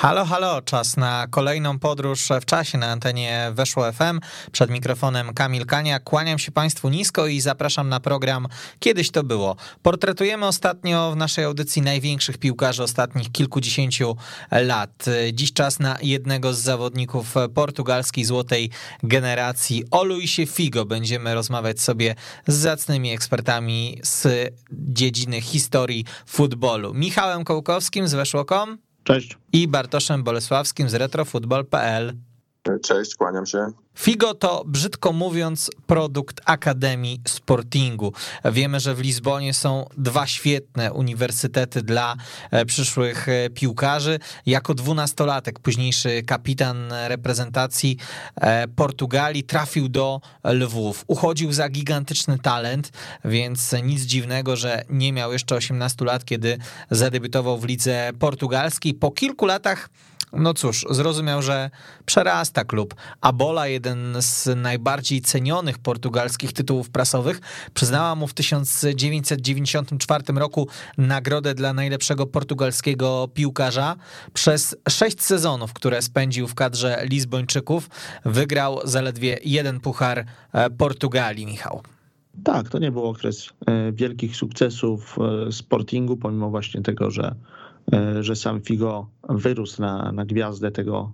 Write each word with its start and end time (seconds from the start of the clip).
Halo, 0.00 0.24
halo, 0.24 0.62
czas 0.62 0.96
na 0.96 1.26
kolejną 1.30 1.78
podróż 1.78 2.28
w 2.40 2.44
czasie 2.44 2.78
na 2.78 2.86
antenie 2.86 3.50
Weszło 3.52 3.92
FM. 3.92 4.20
Przed 4.52 4.70
mikrofonem 4.70 5.34
Kamil 5.34 5.66
Kania. 5.66 6.00
Kłaniam 6.00 6.38
się 6.38 6.52
Państwu 6.52 6.88
nisko 6.88 7.26
i 7.26 7.40
zapraszam 7.40 7.88
na 7.88 8.00
program 8.00 8.46
Kiedyś 8.78 9.10
to 9.10 9.24
było. 9.24 9.56
Portretujemy 9.82 10.46
ostatnio 10.46 11.12
w 11.12 11.16
naszej 11.16 11.44
audycji 11.44 11.82
największych 11.82 12.38
piłkarzy 12.38 12.82
ostatnich 12.82 13.32
kilkudziesięciu 13.32 14.16
lat. 14.50 15.04
Dziś 15.32 15.52
czas 15.52 15.78
na 15.78 15.96
jednego 16.02 16.54
z 16.54 16.58
zawodników 16.58 17.34
portugalskiej 17.54 18.24
złotej 18.24 18.70
generacji, 19.02 19.84
o 19.90 20.04
Luisie 20.04 20.46
Figo. 20.46 20.84
Będziemy 20.84 21.34
rozmawiać 21.34 21.80
sobie 21.80 22.14
z 22.46 22.54
zacnymi 22.54 23.12
ekspertami 23.12 24.00
z 24.02 24.28
dziedziny 24.72 25.40
historii 25.40 26.04
futbolu. 26.26 26.94
Michałem 26.94 27.44
Kołkowskim 27.44 28.08
z 28.08 28.14
Weszło.com. 28.14 28.87
Cześć. 29.08 29.36
I 29.52 29.68
Bartoszem 29.68 30.22
Bolesławskim 30.22 30.88
z 30.88 30.94
retrofutbol.pl. 30.94 32.16
Cześć, 32.82 33.14
kłaniam 33.14 33.46
się. 33.46 33.72
Figo 33.98 34.34
to, 34.34 34.64
brzydko 34.66 35.12
mówiąc, 35.12 35.70
produkt 35.86 36.40
Akademii 36.44 37.20
Sportingu. 37.28 38.12
Wiemy, 38.44 38.80
że 38.80 38.94
w 38.94 39.00
Lizbonie 39.00 39.54
są 39.54 39.86
dwa 39.96 40.26
świetne 40.26 40.92
uniwersytety 40.92 41.82
dla 41.82 42.16
e, 42.50 42.66
przyszłych 42.66 43.28
e, 43.28 43.50
piłkarzy. 43.50 44.18
Jako 44.46 44.74
dwunastolatek, 44.74 45.58
późniejszy 45.58 46.22
kapitan 46.22 46.92
reprezentacji 47.08 47.96
e, 48.36 48.68
Portugalii, 48.68 49.44
trafił 49.44 49.88
do 49.88 50.20
Lwów. 50.44 51.04
Uchodził 51.06 51.52
za 51.52 51.68
gigantyczny 51.68 52.38
talent, 52.38 52.90
więc 53.24 53.74
nic 53.82 54.02
dziwnego, 54.02 54.56
że 54.56 54.82
nie 54.90 55.12
miał 55.12 55.32
jeszcze 55.32 55.56
18 55.56 56.04
lat, 56.04 56.24
kiedy 56.24 56.58
zadebiutował 56.90 57.58
w 57.58 57.64
lidze 57.64 58.10
portugalskiej. 58.18 58.94
Po 58.94 59.10
kilku 59.10 59.46
latach 59.46 59.88
no 60.32 60.54
cóż, 60.54 60.86
zrozumiał, 60.90 61.42
że 61.42 61.70
przerasta 62.06 62.64
klub. 62.64 62.94
Abola, 63.20 63.66
jeden 63.66 64.16
z 64.18 64.48
najbardziej 64.56 65.20
cenionych 65.20 65.78
portugalskich 65.78 66.52
tytułów 66.52 66.90
prasowych, 66.90 67.40
przyznała 67.74 68.14
mu 68.14 68.26
w 68.26 68.34
1994 68.34 70.24
roku 70.34 70.68
nagrodę 70.98 71.54
dla 71.54 71.72
najlepszego 71.72 72.26
portugalskiego 72.26 73.28
piłkarza. 73.34 73.96
Przez 74.32 74.76
sześć 74.88 75.22
sezonów, 75.22 75.72
które 75.72 76.02
spędził 76.02 76.48
w 76.48 76.54
kadrze 76.54 77.06
Lizbończyków, 77.10 77.90
wygrał 78.24 78.80
zaledwie 78.84 79.38
jeden 79.44 79.80
puchar 79.80 80.24
e, 80.52 80.70
Portugalii, 80.70 81.46
Michał. 81.46 81.82
Tak, 82.44 82.68
to 82.68 82.78
nie 82.78 82.92
był 82.92 83.04
okres 83.04 83.48
e, 83.66 83.92
wielkich 83.92 84.36
sukcesów 84.36 85.16
e, 85.48 85.52
Sportingu, 85.52 86.16
pomimo 86.16 86.50
właśnie 86.50 86.82
tego, 86.82 87.10
że 87.10 87.34
E, 87.92 88.22
że 88.22 88.36
sam 88.36 88.60
Figo 88.60 89.06
wyrósł 89.28 89.82
na, 89.82 90.12
na 90.12 90.24
gwiazdę 90.24 90.70
tego 90.70 91.12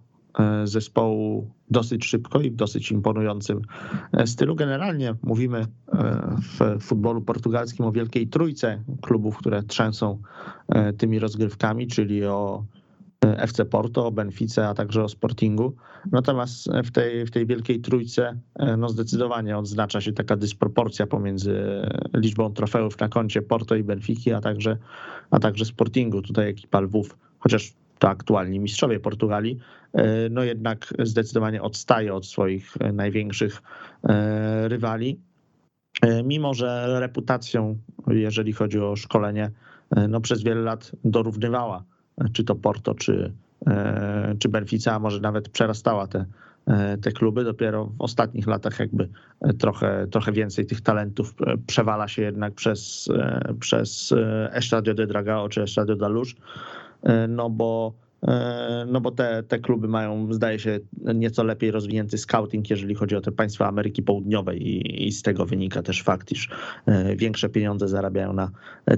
zespołu 0.65 1.51
dosyć 1.71 2.05
szybko 2.05 2.41
i 2.41 2.51
w 2.51 2.57
dosyć 2.57 2.91
imponującym 2.91 3.63
stylu. 4.27 4.55
Generalnie 4.55 5.15
mówimy 5.23 5.67
w 6.41 6.83
futbolu 6.83 7.23
portugalskim 7.23 7.87
o 7.87 7.93
wielkiej 7.93 8.27
trójce 8.27 8.83
klubów, 9.01 9.37
które 9.37 9.63
trzęsą 9.63 10.19
tymi 10.99 11.19
rozgrywkami, 11.19 11.87
czyli 11.87 12.25
o 12.25 12.65
FC 13.39 13.65
Porto, 13.65 14.07
o 14.07 14.11
Benfice, 14.11 14.69
a 14.69 14.75
także 14.75 15.05
o 15.05 15.09
Sportingu. 15.09 15.77
Natomiast 16.13 16.69
w 16.85 16.91
tej, 16.91 17.27
w 17.27 17.31
tej 17.31 17.47
wielkiej 17.47 17.81
trójce 17.81 18.39
no 18.79 18.89
zdecydowanie 18.89 19.59
odznacza 19.59 20.01
się 20.01 20.13
taka 20.13 20.37
dysproporcja 20.37 21.07
pomiędzy 21.07 21.83
liczbą 22.15 22.53
trofeów 22.53 23.01
na 23.01 23.09
koncie 23.09 23.43
Porto 23.43 23.75
i 23.75 23.85
Benfiki, 23.85 24.33
a 24.33 24.41
także, 24.41 24.77
a 25.31 25.39
także 25.39 25.65
Sportingu. 25.65 26.23
Tutaj 26.23 26.49
ekipa 26.49 26.81
Lwów, 26.81 27.17
chociaż 27.39 27.73
to 27.99 28.09
aktualni 28.09 28.61
mistrzowie 28.61 29.01
Portugalii, 29.01 29.59
no 30.31 30.45
jednak 30.45 30.95
zdecydowanie 30.99 31.63
odstaje 31.63 32.15
od 32.15 32.27
swoich 32.27 32.75
największych 32.93 33.63
e, 34.09 34.69
rywali. 34.69 35.21
E, 36.03 36.23
mimo, 36.23 36.55
że 36.55 37.01
reputacją, 37.01 37.79
jeżeli 38.07 38.53
chodzi 38.53 38.81
o 38.81 38.97
szkolenie, 38.97 39.51
e, 39.97 40.09
no 40.09 40.21
przez 40.21 40.43
wiele 40.43 40.61
lat 40.61 40.93
dorównywała 41.05 41.85
czy 42.33 42.45
to 42.45 42.55
Porto, 42.55 42.95
czy, 42.95 43.33
e, 43.67 44.35
czy 44.39 44.49
Benfica, 44.49 44.95
a 44.95 44.99
może 44.99 45.21
nawet 45.21 45.49
przerastała 45.49 46.07
te, 46.07 46.25
e, 46.67 46.99
te 46.99 47.13
kluby. 47.13 47.45
Dopiero 47.45 47.87
w 47.87 48.01
ostatnich 48.03 48.47
latach 48.47 48.79
jakby 48.79 49.09
trochę, 49.59 50.07
trochę 50.11 50.33
więcej 50.33 50.67
tych 50.67 50.81
talentów 50.81 51.35
e, 51.47 51.57
przewala 51.67 52.09
się 52.09 52.23
jednak 52.23 52.55
przez, 52.55 53.09
przez 53.61 54.15
Estadio 54.51 54.95
de 54.95 55.07
Dragao 55.07 55.49
czy 55.49 55.63
Estadio 55.63 55.97
da 55.97 56.09
Luz, 56.09 56.35
no 57.29 57.51
bo 57.51 57.93
E, 57.95 58.04
no 58.87 59.01
bo 59.01 59.11
te, 59.11 59.43
te 59.43 59.59
kluby 59.59 59.89
mają, 59.89 60.33
zdaje 60.33 60.59
się, 60.59 60.81
nieco 61.15 61.45
lepiej 61.45 61.71
rozwinięty 61.71 62.19
scouting, 62.19 62.71
jeżeli 62.71 62.95
chodzi 62.95 63.17
o 63.17 63.21
te 63.21 63.33
państwa 63.33 63.69
Ameryki 63.69 64.03
Południowej 64.03 64.69
i, 64.69 65.07
i 65.09 65.13
z 65.13 65.23
tego 65.23 65.47
wynika 65.47 65.83
też 65.83 66.03
fakt, 66.03 66.33
iż 66.33 66.49
e, 66.87 67.17
większe 67.17 67.49
pieniądze 67.49 67.89
zarabiają 67.89 68.33
na 68.33 68.51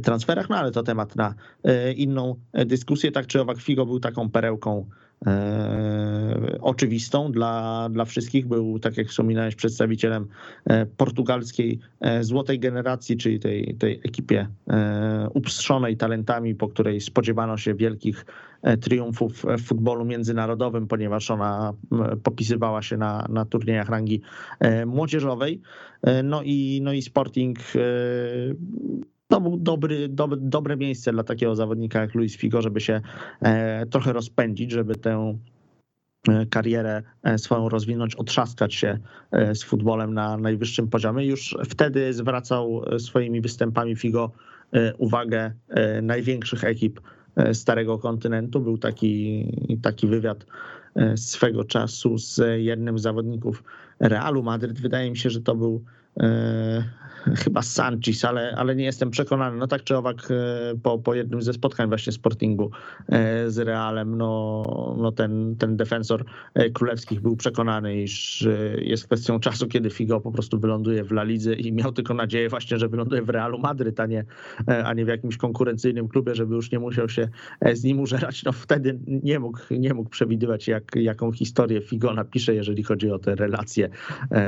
transferach, 0.02 0.48
no 0.48 0.56
ale 0.56 0.70
to 0.70 0.82
temat 0.82 1.16
na 1.16 1.34
e, 1.64 1.92
inną 1.92 2.34
dyskusję. 2.66 3.12
Tak 3.12 3.26
czy 3.26 3.40
owak 3.40 3.60
Figo 3.60 3.86
był 3.86 4.00
taką 4.00 4.30
perełką 4.30 4.86
E, 4.86 5.05
oczywistą 6.60 7.32
dla, 7.32 7.88
dla 7.92 8.04
wszystkich. 8.04 8.46
Był, 8.46 8.78
tak 8.78 8.96
jak 8.96 9.08
wspominałeś, 9.08 9.54
przedstawicielem 9.54 10.28
e, 10.64 10.86
portugalskiej 10.86 11.78
e, 12.00 12.24
złotej 12.24 12.58
generacji, 12.58 13.16
czyli 13.16 13.40
tej, 13.40 13.74
tej 13.78 14.00
ekipie 14.04 14.48
upstrzonej 15.34 15.96
talentami, 15.96 16.54
po 16.54 16.68
której 16.68 17.00
spodziewano 17.00 17.56
się 17.56 17.74
wielkich 17.74 18.26
triumfów 18.80 19.44
w 19.58 19.62
futbolu 19.62 20.04
międzynarodowym, 20.04 20.86
ponieważ 20.86 21.30
ona 21.30 21.72
popisywała 22.22 22.82
się 22.82 22.96
na, 22.96 23.26
na 23.28 23.44
turniejach 23.44 23.88
rangi 23.88 24.20
młodzieżowej. 24.86 25.60
No 26.24 26.42
i, 26.42 26.80
no 26.82 26.92
i 26.92 27.02
Sporting 27.02 27.58
to 29.36 29.40
był 29.40 29.56
dobry, 29.56 30.08
dobre, 30.08 30.38
dobre 30.40 30.76
miejsce 30.76 31.12
dla 31.12 31.22
takiego 31.22 31.54
zawodnika 31.54 32.00
jak 32.00 32.14
Luis 32.14 32.36
Figo, 32.36 32.62
żeby 32.62 32.80
się 32.80 33.00
e, 33.40 33.86
trochę 33.86 34.12
rozpędzić, 34.12 34.70
żeby 34.70 34.94
tę 34.94 35.38
e, 36.28 36.46
karierę 36.46 37.02
e, 37.22 37.38
swoją 37.38 37.68
rozwinąć, 37.68 38.14
otrzaskać 38.14 38.74
się 38.74 38.98
z 39.54 39.62
futbolem 39.62 40.14
na 40.14 40.36
najwyższym 40.36 40.88
poziomie. 40.88 41.26
Już 41.26 41.56
wtedy 41.64 42.12
zwracał 42.12 42.82
swoimi 42.98 43.40
występami 43.40 43.96
Figo 43.96 44.30
uwagę 44.98 45.52
największych 46.02 46.64
ekip 46.64 47.00
Starego 47.52 47.98
Kontynentu. 47.98 48.60
Był 48.60 48.78
taki, 48.78 49.46
taki 49.82 50.06
wywiad 50.06 50.46
swego 51.16 51.64
czasu 51.64 52.18
z 52.18 52.40
jednym 52.56 52.98
z 52.98 53.02
zawodników 53.02 53.64
Realu 54.00 54.42
Madryt. 54.42 54.80
Wydaje 54.80 55.10
mi 55.10 55.16
się, 55.16 55.30
że 55.30 55.40
to 55.40 55.54
był 55.54 55.84
chyba 57.34 57.62
Sanchez, 57.62 58.24
ale, 58.24 58.54
ale 58.56 58.76
nie 58.76 58.84
jestem 58.84 59.10
przekonany. 59.10 59.56
No 59.56 59.66
tak 59.66 59.84
czy 59.84 59.96
owak 59.96 60.28
e, 60.30 60.74
po, 60.82 60.98
po 60.98 61.14
jednym 61.14 61.42
ze 61.42 61.52
spotkań 61.52 61.88
właśnie 61.88 62.12
Sportingu 62.12 62.70
e, 63.08 63.50
z 63.50 63.58
Realem, 63.58 64.18
no, 64.18 64.62
no 64.98 65.12
ten, 65.12 65.56
ten 65.58 65.76
defensor 65.76 66.24
e, 66.54 66.70
królewskich 66.70 67.20
był 67.20 67.36
przekonany, 67.36 68.02
iż 68.02 68.46
jest 68.78 69.04
kwestią 69.04 69.40
czasu, 69.40 69.66
kiedy 69.66 69.90
Figo 69.90 70.20
po 70.20 70.32
prostu 70.32 70.58
wyląduje 70.58 71.04
w 71.04 71.12
La 71.12 71.22
Lidze 71.22 71.54
i 71.54 71.72
miał 71.72 71.92
tylko 71.92 72.14
nadzieję 72.14 72.48
właśnie, 72.48 72.78
że 72.78 72.88
wyląduje 72.88 73.22
w 73.22 73.28
Realu 73.28 73.58
Madryt, 73.58 74.00
a 74.00 74.06
nie, 74.06 74.24
a 74.84 74.94
nie 74.94 75.04
w 75.04 75.08
jakimś 75.08 75.36
konkurencyjnym 75.36 76.08
klubie, 76.08 76.34
żeby 76.34 76.54
już 76.54 76.72
nie 76.72 76.78
musiał 76.78 77.08
się 77.08 77.28
z 77.72 77.84
nim 77.84 78.00
użerać. 78.00 78.44
No 78.44 78.52
wtedy 78.52 78.98
nie 79.06 79.40
mógł, 79.40 79.58
nie 79.70 79.94
mógł 79.94 80.10
przewidywać, 80.10 80.68
jak, 80.68 80.96
jaką 80.96 81.32
historię 81.32 81.80
Figo 81.80 82.14
napisze, 82.14 82.54
jeżeli 82.54 82.82
chodzi 82.82 83.10
o 83.10 83.18
te 83.18 83.34
relacje 83.34 83.88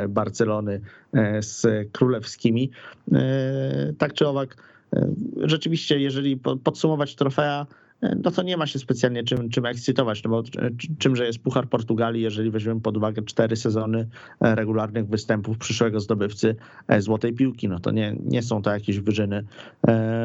Barcelony 0.08 0.80
z 1.40 1.66
królewskimi. 1.92 2.67
E, 3.12 3.92
tak 3.98 4.12
czy 4.12 4.28
owak, 4.28 4.56
e, 4.96 5.08
rzeczywiście, 5.36 6.00
jeżeli 6.00 6.36
podsumować 6.36 7.14
trofea, 7.14 7.66
no 8.24 8.30
to 8.30 8.42
nie 8.42 8.56
ma 8.56 8.66
się 8.66 8.78
specjalnie 8.78 9.24
czym, 9.24 9.50
czym 9.50 9.66
ekscytować, 9.66 10.22
no 10.22 10.30
bo 10.30 10.42
czymże 10.98 11.26
jest 11.26 11.38
Puchar 11.38 11.68
Portugalii, 11.68 12.22
jeżeli 12.22 12.50
weźmiemy 12.50 12.80
pod 12.80 12.96
uwagę 12.96 13.22
cztery 13.22 13.56
sezony 13.56 14.08
regularnych 14.40 15.08
występów 15.08 15.58
przyszłego 15.58 16.00
zdobywcy 16.00 16.56
złotej 16.98 17.32
piłki, 17.32 17.68
no 17.68 17.80
to 17.80 17.90
nie, 17.90 18.16
nie 18.24 18.42
są 18.42 18.62
to 18.62 18.70
jakieś 18.70 19.00
wyżyny, 19.00 19.44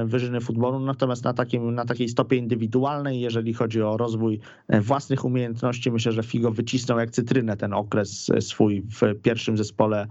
wyżyny 0.06 0.42
futbolu, 0.42 0.80
natomiast 0.80 1.24
na, 1.24 1.34
takim, 1.34 1.76
na 1.76 1.86
takiej 1.86 2.10
stopie 2.10 2.38
indywidualnej, 2.38 3.22
jeżeli 3.22 3.54
chodzi 3.54 3.82
o 3.82 3.98
rozwój 3.98 4.40
własnych 4.70 5.26
umiejętności, 5.26 5.92
myślę, 5.92 6.12
że 6.12 6.24
Figo 6.24 6.52
wycisnął 6.52 7.00
jak 7.00 7.12
cytrynę 7.12 7.58
ten 7.58 7.74
okres 7.74 8.32
swój 8.40 8.82
w 8.82 9.22
pierwszym 9.22 9.58
zespole 9.58 10.08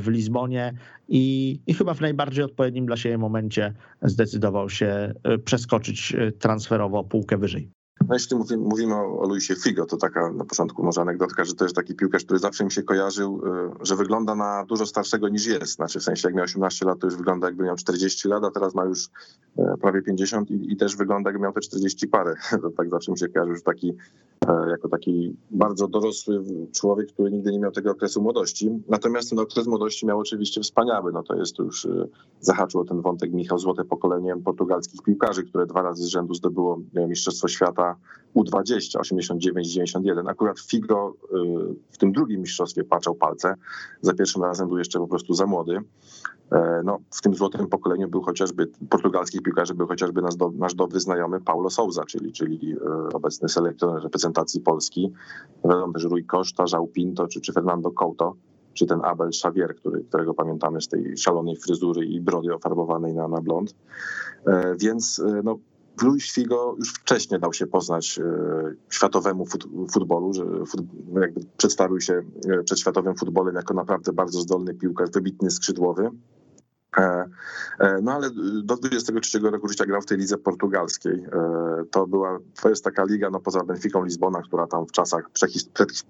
w 0.00 0.08
Lizbonie 0.08 0.74
i, 1.12 1.60
i 1.66 1.74
chyba 1.74 1.94
w 1.94 2.00
najbardziej 2.00 2.44
odpowiednim 2.44 2.86
dla 2.86 2.96
siebie 2.96 3.18
momencie 3.18 3.74
zdecydował 4.02 4.70
się 4.70 5.12
przeskoczyć 5.44 6.16
transferowo 6.38 7.04
półkę 7.04 7.38
wyżej. 7.38 7.70
No 8.12 8.16
jeśli 8.16 8.36
mówimy, 8.36 8.62
mówimy 8.62 8.94
o, 8.94 9.26
Luisie 9.28 9.54
Figo, 9.56 9.86
to 9.86 9.96
taka 9.96 10.32
na 10.32 10.44
początku 10.44 10.82
może 10.82 11.00
anegdotka, 11.00 11.44
że 11.44 11.54
to 11.54 11.64
jest 11.64 11.76
taki 11.76 11.94
piłkarz, 11.94 12.24
który 12.24 12.38
zawsze 12.38 12.64
mi 12.64 12.72
się 12.72 12.82
kojarzył, 12.82 13.42
y, 13.82 13.86
że 13.86 13.96
wygląda 13.96 14.34
na 14.34 14.64
dużo 14.64 14.86
starszego 14.86 15.28
niż 15.28 15.46
jest. 15.46 15.74
Znaczy 15.74 16.00
w 16.00 16.02
sensie 16.02 16.28
jak 16.28 16.34
miał 16.34 16.44
18 16.44 16.86
lat, 16.86 16.98
to 16.98 17.06
już 17.06 17.16
wygląda 17.16 17.46
jakby 17.46 17.64
miał 17.64 17.76
40 17.76 18.28
lat, 18.28 18.44
a 18.44 18.50
teraz 18.50 18.74
ma 18.74 18.84
już 18.84 19.04
y, 19.06 19.08
prawie 19.80 20.02
50 20.02 20.50
i, 20.50 20.72
i 20.72 20.76
też 20.76 20.96
wygląda 20.96 21.30
jakby 21.30 21.42
miał 21.42 21.52
te 21.52 21.60
40 21.60 22.08
parę. 22.08 22.34
To 22.62 22.70
tak 22.70 22.90
zawsze 22.90 23.12
mi 23.12 23.18
się 23.18 23.28
kojarzył, 23.28 23.54
że 23.56 23.62
taki 23.62 23.92
e, 24.48 24.70
jako 24.70 24.88
taki 24.88 25.36
bardzo 25.50 25.88
dorosły 25.88 26.44
człowiek, 26.72 27.12
który 27.12 27.30
nigdy 27.30 27.52
nie 27.52 27.58
miał 27.58 27.72
tego 27.72 27.90
okresu 27.90 28.22
młodości. 28.22 28.82
Natomiast 28.88 29.30
ten 29.30 29.38
okres 29.38 29.66
młodości 29.66 30.06
miał 30.06 30.18
oczywiście 30.18 30.60
wspaniały. 30.60 31.12
No 31.12 31.22
to 31.22 31.36
jest 31.36 31.58
już 31.58 31.84
y, 31.84 32.08
zahaczyło 32.40 32.84
ten 32.84 33.00
wątek 33.00 33.32
Michał 33.32 33.58
Złote 33.58 33.84
pokolenie 33.84 34.36
portugalskich 34.44 35.02
piłkarzy, 35.02 35.44
które 35.44 35.66
dwa 35.66 35.82
razy 35.82 36.04
z 36.04 36.06
rzędu 36.06 36.34
zdobyło 36.34 36.80
Mistrzostwo 37.08 37.48
Świata 37.48 37.96
u20, 38.34 38.98
89-91. 38.98 40.30
Akurat 40.30 40.60
Figo 40.60 41.14
y, 41.14 41.74
w 41.90 41.98
tym 41.98 42.12
drugim 42.12 42.40
mistrzostwie 42.40 42.84
patrzał 42.84 43.14
palce. 43.14 43.54
Za 44.00 44.14
pierwszym 44.14 44.42
razem 44.42 44.68
był 44.68 44.78
jeszcze 44.78 44.98
po 44.98 45.06
prostu 45.06 45.34
za 45.34 45.46
młody. 45.46 45.80
E, 46.52 46.82
no, 46.84 46.98
w 47.10 47.20
tym 47.20 47.34
złotym 47.34 47.66
pokoleniu 47.66 48.08
był 48.08 48.22
chociażby, 48.22 48.66
portugalskich 48.90 49.42
piłkarzy 49.42 49.74
był 49.74 49.86
chociażby 49.86 50.22
nasz, 50.22 50.36
do, 50.36 50.50
nasz 50.50 50.74
dobry 50.74 51.00
znajomy 51.00 51.40
Paulo 51.40 51.70
Souza, 51.70 52.04
czyli, 52.04 52.32
czyli 52.32 52.72
e, 52.72 53.14
obecny 53.14 53.48
selekcjoner 53.48 54.02
reprezentacji 54.02 54.60
Polski. 54.60 55.12
Wiadomo 55.64 55.92
też 55.92 56.04
Rui 56.04 56.24
Costa, 56.24 56.64
João 56.64 56.86
Pinto 56.92 57.26
czy, 57.26 57.40
czy 57.40 57.52
Fernando 57.52 57.90
Couto 57.90 58.36
czy 58.74 58.86
ten 58.86 59.00
Abel 59.04 59.28
Xavier, 59.28 59.76
który, 59.76 60.04
którego 60.04 60.34
pamiętamy 60.34 60.80
z 60.80 60.88
tej 60.88 61.16
szalonej 61.16 61.56
fryzury 61.56 62.06
i 62.06 62.20
brody 62.20 62.54
ofarbowanej 62.54 63.14
na, 63.14 63.28
na 63.28 63.40
blond. 63.40 63.74
E, 64.46 64.74
więc 64.78 65.22
no, 65.44 65.58
Luis 66.02 66.32
Figo 66.32 66.74
już 66.78 66.92
wcześniej 66.92 67.40
dał 67.40 67.52
się 67.52 67.66
poznać 67.66 68.18
e, 68.18 68.24
światowemu 68.90 69.46
futbolu, 69.90 70.32
że 70.32 70.44
jakby 71.20 71.40
przedstawił 71.56 72.00
się 72.00 72.22
e, 72.48 72.62
przed 72.62 72.80
światowym 72.80 73.16
futbolem 73.16 73.54
jako 73.54 73.74
naprawdę 73.74 74.12
bardzo 74.12 74.40
zdolny 74.40 74.74
piłkarz, 74.74 75.10
wybitny 75.10 75.50
skrzydłowy. 75.50 76.10
E, 76.98 77.28
no 78.02 78.12
ale 78.12 78.30
do 78.64 78.76
23 78.76 79.38
roku 79.38 79.68
życia 79.68 79.86
grał 79.86 80.00
w 80.00 80.06
tej 80.06 80.18
lidze 80.18 80.38
portugalskiej. 80.38 81.26
To 81.90 82.06
była, 82.06 82.38
to 82.62 82.68
jest 82.68 82.84
taka 82.84 83.04
liga, 83.04 83.30
no 83.30 83.40
poza 83.40 83.64
Benficą 83.64 84.04
Lizbona, 84.04 84.42
która 84.42 84.66
tam 84.66 84.86
w 84.86 84.92
czasach 84.92 85.30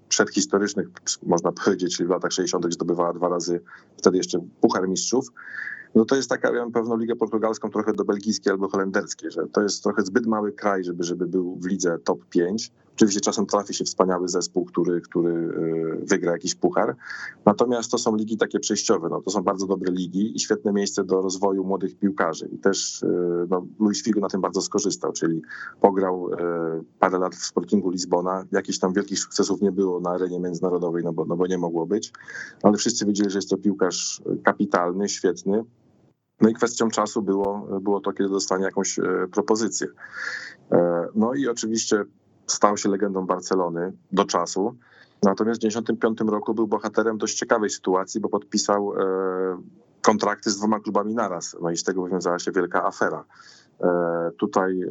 przedhistorycznych, 0.09 0.87
można 1.23 1.51
powiedzieć, 1.51 1.97
czyli 1.97 2.07
w 2.07 2.11
latach 2.11 2.31
60. 2.31 2.73
zdobywała 2.73 3.13
dwa 3.13 3.29
razy 3.29 3.61
wtedy 3.97 4.17
jeszcze 4.17 4.39
Puchar 4.61 4.87
Mistrzów 4.87 5.29
no 5.95 6.05
to 6.05 6.15
jest 6.15 6.29
taka, 6.29 6.53
ja 6.53 6.59
mam 6.59 6.71
pewną 6.71 6.97
ligę 6.97 7.15
portugalską 7.15 7.69
trochę 7.69 7.93
do 7.93 8.05
belgijskiej 8.05 8.51
albo 8.51 8.69
holenderskiej, 8.69 9.31
że 9.31 9.47
to 9.47 9.61
jest 9.61 9.83
trochę 9.83 10.01
zbyt 10.01 10.25
mały 10.25 10.51
kraj, 10.51 10.83
żeby, 10.83 11.03
żeby 11.03 11.27
był 11.27 11.55
w 11.55 11.65
lidze 11.65 11.99
top 12.03 12.25
5. 12.29 12.71
Oczywiście 12.95 13.21
czasem 13.21 13.45
trafi 13.45 13.73
się 13.73 13.83
wspaniały 13.83 14.27
zespół, 14.27 14.65
który, 14.65 15.01
który 15.01 15.31
y, 15.31 16.05
wygra 16.05 16.31
jakiś 16.31 16.55
puchar. 16.55 16.95
Natomiast 17.45 17.91
to 17.91 17.97
są 17.97 18.15
ligi 18.15 18.37
takie 18.37 18.59
przejściowe. 18.59 19.09
No, 19.09 19.21
to 19.21 19.31
są 19.31 19.41
bardzo 19.41 19.67
dobre 19.67 19.91
ligi 19.91 20.35
i 20.35 20.39
świetne 20.39 20.73
miejsce 20.73 21.03
do 21.03 21.21
rozwoju 21.21 21.63
młodych 21.63 21.99
piłkarzy. 21.99 22.49
I 22.51 22.57
też 22.57 23.03
y, 23.03 23.07
no, 23.49 23.65
Luis 23.79 24.03
Figo 24.03 24.19
na 24.19 24.29
tym 24.29 24.41
bardzo 24.41 24.61
skorzystał, 24.61 25.11
czyli 25.11 25.41
pograł 25.81 26.33
y, 26.33 26.37
parę 26.99 27.19
lat 27.19 27.35
w 27.35 27.45
Sportingu 27.45 27.89
Lizbona. 27.89 28.45
Jakichś 28.51 28.79
tam 28.79 28.93
wielkich 28.93 29.19
sukcesów 29.19 29.61
nie 29.61 29.71
było 29.71 29.99
na 29.99 30.09
arenie 30.09 30.39
międzynarodowej, 30.39 31.03
no 31.03 31.13
bo, 31.13 31.25
no 31.25 31.35
bo 31.35 31.47
nie 31.47 31.57
mogło 31.57 31.85
być. 31.85 32.11
Ale 32.63 32.77
wszyscy 32.77 33.05
wiedzieli, 33.05 33.29
że 33.29 33.37
jest 33.37 33.49
to 33.49 33.57
piłkarz 33.57 34.21
kapitalny, 34.43 35.09
świetny. 35.09 35.63
No 36.43 36.49
i 36.49 36.53
kwestią 36.53 36.89
czasu 36.89 37.21
było, 37.21 37.67
było 37.81 37.99
to, 37.99 38.13
kiedy 38.13 38.29
dostanie 38.29 38.65
jakąś 38.65 38.99
propozycję. 39.31 39.87
E, 40.71 41.07
no 41.15 41.33
i 41.33 41.47
oczywiście 41.47 42.05
stał 42.47 42.77
się 42.77 42.89
legendą 42.89 43.25
Barcelony 43.25 43.93
do 44.11 44.25
czasu. 44.25 44.75
Natomiast 45.23 45.59
w 45.59 45.63
1995 45.63 46.31
roku 46.31 46.53
był 46.53 46.67
bohaterem 46.67 47.17
dość 47.17 47.37
ciekawej 47.37 47.69
sytuacji, 47.69 48.21
bo 48.21 48.29
podpisał 48.29 48.93
e, 48.93 49.61
kontrakty 50.01 50.51
z 50.51 50.57
dwoma 50.57 50.79
klubami 50.79 51.13
naraz. 51.13 51.55
No 51.61 51.71
i 51.71 51.77
z 51.77 51.83
tego 51.83 52.03
wywiązała 52.03 52.39
się 52.39 52.51
wielka 52.51 52.85
afera. 52.85 53.25
E, 53.81 54.31
tutaj 54.37 54.81
e, 54.81 54.87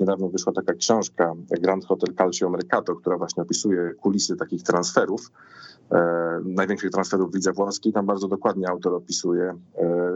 niedawno 0.00 0.28
wyszła 0.28 0.52
taka 0.52 0.74
książka 0.74 1.32
Grand 1.60 1.86
Hotel 1.86 2.14
Calcio 2.14 2.50
Mercato, 2.50 2.96
która 2.96 3.18
właśnie 3.18 3.42
opisuje 3.42 3.94
kulisy 3.94 4.36
takich 4.36 4.62
transferów, 4.62 5.30
największych 6.44 6.90
transferów 6.90 7.30
w 7.30 7.34
lidze 7.34 7.52
włoskiej. 7.52 7.92
Tam 7.92 8.06
bardzo 8.06 8.28
dokładnie 8.28 8.68
autor 8.68 8.94
opisuje, 8.94 9.54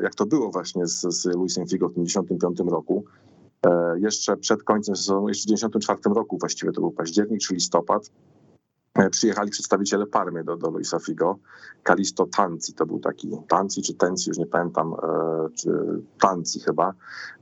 jak 0.02 0.14
to 0.14 0.26
było 0.26 0.50
właśnie 0.50 0.86
z, 0.86 1.00
z 1.00 1.24
Luisem 1.24 1.66
Figo 1.66 1.88
w 1.88 1.94
1995 1.94 2.70
roku. 2.70 3.04
E, 3.66 3.98
jeszcze 4.00 4.36
przed 4.36 4.62
końcem 4.62 4.96
sezonu, 4.96 5.28
jeszcze 5.28 5.42
w 5.42 5.46
1994 5.46 6.14
roku 6.14 6.38
właściwie 6.38 6.72
to 6.72 6.80
był 6.80 6.90
październik 6.90 7.40
czy 7.40 7.54
listopad, 7.54 8.06
e, 8.06 8.10
przyjechali 9.10 9.50
przedstawiciele 9.50 10.06
Parmy 10.06 10.44
do, 10.44 10.56
do 10.56 10.70
Luisa 10.70 10.98
Figo. 10.98 11.38
Calisto 11.86 12.26
Tanzi 12.26 12.72
to 12.72 12.86
był 12.86 12.98
taki, 12.98 13.30
Tanzi 13.48 13.82
czy 13.82 13.94
Tenzi, 13.94 14.30
już 14.30 14.38
nie 14.38 14.46
pamiętam, 14.46 14.94
e, 14.94 15.48
czy 15.54 15.70
Tanzi 16.20 16.60
chyba, 16.60 16.92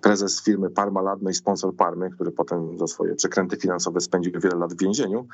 prezes 0.03 0.45
firmy 0.45 0.71
Parma 0.71 1.03
Ladno 1.03 1.31
i 1.31 1.35
sponsor 1.35 1.77
Parmy, 1.77 2.11
który 2.11 2.33
potem 2.33 2.79
za 2.79 2.87
swoje 2.87 3.15
przekręty 3.15 3.57
finansowe 3.57 4.01
spędził 4.01 4.33
wiele 4.41 4.57
lat 4.57 4.75
w 4.75 4.81
więzieniu, 4.81 5.27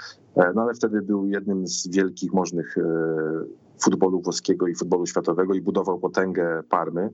no 0.55 0.63
ale 0.63 0.75
wtedy 0.75 1.03
był 1.03 1.27
jednym 1.27 1.67
z 1.67 1.89
wielkich 1.89 2.33
możnych 2.33 2.77
futbolu 3.83 4.21
włoskiego 4.21 4.67
i 4.67 4.75
futbolu 4.75 5.07
światowego 5.07 5.55
i 5.55 5.61
budował 5.61 5.99
potęgę 5.99 6.63
Parmy. 6.69 7.11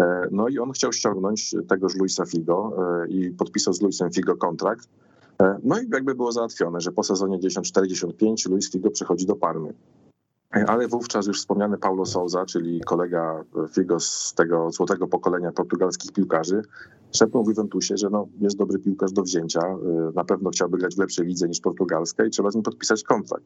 E, 0.00 0.26
no 0.30 0.48
i 0.48 0.58
on 0.58 0.72
chciał 0.72 0.92
ściągnąć 0.92 1.54
tegoż 1.68 1.94
Luisa 1.96 2.24
Figo 2.24 2.72
e, 2.78 3.08
i 3.08 3.30
podpisał 3.30 3.74
z 3.74 3.82
Luisem 3.82 4.12
Figo 4.12 4.36
kontrakt. 4.36 4.88
E, 5.42 5.58
no 5.62 5.80
i 5.80 5.88
jakby 5.92 6.14
było 6.14 6.32
załatwione, 6.32 6.80
że 6.80 6.92
po 6.92 7.02
sezonie 7.02 7.38
10-45 7.38 8.50
Luis 8.50 8.72
Figo 8.72 8.90
przechodzi 8.90 9.26
do 9.26 9.36
Parmy. 9.36 9.74
Ale 10.66 10.88
wówczas 10.88 11.26
już 11.26 11.40
wspomniany 11.40 11.78
Paulo 11.78 12.06
Souza, 12.06 12.46
czyli 12.46 12.80
kolega 12.80 13.44
Figo 13.74 14.00
z 14.00 14.34
tego 14.36 14.70
złotego 14.70 15.06
pokolenia 15.06 15.52
portugalskich 15.52 16.12
piłkarzy, 16.12 16.62
szepnął 17.12 17.44
w 17.44 17.48
Juventusie, 17.48 17.96
że 17.96 18.10
no, 18.10 18.28
jest 18.40 18.56
dobry 18.56 18.78
piłkarz 18.78 19.12
do 19.12 19.22
wzięcia, 19.22 19.60
y, 19.60 20.14
na 20.14 20.24
pewno 20.24 20.50
chciałby 20.50 20.78
grać 20.78 20.94
w 20.94 20.98
lepszej 20.98 21.26
lidze 21.26 21.48
niż 21.48 21.60
portugalska 21.60 22.24
i 22.24 22.30
trzeba 22.30 22.50
z 22.50 22.54
nim 22.54 22.62
podpisać 22.62 23.02
kontrakt. 23.02 23.44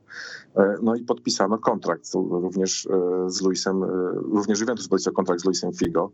E, 0.56 0.74
no 0.82 0.94
i 0.94 1.05
podpisano 1.05 1.58
kontrakt 1.58 2.15
również 2.15 2.86
e, 2.86 3.31
z 3.31 3.43
Luisem, 3.43 3.82
e, 3.82 3.86
również 4.15 4.60
Juventus 4.60 4.89
podpisał 4.89 5.12
kontrakt 5.12 5.41
z 5.41 5.44
Luisem 5.44 5.72
Figo. 5.72 6.10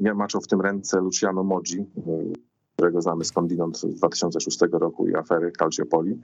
Miał 0.00 0.16
maczał 0.16 0.40
w 0.40 0.46
tym 0.46 0.60
ręce 0.60 1.00
Luciano 1.00 1.44
Moggi, 1.44 1.86
którego 2.78 3.02
znamy 3.02 3.24
skądinąd 3.24 3.78
z 3.78 3.94
2006 3.94 4.60
roku 4.72 5.08
i 5.08 5.16
afery 5.16 5.52
Calciopoli. 5.52 6.20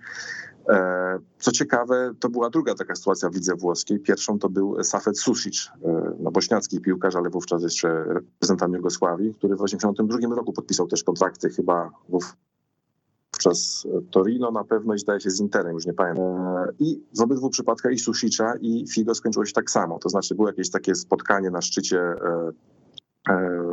E, 0.68 1.18
co 1.38 1.52
ciekawe, 1.52 2.14
to 2.20 2.28
była 2.28 2.50
druga 2.50 2.75
taka 2.75 2.94
sytuacja 2.94 3.30
w 3.30 3.34
lidze 3.34 3.54
włoskiej. 3.54 4.00
Pierwszą 4.00 4.38
to 4.38 4.49
był 4.49 4.84
Safet 4.84 5.18
Susic, 5.18 5.70
e, 5.84 6.16
no 6.20 6.30
bośniacki 6.30 6.80
piłkarz, 6.80 7.16
ale 7.16 7.30
wówczas 7.30 7.62
jeszcze 7.62 8.04
reprezentant 8.04 8.75
Jugosławii, 8.75 9.34
który 9.34 9.54
w 9.54 9.58
1982 9.58 10.37
roku 10.37 10.52
podpisał 10.52 10.87
też 10.87 11.04
kontrakty 11.04 11.50
chyba 11.50 11.90
wówczas 12.08 13.87
Torino 14.11 14.50
na 14.50 14.64
pewno 14.64 14.94
i 14.94 14.99
zdaje 14.99 15.20
się 15.20 15.30
z 15.30 15.40
Interem, 15.40 15.73
już 15.73 15.87
nie 15.87 15.94
pamiętam. 15.94 16.25
E, 16.25 16.68
I 16.78 17.02
w 17.18 17.20
obydwu 17.20 17.50
przypadkach 17.50 17.92
i 17.92 17.99
Susicza 17.99 18.54
i 18.61 18.87
Figo 18.88 19.14
skończyło 19.14 19.46
się 19.46 19.52
tak 19.52 19.70
samo. 19.70 19.99
To 19.99 20.08
znaczy 20.08 20.34
było 20.34 20.49
jakieś 20.49 20.70
takie 20.70 20.94
spotkanie 20.94 21.50
na 21.50 21.62
szczycie 21.62 22.00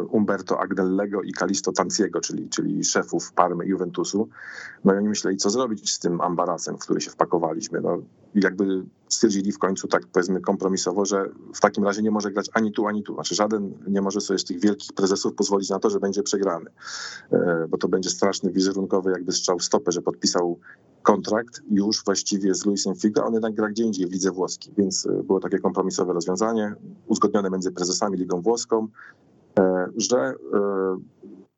Umberto 0.10 0.60
Agnellego 0.60 1.22
i 1.22 1.34
Calisto 1.34 1.72
Tanciego, 1.72 2.22
czyli, 2.22 2.50
czyli 2.50 2.84
szefów 2.84 3.34
Parmy 3.34 3.66
Juventusu. 3.66 4.30
No 4.86 4.94
i 4.94 4.98
oni 4.98 5.10
myśleli, 5.10 5.38
co 5.38 5.50
zrobić 5.50 5.94
z 5.94 6.00
tym 6.00 6.22
ambarasem, 6.22 6.78
w 6.78 6.80
który 6.80 7.02
się 7.02 7.12
wpakowaliśmy. 7.12 7.82
No, 7.82 7.98
jakby 8.36 8.84
stwierdzili 9.10 9.52
w 9.52 9.60
końcu 9.60 9.88
tak 9.88 10.08
powiedzmy 10.14 10.42
kompromisowo, 10.42 11.06
że 11.06 11.30
w 11.56 11.60
takim 11.60 11.84
razie 11.84 12.02
nie 12.02 12.12
może 12.12 12.32
grać 12.32 12.50
ani 12.54 12.72
tu, 12.72 12.88
ani 12.88 13.04
tu. 13.04 13.14
Znaczy 13.14 13.36
żaden 13.36 13.74
nie 13.88 14.02
może 14.02 14.22
sobie 14.22 14.40
z 14.40 14.46
tych 14.46 14.60
wielkich 14.60 14.94
prezesów 14.94 15.36
pozwolić 15.36 15.70
na 15.70 15.80
to, 15.80 15.90
że 15.90 16.00
będzie 16.00 16.24
przegrany, 16.24 16.70
e, 17.32 17.68
bo 17.70 17.78
to 17.78 17.88
będzie 17.88 18.10
straszny 18.10 18.52
wizerunkowy 18.52 19.12
jakby 19.12 19.32
strzał 19.32 19.60
w 19.60 19.64
stopę, 19.64 19.92
że 19.92 20.02
podpisał 20.02 20.60
kontrakt 21.04 21.62
już 21.72 22.04
właściwie 22.04 22.56
z 22.56 22.66
Luisem 22.66 22.96
Figo, 22.96 23.26
on 23.26 23.34
jednak 23.34 23.54
gra 23.54 23.70
gdzie 23.70 23.84
indziej 23.84 24.08
w 24.08 24.12
lidze 24.12 24.32
włoskiej, 24.32 24.74
więc 24.78 25.06
e, 25.06 25.24
było 25.24 25.40
takie 25.40 25.60
kompromisowe 25.60 26.14
rozwiązanie 26.14 26.76
uzgodnione 27.08 27.50
między 27.50 27.72
prezesami 27.72 28.18
Ligą 28.18 28.42
Włoską, 28.42 28.88
E, 28.88 29.31
że 29.98 30.18
e, 30.18 30.34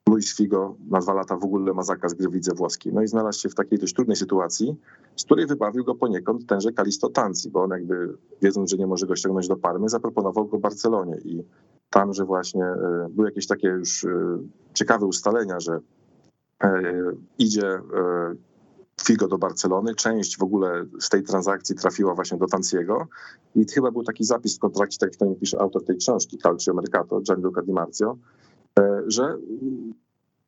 Luis 0.09 0.35
Figo 0.35 0.75
na 0.89 0.99
dwa 0.99 1.13
lata 1.13 1.37
w 1.37 1.43
ogóle 1.43 1.73
ma 1.73 1.83
zakaz 1.83 2.13
gry 2.13 2.29
w 2.29 2.33
lidze 2.33 2.51
włoskiej. 2.55 2.93
No 2.93 3.01
i 3.01 3.07
znalazł 3.07 3.39
się 3.39 3.49
w 3.49 3.55
takiej 3.55 3.79
dość 3.79 3.93
trudnej 3.93 4.17
sytuacji, 4.17 4.75
z 5.15 5.23
której 5.23 5.47
wybawił 5.47 5.83
go 5.83 5.95
poniekąd 5.95 6.45
tenże 6.45 6.71
Kalisto 6.71 7.09
Tanzi, 7.09 7.49
bo 7.49 7.63
on 7.63 7.69
jakby 7.69 8.17
wiedząc, 8.41 8.71
że 8.71 8.77
nie 8.77 8.87
może 8.87 9.07
go 9.07 9.15
ściągnąć 9.15 9.47
do 9.47 9.55
Parmy, 9.55 9.89
zaproponował 9.89 10.45
go 10.45 10.57
Barcelonie 10.57 11.17
i 11.25 11.43
tam, 11.89 12.13
że 12.13 12.25
właśnie 12.25 12.65
e, 12.65 13.07
były 13.09 13.27
jakieś 13.27 13.47
takie 13.47 13.67
już 13.67 14.03
e, 14.03 14.09
ciekawe 14.73 15.05
ustalenia, 15.05 15.59
że 15.59 15.79
e, 16.63 16.81
idzie 17.37 17.79
Figo 19.05 19.27
do 19.27 19.37
Barcelony. 19.37 19.95
Część 19.95 20.37
w 20.37 20.43
ogóle 20.43 20.85
z 20.99 21.09
tej 21.09 21.23
transakcji 21.23 21.75
trafiła 21.75 22.15
właśnie 22.15 22.37
do 22.37 22.47
Tanciego 22.47 23.07
i 23.55 23.65
chyba 23.65 23.91
był 23.91 24.03
taki 24.03 24.23
zapis 24.23 24.57
w 24.57 24.59
kontrakcie, 24.59 24.97
tak 24.97 25.09
jak 25.09 25.19
to 25.19 25.35
pisze 25.39 25.61
autor 25.61 25.85
tej 25.85 25.97
książki, 25.97 26.37
Calcio 26.37 26.73
Mercato, 26.73 27.21
Gianluca 27.21 27.61
Di 27.61 27.73
Marzio, 27.73 28.17
że 29.07 29.37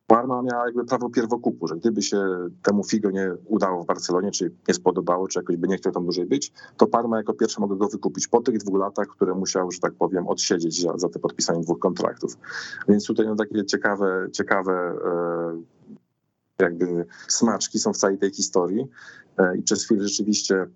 Parma 0.06 0.42
miała 0.42 0.66
jakby 0.66 0.84
prawo 0.84 1.10
pierwokupu, 1.10 1.68
że 1.68 1.76
gdyby 1.76 2.02
się 2.02 2.18
temu 2.62 2.84
Figo 2.84 3.10
nie 3.10 3.34
udało 3.46 3.82
w 3.82 3.86
Barcelonie, 3.86 4.30
czy 4.30 4.52
nie 4.68 4.74
spodobało, 4.74 5.28
czy 5.28 5.38
jakoś 5.38 5.56
by 5.56 5.68
nie 5.68 5.76
chciał 5.76 5.92
tam 5.92 6.02
dłużej 6.02 6.26
być, 6.26 6.52
to 6.76 6.86
Parma 6.86 7.16
jako 7.16 7.34
pierwsza 7.34 7.60
mogła 7.60 7.76
go 7.76 7.88
wykupić 7.88 8.28
po 8.28 8.40
tych 8.40 8.58
dwóch 8.58 8.78
latach, 8.78 9.06
które 9.06 9.34
musiał, 9.34 9.70
że 9.70 9.80
tak 9.80 9.92
powiem, 9.92 10.26
odsiedzieć 10.28 10.82
za, 10.82 10.98
za 10.98 11.08
te 11.08 11.18
podpisanie 11.18 11.60
dwóch 11.60 11.78
kontraktów. 11.78 12.38
Więc 12.88 13.06
tutaj 13.06 13.26
no, 13.26 13.36
takie 13.36 13.64
ciekawe, 13.64 14.28
ciekawe 14.32 14.72
e, 14.72 15.75
jakby 16.60 17.06
smaczki 17.28 17.78
są 17.78 17.92
w 17.92 17.96
całej 17.96 18.18
tej 18.18 18.30
historii. 18.34 18.86
E, 19.38 19.56
i 19.56 19.62
przez 19.62 19.84
chwilę 19.84 20.08
rzeczywiście 20.08 20.66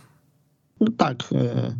No 0.79 0.87
tak, 0.97 1.23
e, 1.31 1.75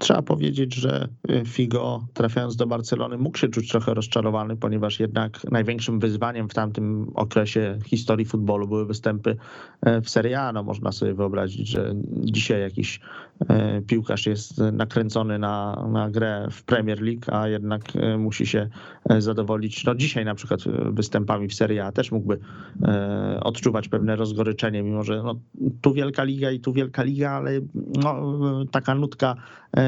Trzeba 0.00 0.22
powiedzieć, 0.22 0.74
że 0.74 1.08
y, 1.30 1.42
Figo 1.46 2.06
trafiając 2.14 2.56
do 2.56 2.66
Barcelony 2.66 3.18
mógł 3.18 3.38
się 3.38 3.48
czuć 3.48 3.68
trochę 3.68 3.94
rozczarowany, 3.94 4.56
ponieważ 4.56 5.00
jednak 5.00 5.44
największym 5.50 6.00
wyzwaniem 6.00 6.48
w 6.48 6.54
tamtym 6.54 7.10
okresie 7.14 7.78
historii 7.86 8.26
futbolu 8.26 8.68
były 8.68 8.86
występy 8.86 9.36
e, 9.82 10.00
w 10.00 10.10
Serie 10.10 10.40
A. 10.40 10.52
No, 10.52 10.62
można 10.62 10.92
sobie 10.92 11.14
wyobrazić, 11.14 11.68
że 11.68 11.94
dzisiaj 12.16 12.60
jakiś 12.60 12.98
e, 12.98 13.00
piłkarz 13.86 14.26
jest 14.26 14.58
nakręcony 14.58 15.38
na, 15.38 15.86
na 15.92 16.10
grę 16.10 16.46
w 16.50 16.62
Premier 16.62 17.02
League, 17.02 17.22
a 17.26 17.48
jednak 17.48 17.82
e, 17.96 18.18
musi 18.18 18.46
się 18.46 18.68
zadowolić. 19.18 19.84
No 19.84 19.94
dzisiaj 19.94 20.24
na 20.24 20.34
przykład 20.34 20.60
występami 20.92 21.48
w 21.48 21.54
Serie 21.54 21.84
A 21.84 21.92
też 21.92 22.12
mógłby 22.12 22.38
odczuwać 23.40 23.88
pewne 23.88 24.16
rozgoryczenie, 24.16 24.82
mimo 24.82 25.02
że 25.04 25.22
no, 25.22 25.34
tu 25.80 25.92
wielka 25.92 26.24
liga 26.24 26.50
i 26.50 26.60
tu 26.60 26.72
wielka 26.72 27.02
liga, 27.02 27.30
ale 27.30 27.50
no, 28.02 28.22
taka 28.70 28.94
nutka 28.94 29.36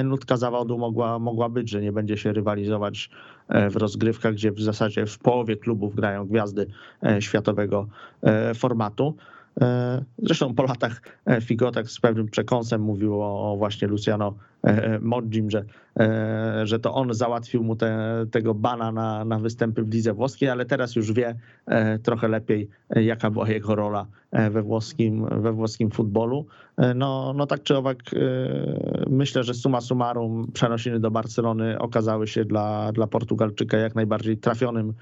nutka 0.04 0.36
zawodu 0.36 0.78
mogła, 0.78 1.18
mogła 1.18 1.48
być, 1.48 1.70
że 1.70 1.80
nie 1.80 1.92
będzie 1.92 2.16
się 2.16 2.32
rywalizować 2.32 3.10
e, 3.48 3.70
w 3.70 3.76
rozgrywkach, 3.76 4.34
gdzie 4.34 4.52
w 4.52 4.60
zasadzie 4.60 5.06
w 5.06 5.18
połowie 5.18 5.56
klubów 5.56 5.94
grają 5.94 6.26
gwiazdy 6.26 6.66
e, 7.02 7.22
światowego 7.22 7.86
e, 8.22 8.54
formatu. 8.54 9.16
Zresztą 10.18 10.54
po 10.54 10.62
latach 10.62 11.00
Figo 11.40 11.70
tak 11.70 11.90
z 11.90 12.00
pewnym 12.00 12.28
przekąsem 12.28 12.80
mówił 12.80 13.22
o 13.22 13.54
właśnie 13.58 13.88
Luciano 13.88 14.34
Modzim, 15.00 15.50
że, 15.50 15.64
że 16.64 16.78
to 16.78 16.94
on 16.94 17.14
załatwił 17.14 17.64
mu 17.64 17.76
te, 17.76 18.24
tego 18.30 18.54
bana 18.54 18.92
na, 18.92 19.24
na 19.24 19.38
występy 19.38 19.82
w 19.82 19.94
lidze 19.94 20.12
włoskiej, 20.12 20.48
ale 20.48 20.64
teraz 20.64 20.96
już 20.96 21.12
wie 21.12 21.34
trochę 22.02 22.28
lepiej, 22.28 22.68
jaka 22.90 23.30
była 23.30 23.48
jego 23.48 23.74
rola 23.74 24.06
we 24.50 24.62
włoskim, 24.62 25.26
we 25.42 25.52
włoskim 25.52 25.90
futbolu. 25.90 26.46
No, 26.94 27.32
no 27.36 27.46
tak 27.46 27.62
czy 27.62 27.76
owak 27.76 27.98
myślę, 29.10 29.44
że 29.44 29.54
suma 29.54 29.80
summarum 29.80 30.52
przenosiny 30.52 31.00
do 31.00 31.10
Barcelony 31.10 31.78
okazały 31.78 32.26
się 32.26 32.44
dla, 32.44 32.92
dla 32.92 33.06
Portugalczyka 33.06 33.76
jak 33.76 33.94
najbardziej 33.94 34.38
trafionym, 34.38 34.92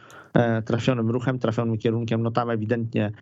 trafionym 0.64 1.10
ruchem, 1.10 1.38
trafionym 1.38 1.78
kierunkiem. 1.78 2.22
No 2.22 2.30
tam 2.30 2.50
ewidentnie 2.50 3.12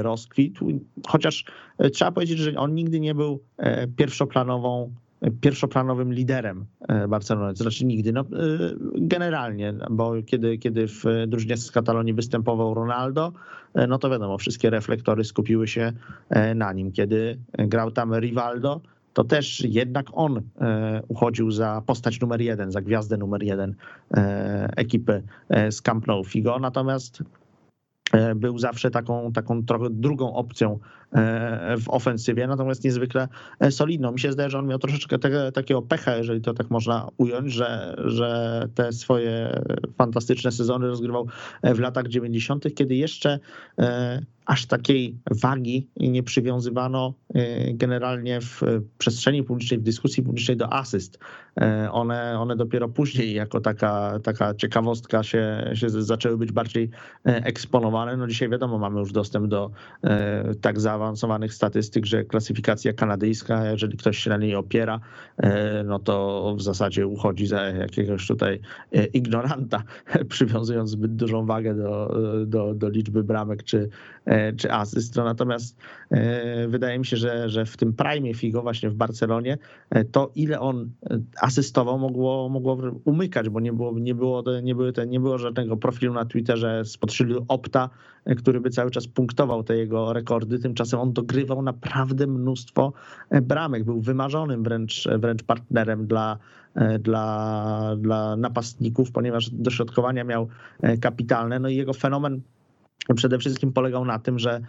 rozkwitł, 0.00 0.66
chociaż 1.08 1.44
trzeba 1.92 2.12
powiedzieć, 2.12 2.38
że 2.38 2.54
on 2.56 2.74
nigdy 2.74 3.00
nie 3.00 3.14
był 3.14 3.42
pierwszoplanową 3.96 4.92
pierwszoplanowym 5.40 6.12
liderem 6.12 6.66
e, 6.88 7.08
Barcelony, 7.08 7.54
to 7.54 7.62
znaczy 7.62 7.84
nigdy, 7.84 8.12
no, 8.12 8.20
e, 8.20 8.24
generalnie, 8.96 9.74
bo 9.90 10.12
kiedy, 10.26 10.58
kiedy 10.58 10.88
w 10.88 11.04
drużynie 11.26 11.56
z 11.56 11.70
Katalonii 11.70 12.14
występował 12.14 12.74
Ronaldo, 12.74 13.32
e, 13.74 13.86
no 13.86 13.98
to 13.98 14.10
wiadomo, 14.10 14.38
wszystkie 14.38 14.70
reflektory 14.70 15.24
skupiły 15.24 15.68
się 15.68 15.92
na 16.54 16.72
nim. 16.72 16.92
Kiedy 16.92 17.38
grał 17.58 17.90
tam 17.90 18.14
Rivaldo, 18.14 18.80
to 19.12 19.24
też 19.24 19.60
jednak 19.60 20.06
on 20.12 20.42
uchodził 21.08 21.50
za 21.50 21.82
postać 21.86 22.20
numer 22.20 22.40
jeden, 22.40 22.72
za 22.72 22.80
gwiazdę 22.80 23.16
numer 23.16 23.42
jeden 23.42 23.74
ekipy 24.76 25.22
z 25.70 25.82
Camp 25.82 26.06
Nou 26.06 26.24
Figo, 26.24 26.58
natomiast 26.58 27.22
był 28.36 28.58
zawsze 28.58 28.90
taką, 28.90 29.32
taką 29.32 29.64
trochę 29.64 29.90
drugą 29.90 30.34
opcją 30.34 30.78
w 31.78 31.84
ofensywie, 31.88 32.46
natomiast 32.46 32.84
niezwykle 32.84 33.28
e, 33.60 33.70
solidną. 33.70 34.12
Mi 34.12 34.20
się 34.20 34.32
zdaje, 34.32 34.50
że 34.50 34.58
on 34.58 34.66
miał 34.66 34.78
troszeczkę 34.78 35.18
te, 35.18 35.52
takiego 35.52 35.82
pecha, 35.82 36.16
jeżeli 36.16 36.40
to 36.40 36.54
tak 36.54 36.70
można 36.70 37.08
ująć, 37.16 37.52
że, 37.52 37.94
że 38.04 38.62
te 38.74 38.92
swoje 38.92 39.62
fantastyczne 39.98 40.52
sezony 40.52 40.86
rozgrywał 40.86 41.26
w 41.62 41.78
latach 41.78 42.08
90., 42.08 42.74
kiedy 42.74 42.94
jeszcze 42.94 43.38
e, 43.78 44.22
aż 44.46 44.66
takiej 44.66 45.18
wagi 45.30 45.88
nie 45.96 46.22
przywiązywano 46.22 47.14
generalnie 47.72 48.40
w 48.40 48.62
przestrzeni 48.98 49.42
publicznej, 49.42 49.80
w 49.80 49.82
dyskusji 49.82 50.22
publicznej 50.22 50.56
do 50.56 50.72
asyst. 50.72 51.18
One, 51.90 52.38
one 52.40 52.56
dopiero 52.56 52.88
później 52.88 53.34
jako 53.34 53.60
taka, 53.60 54.18
taka 54.22 54.54
ciekawostka 54.54 55.22
się, 55.22 55.70
się 55.74 55.90
zaczęły 55.90 56.38
być 56.38 56.52
bardziej 56.52 56.90
eksponowane. 57.24 58.16
No 58.16 58.26
dzisiaj 58.26 58.48
wiadomo, 58.48 58.78
mamy 58.78 59.00
już 59.00 59.12
dostęp 59.12 59.46
do 59.46 59.70
tak 60.60 60.80
zwanych 60.80 61.01
zaawansowanych 61.02 61.54
statystyk, 61.54 62.06
że 62.06 62.24
klasyfikacja 62.24 62.92
kanadyjska, 62.92 63.70
jeżeli 63.70 63.96
ktoś 63.96 64.18
się 64.18 64.30
na 64.30 64.36
niej 64.36 64.54
opiera, 64.54 65.00
e, 65.36 65.84
no 65.84 65.98
to 65.98 66.54
w 66.58 66.62
zasadzie 66.62 67.06
uchodzi 67.06 67.46
za 67.46 67.62
jakiegoś 67.62 68.26
tutaj 68.26 68.60
e, 68.92 69.04
ignoranta, 69.04 69.82
przywiązując 70.28 70.90
zbyt 70.90 71.16
dużą 71.16 71.46
wagę 71.46 71.74
do, 71.74 72.16
do, 72.46 72.74
do 72.74 72.88
liczby 72.88 73.24
bramek 73.24 73.62
czy, 73.62 73.88
e, 74.24 74.52
czy 74.52 74.72
asyst. 74.72 75.16
No 75.16 75.24
natomiast 75.24 75.76
wydaje 76.68 76.98
mi 76.98 77.06
się, 77.06 77.16
że, 77.16 77.48
że 77.48 77.64
w 77.64 77.76
tym 77.76 77.92
prime 77.92 78.34
Figo 78.34 78.62
właśnie 78.62 78.90
w 78.90 78.94
Barcelonie, 78.94 79.58
to 80.12 80.30
ile 80.34 80.60
on 80.60 80.90
asystował 81.40 81.98
mogło, 81.98 82.48
mogło 82.48 82.78
umykać, 83.04 83.48
bo 83.48 83.60
nie 83.60 83.72
było, 83.72 83.98
nie 83.98 84.14
było, 84.14 84.42
nie 84.62 84.74
było, 84.74 84.90
nie 85.06 85.20
było 85.20 85.38
żadnego 85.38 85.76
profilu 85.76 86.12
na 86.12 86.24
Twitterze 86.24 86.84
spod 86.84 87.12
szyldu 87.12 87.44
Opta, 87.48 87.90
który 88.38 88.60
by 88.60 88.70
cały 88.70 88.90
czas 88.90 89.08
punktował 89.08 89.62
te 89.64 89.76
jego 89.76 90.12
rekordy. 90.12 90.58
Tymczasem 90.58 90.91
on 91.00 91.12
dogrywał 91.12 91.62
naprawdę 91.62 92.26
mnóstwo 92.26 92.92
e, 93.30 93.40
bramek. 93.42 93.84
Był 93.84 94.00
wymarzonym 94.00 94.62
wręcz, 94.62 95.08
wręcz 95.18 95.42
partnerem 95.42 96.06
dla, 96.06 96.38
e, 96.74 96.98
dla, 96.98 97.96
dla 97.98 98.36
napastników, 98.36 99.12
ponieważ 99.12 99.50
dośrodkowania 99.50 100.24
miał 100.24 100.48
e, 100.82 100.96
kapitalne. 100.96 101.58
No 101.58 101.68
i 101.68 101.76
jego 101.76 101.92
fenomen 101.92 102.40
przede 103.14 103.38
wszystkim 103.38 103.72
polegał 103.72 104.04
na 104.04 104.18
tym, 104.18 104.38
że 104.38 104.60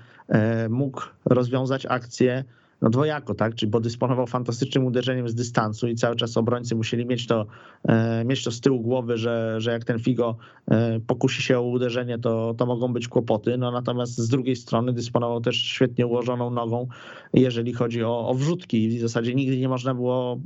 mógł 0.69 1.01
rozwiązać 1.25 1.85
akcję 1.85 2.43
no 2.83 2.89
dwojako, 2.89 3.35
tak? 3.35 3.55
Czyli 3.55 3.69
bo 3.69 3.79
dysponował 3.79 4.27
fantastycznym 4.27 4.85
uderzeniem 4.85 5.29
z 5.29 5.35
dystansu 5.35 5.87
i 5.87 5.95
cały 5.95 6.15
czas 6.15 6.37
obrońcy 6.37 6.75
musieli 6.75 7.05
mieć 7.05 7.27
to, 7.27 7.45
e, 7.87 8.25
mieć 8.25 8.43
to 8.43 8.51
z 8.51 8.61
tyłu 8.61 8.81
głowy, 8.81 9.17
że, 9.17 9.55
że 9.57 9.71
jak 9.71 9.83
ten 9.83 9.99
Figo 9.99 10.37
e, 10.71 10.99
pokusi 10.99 11.41
się 11.41 11.59
o 11.59 11.61
uderzenie, 11.61 12.19
to, 12.19 12.53
to 12.57 12.65
mogą 12.65 12.93
być 12.93 13.07
kłopoty. 13.07 13.57
No 13.57 13.71
natomiast 13.71 14.17
z 14.17 14.29
drugiej 14.29 14.55
strony 14.55 14.93
dysponował 14.93 15.41
też 15.41 15.55
świetnie 15.55 16.07
ułożoną 16.07 16.49
nogą, 16.49 16.87
jeżeli 17.33 17.73
chodzi 17.73 18.03
o, 18.03 18.27
o 18.27 18.33
wrzutki. 18.33 18.89
W 18.89 19.01
zasadzie 19.01 19.35
nigdy 19.35 19.57
nie 19.57 19.69
można 19.69 19.95
było 19.95 20.39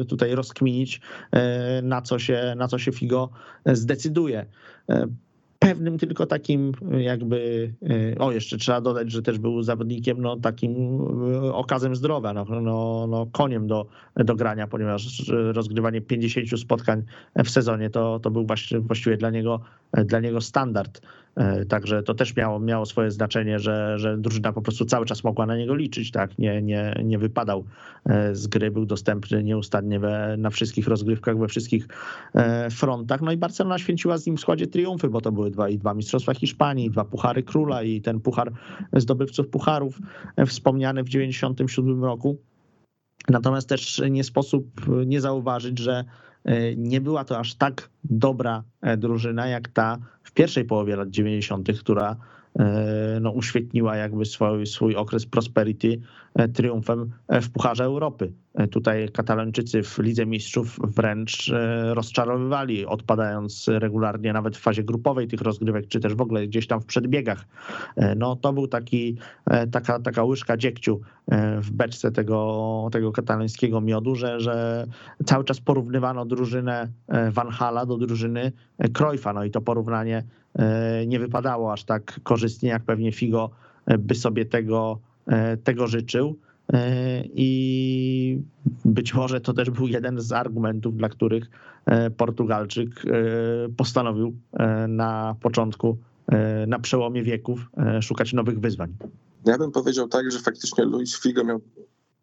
e, 0.00 0.04
tutaj 0.04 0.34
rozkminić, 0.34 1.00
na 1.82 2.02
co 2.02 2.18
się, 2.18 2.54
na 2.56 2.68
co 2.68 2.78
się 2.78 2.92
Figo 2.92 3.30
zdecyduje 3.66 4.46
pewnym 5.68 5.98
tylko 5.98 6.26
takim 6.26 6.72
jakby, 6.98 7.72
e, 8.14 8.18
o 8.18 8.32
jeszcze 8.32 8.56
trzeba 8.56 8.80
dodać, 8.80 9.12
że 9.12 9.22
też 9.22 9.38
był 9.38 9.62
zawodnikiem 9.62 10.22
no 10.22 10.36
takim 10.36 11.00
e, 11.44 11.52
okazem 11.54 11.96
zdrowia, 11.96 12.32
no, 12.32 12.44
no, 12.44 13.06
no 13.06 13.26
koniem 13.32 13.66
do, 13.66 13.86
do 14.16 14.34
grania, 14.34 14.66
ponieważ 14.66 15.28
rozgrywanie 15.28 16.00
50 16.00 16.60
spotkań 16.60 17.02
w 17.44 17.50
sezonie 17.50 17.90
to, 17.90 18.18
to 18.18 18.30
był 18.30 18.46
właściwie, 18.80 19.16
dla 19.16 19.30
niego, 19.30 19.60
dla 19.92 20.20
niego 20.20 20.40
standard. 20.40 21.00
Także 21.68 22.02
to 22.02 22.14
też 22.14 22.36
miało, 22.36 22.60
miało 22.60 22.86
swoje 22.86 23.10
znaczenie, 23.10 23.58
że, 23.58 23.98
że 23.98 24.18
drużyna 24.18 24.52
po 24.52 24.62
prostu 24.62 24.84
cały 24.84 25.06
czas 25.06 25.24
mogła 25.24 25.46
na 25.46 25.56
niego 25.56 25.74
liczyć, 25.74 26.10
tak? 26.10 26.38
Nie, 26.38 26.62
nie, 26.62 27.00
nie 27.04 27.18
wypadał 27.18 27.64
z 28.32 28.46
gry, 28.46 28.70
był 28.70 28.86
dostępny 28.86 29.44
nieustannie 29.44 30.00
we, 30.00 30.36
na 30.38 30.50
wszystkich 30.50 30.88
rozgrywkach, 30.88 31.38
we 31.38 31.48
wszystkich 31.48 31.88
frontach. 32.70 33.20
No 33.20 33.32
i 33.32 33.36
Barcelona 33.36 33.78
święciła 33.78 34.18
z 34.18 34.26
nim 34.26 34.36
w 34.36 34.40
składzie 34.40 34.66
triumfy, 34.66 35.08
bo 35.08 35.20
to 35.20 35.32
były 35.32 35.50
dwa, 35.56 35.68
i 35.68 35.78
dwa 35.78 35.94
Mistrzostwa 35.94 36.34
Hiszpanii, 36.34 36.90
dwa 36.90 37.04
Puchary 37.04 37.42
Króla 37.42 37.82
i 37.82 38.00
ten 38.00 38.20
Puchar 38.20 38.52
Zdobywców 38.92 39.48
Pucharów 39.48 39.98
wspomniany 40.46 41.02
w 41.04 41.08
97 41.08 42.04
roku. 42.04 42.38
Natomiast 43.28 43.68
też 43.68 44.02
nie 44.10 44.24
sposób 44.24 44.66
nie 45.06 45.20
zauważyć, 45.20 45.78
że 45.78 46.04
nie 46.76 47.00
była 47.00 47.24
to 47.24 47.38
aż 47.38 47.54
tak 47.54 47.90
dobra 48.04 48.64
drużyna 48.96 49.46
jak 49.46 49.68
ta 49.68 49.98
w 50.22 50.32
pierwszej 50.32 50.64
połowie 50.64 50.96
lat 50.96 51.10
90., 51.10 51.78
która 51.80 52.10
e, 52.10 52.35
no, 53.20 53.30
uświetniła 53.30 53.96
jakby 53.96 54.24
swój, 54.24 54.66
swój 54.66 54.96
okres 54.96 55.26
prosperity 55.26 56.00
e, 56.34 56.48
triumfem 56.48 57.10
e, 57.28 57.40
w 57.40 57.50
Pucharze 57.50 57.84
Europy. 57.84 58.32
Tutaj 58.70 59.08
Katalończycy 59.08 59.82
w 59.82 59.98
Lidze 59.98 60.26
Mistrzów 60.26 60.78
wręcz 60.82 61.52
rozczarowywali, 61.92 62.86
odpadając 62.86 63.68
regularnie 63.68 64.32
nawet 64.32 64.56
w 64.56 64.60
fazie 64.60 64.84
grupowej 64.84 65.28
tych 65.28 65.40
rozgrywek, 65.40 65.88
czy 65.88 66.00
też 66.00 66.14
w 66.14 66.20
ogóle 66.20 66.46
gdzieś 66.46 66.66
tam 66.66 66.80
w 66.80 66.86
przedbiegach. 66.86 67.46
No 68.16 68.36
to 68.36 68.52
był 68.52 68.66
taki, 68.66 69.16
taka, 69.72 70.00
taka 70.00 70.24
łyżka 70.24 70.56
dziegciu 70.56 71.00
w 71.58 71.70
beczce 71.70 72.12
tego, 72.12 72.88
tego 72.92 73.12
katalońskiego 73.12 73.80
miodu, 73.80 74.14
że, 74.14 74.40
że 74.40 74.86
cały 75.24 75.44
czas 75.44 75.60
porównywano 75.60 76.24
drużynę 76.26 76.88
Van 77.30 77.50
Hala 77.50 77.86
do 77.86 77.96
drużyny 77.96 78.52
Cruyffa. 78.92 79.32
No 79.32 79.44
i 79.44 79.50
to 79.50 79.60
porównanie 79.60 80.24
E, 80.45 80.45
nie 81.06 81.18
wypadało 81.18 81.72
aż 81.72 81.84
tak 81.84 82.20
korzystnie, 82.22 82.68
jak 82.68 82.82
pewnie 82.82 83.12
Figo 83.12 83.50
e, 83.86 83.98
by 83.98 84.14
sobie 84.14 84.46
tego, 84.46 84.98
e, 85.26 85.56
tego 85.56 85.86
życzył. 85.86 86.36
I 87.34 88.40
być 88.84 89.14
może 89.14 89.40
to 89.40 89.52
też 89.52 89.70
był 89.70 89.86
jeden 89.86 90.20
z 90.20 90.32
argumentów, 90.32 90.96
dla 90.96 91.08
których 91.08 91.50
Portugalczyk 92.16 93.02
postanowił 93.76 94.36
na 94.88 95.36
początku, 95.40 95.98
na 96.66 96.78
przełomie 96.78 97.22
wieków 97.22 97.60
szukać 98.02 98.32
nowych 98.32 98.60
wyzwań. 98.60 98.94
Ja 99.44 99.58
bym 99.58 99.72
powiedział 99.72 100.08
tak, 100.08 100.30
że 100.30 100.38
faktycznie 100.38 100.84
Luis 100.84 101.22
Figo 101.22 101.44
miał 101.44 101.60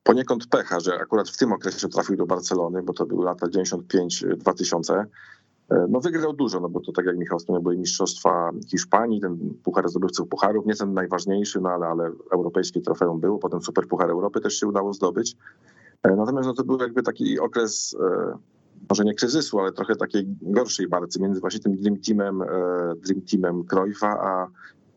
poniekąd 0.03 0.47
pecha, 0.47 0.79
że 0.79 0.93
akurat 0.93 1.29
w 1.29 1.37
tym 1.37 1.51
okresie 1.51 1.89
trafił 1.89 2.15
do 2.15 2.25
Barcelony, 2.25 2.83
bo 2.83 2.93
to 2.93 3.05
były 3.05 3.25
lata 3.25 3.47
95-2000 3.47 4.93
E, 4.93 5.05
no 5.89 5.99
wygrał 5.99 6.33
dużo, 6.33 6.59
no 6.59 6.69
bo 6.69 6.79
to 6.79 6.91
tak 6.91 7.05
jak 7.05 7.17
Michał 7.17 7.39
wspomniał, 7.39 7.63
były 7.63 7.77
mistrzostwa 7.77 8.51
Hiszpanii, 8.67 9.21
ten 9.21 9.53
Puchar 9.63 9.89
Zdobywców 9.89 10.27
Pucharów, 10.27 10.65
nie 10.65 10.75
ten 10.75 10.93
najważniejszy, 10.93 11.61
no 11.61 11.69
ale, 11.69 11.85
ale 11.85 12.11
europejskie 12.31 12.81
trofeum 12.81 13.19
było, 13.19 13.39
potem 13.39 13.61
Super 13.61 13.87
Puchar 13.87 14.09
Europy 14.09 14.41
też 14.41 14.53
się 14.59 14.67
udało 14.67 14.93
zdobyć. 14.93 15.35
E, 16.03 16.15
natomiast 16.15 16.47
no 16.47 16.53
to 16.53 16.63
był 16.63 16.79
jakby 16.79 17.03
taki 17.03 17.39
okres, 17.39 17.95
e, 17.99 18.37
może 18.89 19.03
nie 19.03 19.13
kryzysu, 19.13 19.59
ale 19.59 19.71
trochę 19.71 19.95
takiej 19.95 20.27
gorszej 20.41 20.87
barcy 20.87 21.21
między 21.21 21.41
właśnie 21.41 21.59
tym 21.59 21.75
Dream 21.75 21.97
Teamem, 21.97 22.43
Dream 22.95 23.21
Teamem 23.21 23.63
Cruyffa, 23.63 24.07
a 24.07 24.47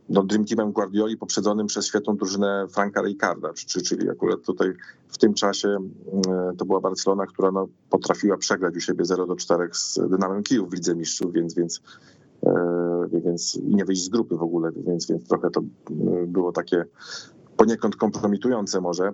no, 0.09 0.23
Dream 0.23 0.45
Teamem 0.45 0.73
Guardioli 0.73 1.17
poprzedzonym 1.17 1.67
przez 1.67 1.87
świetną 1.87 2.17
drużynę 2.17 2.67
Franka 2.71 3.03
Rijkaarda, 3.03 3.53
czyli 3.85 4.11
akurat 4.11 4.43
tutaj 4.43 4.73
w 5.09 5.19
tym 5.19 5.35
czasie 5.35 5.69
mm, 5.69 6.57
to 6.57 6.65
była 6.65 6.81
Barcelona, 6.81 7.27
która 7.27 7.51
no, 7.51 7.69
potrafiła 7.91 8.37
przegrać 8.37 8.77
u 8.77 8.81
siebie 8.81 9.05
0 9.05 9.27
do 9.27 9.37
4 9.37 9.69
z 9.73 9.99
Dynamem 10.11 10.43
Kijów 10.43 10.71
w 10.71 10.75
Lidze 10.75 10.95
Mistrzów, 10.95 11.33
więc, 11.33 11.55
więc, 11.55 11.81
e, 12.47 13.09
więc 13.13 13.59
nie 13.63 13.85
wyjść 13.85 14.05
z 14.05 14.09
grupy 14.09 14.37
w 14.37 14.43
ogóle, 14.43 14.73
więc, 14.73 15.07
więc 15.07 15.29
trochę 15.29 15.51
to 15.51 15.63
mm, 15.91 16.27
było 16.27 16.53
takie 16.53 16.85
poniekąd 17.57 17.97
kompromitujące 17.97 18.81
może. 18.81 19.13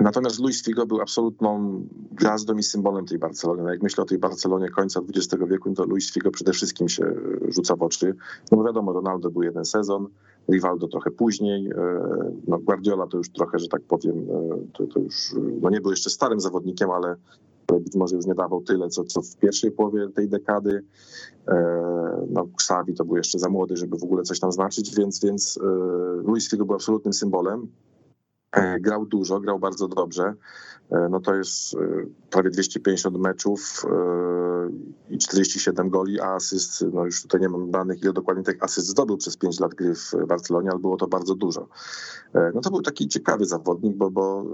Natomiast 0.00 0.40
Luis 0.40 0.64
Figo 0.64 0.86
był 0.86 1.00
absolutną 1.00 1.82
gwiazdą 2.12 2.56
i 2.56 2.62
symbolem 2.62 3.06
tej 3.06 3.18
Barcelony. 3.18 3.70
Jak 3.70 3.82
myślę 3.82 4.04
o 4.04 4.06
tej 4.06 4.18
Barcelonie 4.18 4.68
końca 4.68 5.00
XX 5.00 5.44
wieku, 5.50 5.74
to 5.74 5.84
Luis 5.84 6.12
Figo 6.12 6.30
przede 6.30 6.52
wszystkim 6.52 6.88
się 6.88 7.14
rzuca 7.48 7.76
w 7.76 7.82
oczy. 7.82 8.14
No 8.52 8.64
wiadomo, 8.64 8.92
Ronaldo 8.92 9.30
był 9.30 9.42
jeden 9.42 9.64
sezon, 9.64 10.08
Rivaldo 10.50 10.88
trochę 10.88 11.10
później, 11.10 11.66
e, 11.66 12.02
no 12.48 12.58
Guardiola 12.58 13.06
to 13.06 13.16
już 13.16 13.30
trochę, 13.30 13.58
że 13.58 13.68
tak 13.68 13.82
powiem, 13.82 14.16
e, 14.18 14.58
to, 14.72 14.86
to 14.86 15.00
już 15.00 15.14
no 15.62 15.70
nie 15.70 15.80
był 15.80 15.90
jeszcze 15.90 16.10
starym 16.10 16.40
zawodnikiem, 16.40 16.90
ale 16.90 17.16
być 17.80 17.94
może 17.94 18.16
już 18.16 18.26
nie 18.26 18.34
dawał 18.34 18.62
tyle, 18.62 18.88
co, 18.88 19.04
co 19.04 19.22
w 19.22 19.36
pierwszej 19.36 19.70
połowie 19.70 20.08
tej 20.08 20.28
dekady. 20.28 20.84
E, 21.48 22.26
no, 22.30 22.46
Xavi 22.54 22.94
to 22.94 23.04
był 23.04 23.16
jeszcze 23.16 23.38
za 23.38 23.48
młody, 23.48 23.76
żeby 23.76 23.98
w 23.98 24.04
ogóle 24.04 24.22
coś 24.22 24.40
tam 24.40 24.52
znaczyć, 24.52 24.94
więc, 24.96 25.20
więc 25.20 25.58
Luis 26.24 26.50
Figo 26.50 26.64
był 26.64 26.74
absolutnym 26.74 27.12
symbolem. 27.12 27.68
E, 28.52 28.80
grał 28.80 29.06
dużo, 29.06 29.40
grał 29.40 29.58
bardzo 29.58 29.88
dobrze. 29.88 30.34
E, 30.90 31.08
no 31.10 31.20
to 31.20 31.34
jest 31.34 31.74
e, 31.74 31.78
prawie 32.30 32.50
250 32.50 33.18
meczów 33.18 33.86
i 35.10 35.18
47 35.18 35.90
goli, 35.90 36.20
a 36.20 36.34
asyst, 36.34 36.84
no 36.92 37.04
już 37.04 37.22
tutaj 37.22 37.40
nie 37.40 37.48
mam 37.48 37.70
danych, 37.70 38.02
ile 38.02 38.12
dokładnie 38.12 38.44
tych 38.44 38.62
asyst 38.62 38.86
zdobył 38.86 39.16
przez 39.16 39.36
5 39.36 39.60
lat 39.60 39.74
gry 39.74 39.94
w 39.94 40.12
Barcelonie, 40.28 40.70
ale 40.70 40.78
było 40.78 40.96
to 40.96 41.06
bardzo 41.06 41.34
dużo. 41.34 41.68
No 42.54 42.60
to 42.60 42.70
był 42.70 42.82
taki 42.82 43.08
ciekawy 43.08 43.44
zawodnik, 43.44 43.96
bo, 43.96 44.10
bo 44.10 44.44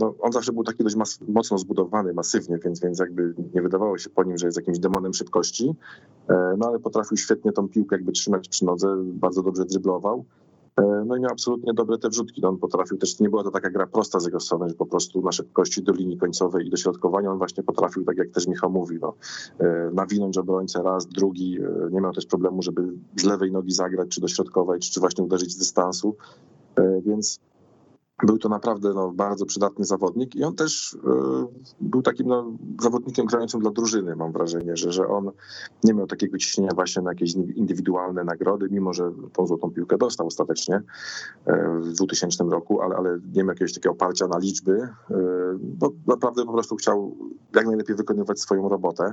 no 0.00 0.14
on 0.20 0.32
zawsze 0.32 0.52
był 0.52 0.64
taki 0.64 0.84
dość 0.84 0.96
mas- 0.96 1.18
mocno 1.28 1.58
zbudowany, 1.58 2.12
masywnie, 2.12 2.58
więc, 2.64 2.80
więc 2.80 2.98
jakby 2.98 3.34
nie 3.54 3.62
wydawało 3.62 3.98
się 3.98 4.10
po 4.10 4.24
nim, 4.24 4.38
że 4.38 4.46
jest 4.46 4.58
jakimś 4.58 4.78
demonem 4.78 5.14
szybkości, 5.14 5.74
no 6.28 6.66
ale 6.66 6.78
potrafił 6.78 7.16
świetnie 7.16 7.52
tą 7.52 7.68
piłkę 7.68 7.96
jakby 7.96 8.12
trzymać 8.12 8.48
przy 8.48 8.64
nodze, 8.64 8.96
bardzo 9.04 9.42
dobrze 9.42 9.64
dryblował. 9.64 10.24
E, 10.76 11.04
no 11.06 11.16
i 11.16 11.20
miał 11.20 11.30
absolutnie 11.30 11.74
dobre 11.74 11.98
te 11.98 12.08
wrzutki. 12.08 12.40
No 12.40 12.48
on 12.48 12.58
potrafił 12.58 12.98
też, 12.98 13.20
nie 13.20 13.30
była 13.30 13.44
to 13.44 13.50
taka 13.50 13.70
gra 13.70 13.86
prosta 13.86 14.20
z 14.20 14.24
jego 14.24 14.40
strony, 14.40 14.68
że 14.68 14.74
po 14.74 14.86
prostu 14.86 15.22
na 15.22 15.32
szybkości 15.32 15.82
do 15.82 15.92
linii 15.92 16.18
końcowej 16.18 16.66
i 16.66 16.70
do 16.70 16.76
środkowania 16.76 17.30
on 17.30 17.38
właśnie 17.38 17.62
potrafił, 17.62 18.04
tak 18.04 18.16
jak 18.16 18.30
też 18.30 18.46
Michał 18.46 18.70
mówi, 18.70 18.98
no, 19.00 19.14
e, 19.58 19.90
nawinąć 19.92 20.38
obrońcę 20.38 20.82
raz, 20.82 21.06
drugi. 21.06 21.58
E, 21.60 21.90
nie 21.90 22.00
miał 22.00 22.12
też 22.12 22.26
problemu, 22.26 22.62
żeby 22.62 22.92
z 23.16 23.24
lewej 23.24 23.52
nogi 23.52 23.72
zagrać, 23.72 24.08
czy 24.08 24.20
do 24.20 24.28
środkowej, 24.28 24.80
czy, 24.80 24.92
czy 24.92 25.00
właśnie 25.00 25.24
uderzyć 25.24 25.52
z 25.52 25.58
dystansu. 25.58 26.16
Więc 27.06 27.40
był 28.22 28.38
to 28.38 28.48
naprawdę 28.48 28.92
no, 28.94 29.12
bardzo 29.12 29.46
przydatny 29.46 29.84
zawodnik 29.84 30.36
i 30.36 30.44
on 30.44 30.54
też 30.54 30.94
y, 30.94 30.98
był 31.80 32.02
takim 32.02 32.26
no, 32.26 32.52
zawodnikiem 32.80 33.26
grającym 33.26 33.60
dla 33.60 33.70
drużyny, 33.70 34.16
mam 34.16 34.32
wrażenie, 34.32 34.76
że, 34.76 34.92
że 34.92 35.08
on 35.08 35.30
nie 35.84 35.94
miał 35.94 36.06
takiego 36.06 36.38
ciśnienia 36.38 36.70
właśnie 36.74 37.02
na 37.02 37.10
jakieś 37.10 37.34
indywidualne 37.34 38.24
nagrody, 38.24 38.68
mimo 38.70 38.92
że 38.92 39.12
tą 39.32 39.46
złotą 39.46 39.70
piłkę 39.70 39.98
dostał 39.98 40.26
ostatecznie 40.26 40.76
y, 40.76 40.82
w 41.80 41.92
2000 41.92 42.44
roku, 42.44 42.80
ale, 42.80 42.96
ale 42.96 43.18
nie 43.34 43.42
miał 43.42 43.48
jakiegoś 43.48 43.74
takiego 43.74 43.92
oparcia 43.92 44.26
na 44.28 44.38
liczby, 44.38 44.72
y, 44.72 45.14
bo 45.58 45.90
naprawdę 46.06 46.44
po 46.44 46.52
prostu 46.52 46.76
chciał 46.76 47.16
jak 47.54 47.66
najlepiej 47.66 47.96
wykonywać 47.96 48.40
swoją 48.40 48.68
robotę. 48.68 49.12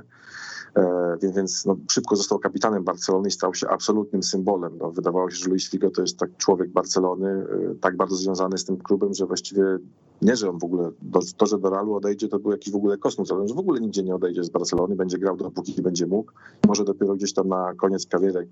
E, 0.76 1.16
więc, 1.22 1.36
więc 1.36 1.66
no, 1.66 1.76
szybko 1.90 2.16
został 2.16 2.38
kapitanem 2.38 2.84
Barcelony 2.84 3.28
i 3.28 3.30
stał 3.30 3.54
się 3.54 3.68
absolutnym 3.68 4.22
symbolem. 4.22 4.78
No, 4.78 4.90
wydawało 4.90 5.30
się, 5.30 5.36
że 5.36 5.50
Luis 5.50 5.70
Figo 5.70 5.90
to 5.90 6.00
jest 6.00 6.18
tak 6.18 6.36
człowiek 6.36 6.70
Barcelony, 6.70 7.28
e, 7.28 7.74
tak 7.80 7.96
bardzo 7.96 8.16
związany 8.16 8.58
z 8.58 8.64
tym 8.64 8.76
klubem, 8.76 9.14
że 9.14 9.26
właściwie 9.26 9.78
nie, 10.22 10.36
że 10.36 10.50
on 10.50 10.58
w 10.58 10.64
ogóle, 10.64 10.90
to, 11.36 11.46
że 11.46 11.58
do 11.58 11.70
Realu 11.70 11.94
odejdzie, 11.94 12.28
to 12.28 12.38
był 12.38 12.50
jakiś 12.50 12.72
w 12.72 12.76
ogóle 12.76 12.98
kosmos, 12.98 13.32
ale 13.32 13.48
że 13.48 13.54
w 13.54 13.58
ogóle 13.58 13.80
nigdzie 13.80 14.02
nie 14.02 14.14
odejdzie 14.14 14.44
z 14.44 14.50
Barcelony, 14.50 14.96
będzie 14.96 15.18
grał 15.18 15.36
dopóki 15.36 15.82
będzie 15.82 16.06
mógł. 16.06 16.32
Może 16.66 16.84
dopiero 16.84 17.14
gdzieś 17.14 17.32
tam 17.32 17.48
na 17.48 17.74
koniec 17.74 18.06
kariery 18.06 18.48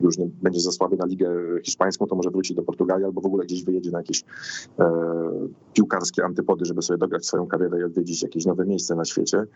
już 0.00 0.18
nie 0.18 0.26
będzie 0.42 0.60
za 0.60 0.72
słaby 0.72 0.96
na 0.96 1.06
ligę 1.06 1.30
hiszpańską, 1.64 2.06
to 2.06 2.14
może 2.14 2.30
wróci 2.30 2.54
do 2.54 2.62
Portugalii 2.62 3.04
albo 3.04 3.20
w 3.20 3.26
ogóle 3.26 3.44
gdzieś 3.44 3.64
wyjedzie 3.64 3.90
na 3.90 3.98
jakieś 3.98 4.24
e, 4.78 4.90
piłkarskie 5.72 6.24
antypody, 6.24 6.64
żeby 6.64 6.82
sobie 6.82 6.98
dograć 6.98 7.26
swoją 7.26 7.46
karierę 7.46 7.80
i 7.80 7.84
odwiedzić 7.84 8.22
jakieś 8.22 8.46
nowe 8.46 8.66
miejsce 8.66 8.94
na 8.94 9.04
świecie. 9.04 9.46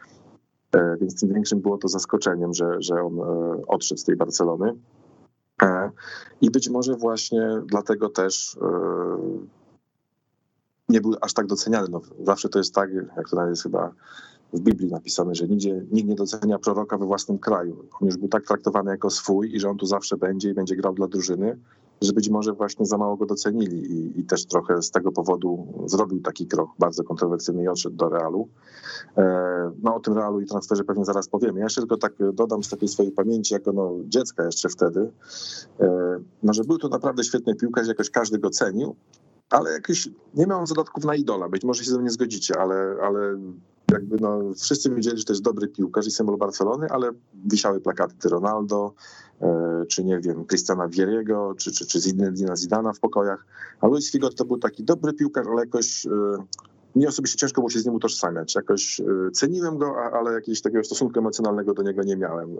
E, 0.75 0.97
więc 1.01 1.21
tym 1.21 1.29
większym 1.29 1.61
było 1.61 1.79
to 1.79 1.89
zaskoczeniem, 1.89 2.55
że, 2.55 2.77
że 2.79 2.95
on 2.95 3.19
e, 3.19 3.63
odszedł 3.67 4.01
z 4.01 4.05
tej 4.05 4.17
Barcelony. 4.17 4.75
E, 5.63 5.91
I 6.41 6.51
być 6.51 6.69
może 6.69 6.95
właśnie 6.95 7.63
dlatego 7.67 8.09
też 8.09 8.59
nie 10.89 11.01
był 11.01 11.15
aż 11.21 11.35
tak 11.35 11.47
doceniany. 11.47 11.89
No, 11.91 12.01
zawsze 12.23 12.49
to 12.49 12.59
jest 12.59 12.75
tak, 12.75 12.91
jak 13.17 13.29
to 13.31 13.49
jest 13.49 13.63
chyba 13.63 13.93
w 14.53 14.61
Biblii 14.61 14.91
napisane, 14.91 15.35
że 15.35 15.49
nigdzie, 15.49 15.87
nikt 15.93 16.09
nie 16.09 16.15
docenia 16.15 16.59
proroka 16.59 16.99
we 16.99 17.07
własnym 17.07 17.39
kraju. 17.39 17.89
On 18.01 18.07
już 18.07 18.17
był 18.17 18.29
tak 18.29 18.47
traktowany 18.47 18.91
jako 18.91 19.11
swój 19.11 19.55
i 19.55 19.61
że 19.61 19.71
on 19.71 19.77
tu 19.77 19.87
zawsze 19.87 20.17
będzie 20.17 20.51
i 20.51 20.55
będzie 20.55 20.77
grał 20.77 20.95
dla 20.95 21.09
drużyny, 21.09 21.59
że 22.00 22.12
być 22.12 22.28
może 22.28 22.52
właśnie 22.52 22.87
za 22.87 22.98
mało 22.98 23.16
go 23.16 23.26
docenili 23.26 23.92
i, 23.92 24.20
i 24.20 24.24
też 24.24 24.46
trochę 24.46 24.83
z 24.83 24.90
tego 24.90 25.12
powodu 25.12 25.66
zrobił 25.87 26.20
taki 26.20 26.46
krok 26.46 26.70
bardzo 26.78 27.04
kontrowersyjny 27.04 27.62
i 27.62 27.68
odszedł 27.68 27.96
do 27.96 28.09
Realu. 28.09 28.48
E, 29.16 29.72
no 29.83 29.94
o 29.94 30.00
tym 30.00 30.14
Realu 30.14 30.40
i 30.40 30.46
transferze 30.46 30.85
pewnie 30.85 31.04
zaraz 31.04 31.28
powiemy. 31.28 31.59
Ja 31.59 31.64
jeszcze 31.66 31.80
tylko 31.80 31.96
tak 31.96 32.12
dodam 32.33 32.64
z 32.64 32.68
takiej 32.68 32.88
swojej 32.88 33.12
pamięci, 33.12 33.54
jako 33.54 33.72
no, 33.72 33.92
dziecka 34.04 34.44
jeszcze 34.44 34.68
wtedy, 34.68 35.11
e, 35.80 36.18
no, 36.42 36.52
że 36.52 36.64
był 36.64 36.78
to 36.78 36.88
naprawdę 36.88 37.24
świetny 37.24 37.54
piłkarz, 37.54 37.88
jakoś 37.88 38.11
każdy 38.11 38.38
go 38.38 38.50
cenił, 38.50 38.96
ale 39.50 39.72
jakiś 39.72 40.09
nie 40.35 40.46
miał 40.46 40.66
zadatków 40.66 41.04
na 41.04 41.14
idola. 41.14 41.48
Być 41.48 41.64
może 41.64 41.85
się 41.85 41.90
ze 41.90 41.96
mną 41.96 42.04
nie 42.04 42.11
zgodzicie, 42.11 42.61
ale, 42.61 42.96
ale 43.02 43.38
jakby 43.92 44.16
no, 44.20 44.40
wszyscy 44.62 44.90
wiedzieli, 44.90 45.18
że 45.18 45.24
to 45.24 45.33
jest 45.33 45.42
dobry 45.42 45.68
piłkarz 45.68 46.07
i 46.07 46.11
symbol 46.11 46.38
Barcelony, 46.38 46.87
ale 46.90 47.11
wisiały 47.35 47.80
plakaty 47.80 48.28
Ronaldo, 48.28 48.94
e, 49.40 49.85
czy 49.88 50.04
nie 50.04 50.20
wiem, 50.20 50.44
Cristiana 50.44 50.88
Vieriego, 50.88 51.54
czy, 51.59 51.72
czy, 51.72 51.87
czy 51.87 52.00
Zinedina 52.00 52.57
Zidana 52.57 52.92
w 52.92 53.00
pokojach. 53.00 53.46
A 53.80 53.87
Luis 53.87 54.12
Figo 54.12 54.30
to 54.30 54.44
był 54.44 54.59
taki 54.59 54.85
dobry 54.85 55.12
piłkarz, 55.12 55.46
ale 55.46 55.61
jakoś 55.61 56.07
e, 56.94 56.98
mnie 56.98 57.09
osobiście 57.09 57.38
ciężko 57.38 57.61
było 57.61 57.70
się 57.70 57.80
z 57.80 57.87
nim 57.87 57.94
utożsamiać. 57.94 58.54
Jakoś 58.54 59.00
e, 59.00 59.30
ceniłem 59.33 59.78
go, 59.78 59.96
ale 60.12 60.33
jakiegoś 60.33 60.61
takiego 60.61 60.85
stosunku 60.85 61.18
emocjonalnego 61.18 61.74
do 61.74 61.83
niego 61.83 62.02
nie 62.02 62.16
miałem. 62.16 62.57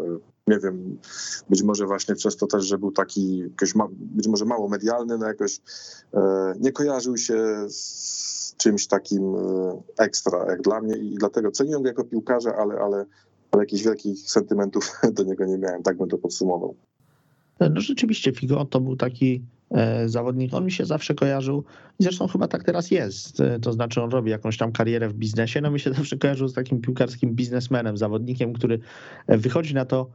Nie 0.47 0.59
wiem, 0.59 0.99
być 1.51 1.63
może 1.63 1.87
właśnie 1.87 2.15
przez 2.15 2.37
to 2.37 2.47
też, 2.47 2.65
że 2.65 2.79
był 2.79 2.93
taki, 2.93 3.39
jakoś 3.39 3.73
być 3.91 4.29
może 4.29 4.45
mało 4.45 4.69
medialny, 4.69 5.19
no 5.19 5.27
jakoś 5.27 5.61
nie 6.61 6.73
kojarzył 6.73 7.17
się 7.17 7.67
z 7.69 8.25
czymś 8.57 8.87
takim 8.87 9.35
e, 9.35 9.83
ekstra 9.99 10.47
jak 10.49 10.63
dla 10.63 10.81
mnie 10.81 10.97
i 10.97 11.15
dlatego 11.15 11.51
ceniłem 11.51 11.83
go 11.83 11.89
jako 11.89 12.05
piłkarza, 12.05 12.57
ale, 12.57 12.75
ale, 12.75 13.07
ale 13.51 13.63
jakichś 13.63 13.83
wielkich 13.83 14.31
sentymentów 14.31 14.93
do 15.17 15.23
niego 15.23 15.45
nie 15.45 15.59
miałem, 15.59 15.83
tak 15.83 15.97
bym 15.97 16.09
to 16.09 16.19
podsumował. 16.19 16.75
No 17.61 17.81
rzeczywiście 17.81 18.33
Figo 18.33 18.65
to 18.65 18.81
był 18.81 18.97
taki 18.97 19.35
e, 19.35 19.54
zawodnik, 20.07 20.55
on 20.55 20.65
mi 20.65 20.73
się 20.73 20.85
zawsze 20.85 21.15
kojarzył 21.15 21.65
i 21.99 22.03
zresztą 22.03 22.29
chyba 22.29 22.49
tak 22.49 22.65
teraz 22.65 22.91
jest, 22.91 23.41
e, 23.41 23.59
to 23.61 23.73
znaczy 23.73 24.03
on 24.03 24.11
robi 24.11 24.31
jakąś 24.31 24.57
tam 24.57 24.73
karierę 24.73 25.09
w 25.09 25.15
biznesie, 25.15 25.61
no 25.61 25.71
mi 25.71 25.81
się 25.81 25.93
zawsze 25.95 26.17
kojarzył 26.17 26.49
z 26.49 26.55
takim 26.55 26.81
piłkarskim 26.81 27.35
biznesmenem, 27.35 27.97
zawodnikiem, 27.97 28.53
który 28.53 28.79
wychodzi 29.29 29.75
na 29.75 29.85
to 29.85 30.11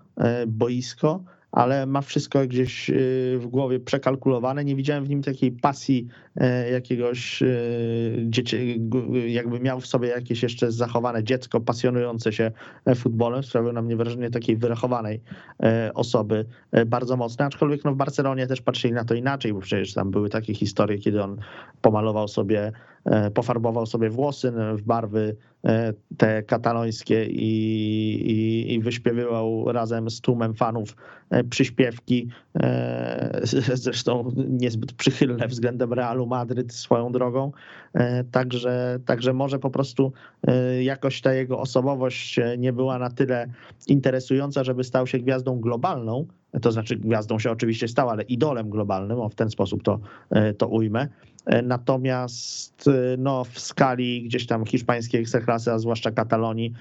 boisko, 0.48 1.24
ale 1.52 1.86
ma 1.86 2.02
wszystko 2.02 2.48
gdzieś 2.48 2.90
y, 2.90 3.38
w 3.40 3.48
głowie 3.48 3.80
przekalkulowane. 3.80 4.66
Nie 4.66 4.76
widziałem 4.76 5.06
w 5.06 5.10
nim 5.10 5.24
takiej 5.24 5.52
pasji 5.52 6.08
e, 6.36 6.72
jakiegoś 6.72 7.42
y, 7.42 8.18
dzieci, 8.24 8.82
jakby 9.28 9.60
miał 9.60 9.80
w 9.80 9.88
sobie 9.88 10.08
jakieś 10.08 10.44
jeszcze 10.44 10.72
zachowane 10.72 11.24
dziecko 11.24 11.62
pasjonujące 11.62 12.34
się 12.34 12.52
e, 12.86 12.96
futbolem. 12.96 13.44
Sprawił 13.44 13.74
na 13.74 13.82
mnie 13.82 13.96
wrażenie 13.96 14.30
takiej 14.30 14.58
wyrachowanej 14.58 15.22
e, 15.64 15.92
osoby 15.94 16.46
bardzo 16.86 17.18
mocne, 17.18 17.46
aczkolwiek 17.46 17.84
no 17.86 17.94
w 17.94 17.96
Barcelonie 17.96 18.48
też 18.48 18.62
patrzyli 18.62 18.94
na 18.94 19.06
to 19.06 19.14
inaczej, 19.14 19.54
bo 19.54 19.60
przecież 19.60 19.94
tam 19.94 20.12
były 20.12 20.30
takie 20.30 20.54
historie, 20.54 20.98
kiedy 20.98 21.24
on 21.24 21.38
pomalował 21.82 22.28
sobie 22.28 22.72
pofarbował 23.34 23.86
sobie 23.86 24.10
włosy 24.10 24.54
w 24.74 24.82
barwy 24.82 25.36
te 26.18 26.44
katalońskie 26.44 27.26
i, 27.26 27.52
i, 28.32 28.74
i 28.74 28.80
wyśpiewywał 28.80 29.72
razem 29.72 30.10
z 30.10 30.22
tłumem 30.22 30.54
fanów 30.54 30.96
przyśpiewki, 31.50 32.28
e, 32.60 33.42
zresztą 33.84 34.32
niezbyt 34.36 34.94
przychylne 34.94 35.48
względem 35.48 35.94
Realu 35.94 36.28
Madryt 36.28 36.74
swoją 36.74 37.12
drogą. 37.12 37.52
E, 37.94 38.24
także, 38.24 39.00
także 39.06 39.34
może 39.34 39.60
po 39.60 39.70
prostu 39.70 40.14
e, 40.48 40.84
jakoś 40.84 41.22
ta 41.22 41.34
jego 41.34 41.60
osobowość 41.60 42.40
nie 42.58 42.74
była 42.74 43.00
na 43.00 43.10
tyle 43.10 43.48
interesująca, 43.88 44.64
żeby 44.64 44.84
stał 44.84 45.08
się 45.08 45.20
gwiazdą 45.20 45.60
globalną. 45.60 46.26
To 46.62 46.72
znaczy, 46.72 46.98
gwiazdą 46.98 47.40
się 47.40 47.52
oczywiście 47.52 47.88
stał, 47.88 48.10
ale 48.10 48.24
idolem 48.24 48.70
globalnym, 48.70 49.20
o 49.20 49.30
w 49.30 49.36
ten 49.36 49.50
sposób 49.50 49.84
to, 49.84 50.00
to 50.58 50.68
ujmę. 50.68 51.08
Natomiast 51.64 52.90
no, 53.18 53.44
w 53.44 53.60
skali 53.60 54.24
gdzieś 54.24 54.48
tam 54.48 54.66
hiszpańskiej 54.66 55.22
ekstraklasy, 55.22 55.72
a 55.72 55.80
zwłaszcza 55.80 56.12
Katalonii, 56.12 56.74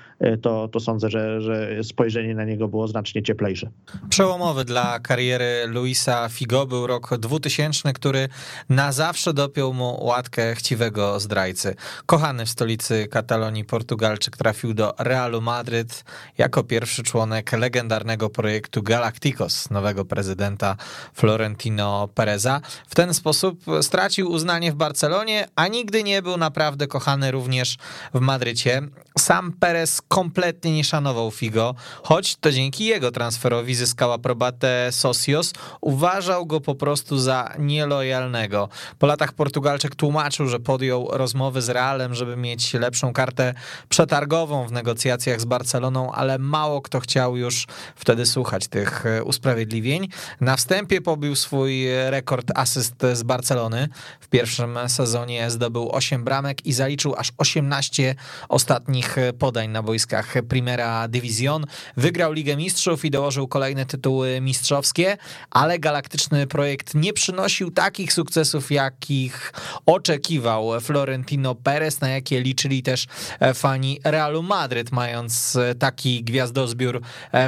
to, 0.43 0.69
to 0.69 0.81
sądzę, 0.81 1.11
że, 1.11 1.41
że 1.41 1.85
spojrzenie 1.85 2.35
na 2.35 2.45
niego 2.45 2.69
było 2.69 2.89
znacznie 2.89 3.23
cieplejsze. 3.23 3.71
Przełomowy 4.09 4.65
dla 4.65 4.99
kariery 5.01 5.67
Luisa 5.67 6.29
Figo 6.29 6.67
był 6.67 6.87
rok 6.87 7.19
2000, 7.19 7.93
który 7.93 8.29
na 8.69 8.93
zawsze 8.93 9.35
dopiął 9.35 9.75
mu 9.75 10.05
łatkę 10.05 10.55
chciwego 10.55 11.21
zdrajcy. 11.21 11.75
Kochany 12.07 12.47
w 12.47 12.51
stolicy 12.51 13.07
Katalonii 13.07 13.65
Portugalczyk 13.65 14.37
trafił 14.37 14.75
do 14.75 14.95
Realu 14.99 15.41
Madryt 15.41 16.05
jako 16.39 16.65
pierwszy 16.65 17.03
członek 17.03 17.53
legendarnego 17.53 18.31
projektu 18.31 18.83
Galacticos, 18.83 19.71
nowego 19.71 20.05
prezydenta 20.05 20.77
Florentino 21.15 22.09
Pereza. 22.15 22.61
W 22.89 22.95
ten 22.95 23.15
sposób 23.15 23.65
stracił 23.83 24.31
uznanie 24.31 24.48
w 24.49 24.75
Barcelonie, 24.75 25.49
a 25.57 25.69
nigdy 25.69 26.03
nie 26.03 26.23
był 26.23 26.37
naprawdę 26.37 26.87
kochany 26.87 27.31
również 27.31 27.77
w 28.15 28.21
Madrycie. 28.21 28.83
Sam 29.19 29.53
Perez 29.53 30.03
kompletnie 30.09 30.73
nie 30.73 30.85
szanował 30.85 31.31
Figo, 31.31 31.75
choć 32.03 32.37
to 32.37 32.53
dzięki 32.53 32.85
jego 32.85 33.11
transferowi 33.11 33.75
zyskał 33.75 34.13
aprobatę 34.13 34.89
Socios, 34.91 35.53
uważał 35.81 36.47
go 36.47 36.61
po 36.61 36.75
prostu 36.75 37.19
za 37.19 37.55
nielojalnego. 37.59 38.69
Po 38.99 39.07
latach 39.07 39.33
Portugalczyk 39.33 39.95
tłumaczył, 39.95 40.49
że 40.49 40.61
podjął 40.61 41.09
rozmowy 41.11 41.63
z 41.63 41.69
Realem, 41.69 42.15
żeby 42.15 42.37
mieć 42.37 42.75
lepszą 42.75 43.13
kartę 43.13 43.55
przetargową 43.89 44.67
w 44.67 44.73
negocjacjach 44.73 45.41
z 45.41 45.45
Barceloną, 45.45 46.13
ale 46.13 46.39
mało 46.39 46.83
kto 46.83 47.01
chciał 47.01 47.37
już 47.37 47.67
wtedy 47.97 48.27
słuchać 48.27 48.69
tych 48.69 49.05
usprawiedliwień. 49.25 50.09
Na 50.41 50.57
wstępie 50.57 51.01
pobił 51.01 51.37
swój 51.37 51.87
rekord 52.09 52.51
asyst 52.55 52.95
z 53.13 53.23
Barcelony. 53.23 53.89
W 54.21 54.29
pierwszym 54.39 54.79
sezonie 54.89 55.51
zdobył 55.51 55.89
8 55.93 56.25
bramek 56.25 56.67
i 56.67 56.73
zaliczył 56.73 57.15
aż 57.17 57.33
18 57.39 58.15
ostatnich 58.49 59.17
podań 59.39 59.71
na 59.71 59.83
boiskach 59.83 60.35
Primera 60.49 61.09
Division. 61.09 61.65
Wygrał 61.97 62.33
Ligę 62.33 62.57
Mistrzów 62.57 63.05
i 63.05 63.11
dołożył 63.11 63.49
kolejne 63.49 63.87
tytuły 63.87 64.41
mistrzowskie, 64.41 65.17
ale 65.51 65.79
galaktyczny 65.79 66.47
projekt 66.47 66.95
nie 66.95 67.13
przynosił 67.13 67.71
takich 67.71 68.13
sukcesów, 68.13 68.71
jakich 68.71 69.53
oczekiwał 69.87 70.81
Florentino 70.81 71.55
Perez, 71.55 72.01
na 72.01 72.09
jakie 72.09 72.41
liczyli 72.41 72.83
też 72.83 73.07
fani 73.55 74.01
Realu 74.05 74.43
Madryt, 74.43 74.93
mając 74.93 75.59
taki 75.79 76.25
gwiazdozbiór 76.25 77.01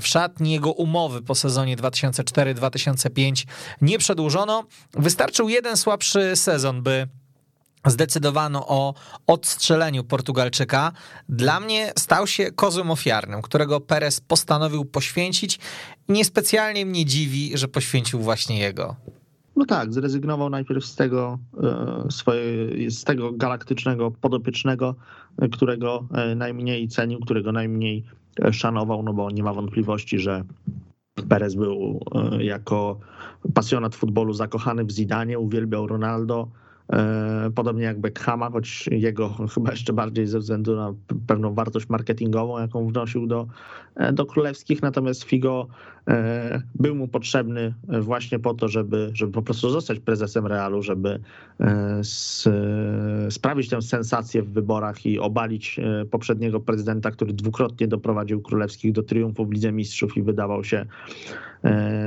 w 0.02 0.06
szatni. 0.06 0.52
Jego 0.52 0.72
umowy 0.72 1.22
po 1.22 1.34
sezonie 1.34 1.76
2004-2005 1.76 3.46
nie 3.80 3.98
przedłużono. 3.98 4.64
Wystarczył 4.92 5.48
jeden 5.48 5.76
słabszy 5.76 6.36
sezon, 6.36 6.79
by 6.80 7.08
zdecydowano 7.86 8.68
o 8.68 8.94
odstrzeleniu 9.26 10.04
Portugalczyka, 10.04 10.92
dla 11.28 11.60
mnie 11.60 11.92
stał 11.98 12.26
się 12.26 12.52
kozłem 12.52 12.90
ofiarnym, 12.90 13.42
którego 13.42 13.80
Perez 13.80 14.20
postanowił 14.20 14.84
poświęcić 14.84 15.58
niespecjalnie 16.08 16.86
mnie 16.86 17.04
dziwi, 17.04 17.58
że 17.58 17.68
poświęcił 17.68 18.20
właśnie 18.20 18.58
jego. 18.58 18.96
No 19.56 19.66
tak, 19.66 19.92
zrezygnował 19.92 20.50
najpierw 20.50 20.84
z 20.84 20.94
tego, 20.94 21.38
e, 21.62 22.10
swoje, 22.10 22.90
z 22.90 23.04
tego 23.04 23.32
galaktycznego 23.32 24.10
podopiecznego, 24.10 24.94
e, 25.38 25.48
którego 25.48 26.08
e, 26.14 26.34
najmniej 26.34 26.88
cenił, 26.88 27.20
którego 27.20 27.52
najmniej 27.52 28.04
szanował, 28.52 29.02
no 29.02 29.12
bo 29.12 29.30
nie 29.30 29.42
ma 29.42 29.54
wątpliwości, 29.54 30.18
że 30.18 30.44
Perez 31.28 31.54
był 31.54 32.00
jako 32.38 33.00
pasjonat 33.54 33.94
futbolu 33.94 34.32
zakochany 34.32 34.84
w 34.84 34.90
Zidanie, 34.90 35.38
uwielbiał 35.38 35.86
Ronaldo, 35.86 36.48
podobnie 37.54 37.84
jak 37.84 38.00
Beckhama, 38.00 38.50
choć 38.50 38.88
jego 38.92 39.28
chyba 39.54 39.70
jeszcze 39.70 39.92
bardziej 39.92 40.26
ze 40.26 40.38
względu 40.38 40.76
na 40.76 40.94
pewną 41.26 41.54
wartość 41.54 41.88
marketingową, 41.88 42.58
jaką 42.58 42.86
wnosił 42.86 43.26
do, 43.26 43.46
e, 43.96 44.12
do 44.12 44.26
królewskich. 44.26 44.82
Natomiast 44.82 45.22
Figo 45.22 45.66
e, 46.08 46.62
był 46.74 46.94
mu 46.94 47.08
potrzebny 47.08 47.74
właśnie 48.00 48.38
po 48.38 48.54
to, 48.54 48.68
żeby, 48.68 49.10
żeby 49.12 49.32
po 49.32 49.42
prostu 49.42 49.70
zostać 49.70 49.98
prezesem 50.00 50.46
Realu, 50.46 50.82
żeby 50.82 51.20
sprawić 53.30 53.68
tę 53.68 53.82
sensację 53.82 54.42
w 54.42 54.52
wyborach 54.52 55.06
i 55.06 55.18
obalić 55.18 55.80
poprzedniego 56.10 56.60
prezydenta, 56.60 57.10
który 57.10 57.32
dwukrotnie 57.32 57.88
doprowadził 57.88 58.40
królewskich 58.40 58.92
do 58.92 59.02
triumfu 59.02 59.46
w 59.46 59.52
Lidze 59.52 59.72
Mistrzów 59.72 60.16
i 60.16 60.22
wydawał 60.22 60.64
się 60.64 60.86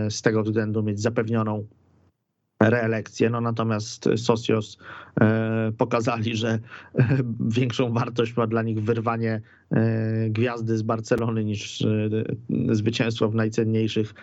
z 0.09 0.21
tego 0.21 0.43
względu 0.43 0.83
mieć 0.83 1.01
zapewnioną 1.01 1.65
reelekcję. 2.69 3.29
No 3.29 3.41
natomiast 3.41 4.09
Socios 4.15 4.77
e, 5.21 5.71
pokazali, 5.77 6.35
że 6.35 6.49
e, 6.49 6.59
większą 7.39 7.93
wartość 7.93 8.37
ma 8.37 8.47
dla 8.47 8.61
nich 8.61 8.83
wyrwanie 8.83 9.41
e, 9.71 10.29
gwiazdy 10.29 10.77
z 10.77 10.81
Barcelony 10.81 11.43
niż 11.43 11.85
zwycięstwo 12.71 13.29
w 13.29 13.35
najcenniejszych, 13.35 14.13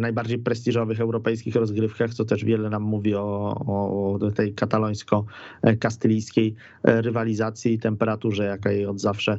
najbardziej 0.00 0.38
prestiżowych 0.38 1.00
europejskich 1.00 1.54
rozgrywkach, 1.54 2.14
co 2.14 2.24
też 2.24 2.44
wiele 2.44 2.70
nam 2.70 2.82
mówi 2.82 3.14
o, 3.14 3.54
o 3.66 4.18
tej 4.30 4.54
katalońsko-kastylijskiej 4.54 6.54
rywalizacji 6.84 7.72
i 7.72 7.78
temperaturze, 7.78 8.44
jaka 8.44 8.72
jej 8.72 8.86
od 8.86 9.00
zawsze 9.00 9.38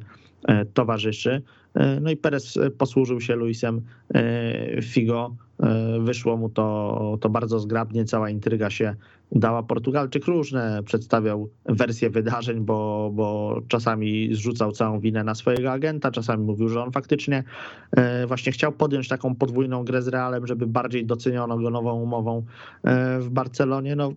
towarzyszy. 0.73 1.41
No 2.01 2.11
i 2.11 2.17
Perez 2.17 2.59
posłużył 2.77 3.21
się 3.21 3.35
Luisem 3.35 3.81
Figo 4.81 5.35
E, 5.63 5.99
wyszło 5.99 6.37
mu 6.37 6.49
to, 6.49 7.17
to 7.21 7.29
bardzo 7.29 7.59
zgrabnie, 7.59 8.05
cała 8.05 8.29
intryga 8.29 8.69
się 8.69 8.95
udała. 9.29 9.63
Portugalczyk 9.63 10.25
różne 10.25 10.83
przedstawiał 10.85 11.49
wersje 11.65 12.09
wydarzeń, 12.09 12.59
bo, 12.59 13.11
bo 13.13 13.59
czasami 13.67 14.35
zrzucał 14.35 14.71
całą 14.71 14.99
winę 14.99 15.23
na 15.23 15.35
swojego 15.35 15.71
agenta, 15.71 16.11
czasami 16.11 16.43
mówił, 16.43 16.69
że 16.69 16.83
on 16.83 16.91
faktycznie 16.91 17.43
e, 17.91 18.27
właśnie 18.27 18.51
chciał 18.51 18.71
podjąć 18.71 19.07
taką 19.07 19.35
podwójną 19.35 19.83
grę 19.83 20.01
z 20.01 20.07
Realem, 20.07 20.47
żeby 20.47 20.67
bardziej 20.67 21.05
doceniono 21.05 21.57
go 21.57 21.69
nową 21.69 22.01
umową 22.01 22.43
e, 22.83 23.19
w 23.19 23.29
Barcelonie. 23.29 23.95
No, 23.95 24.13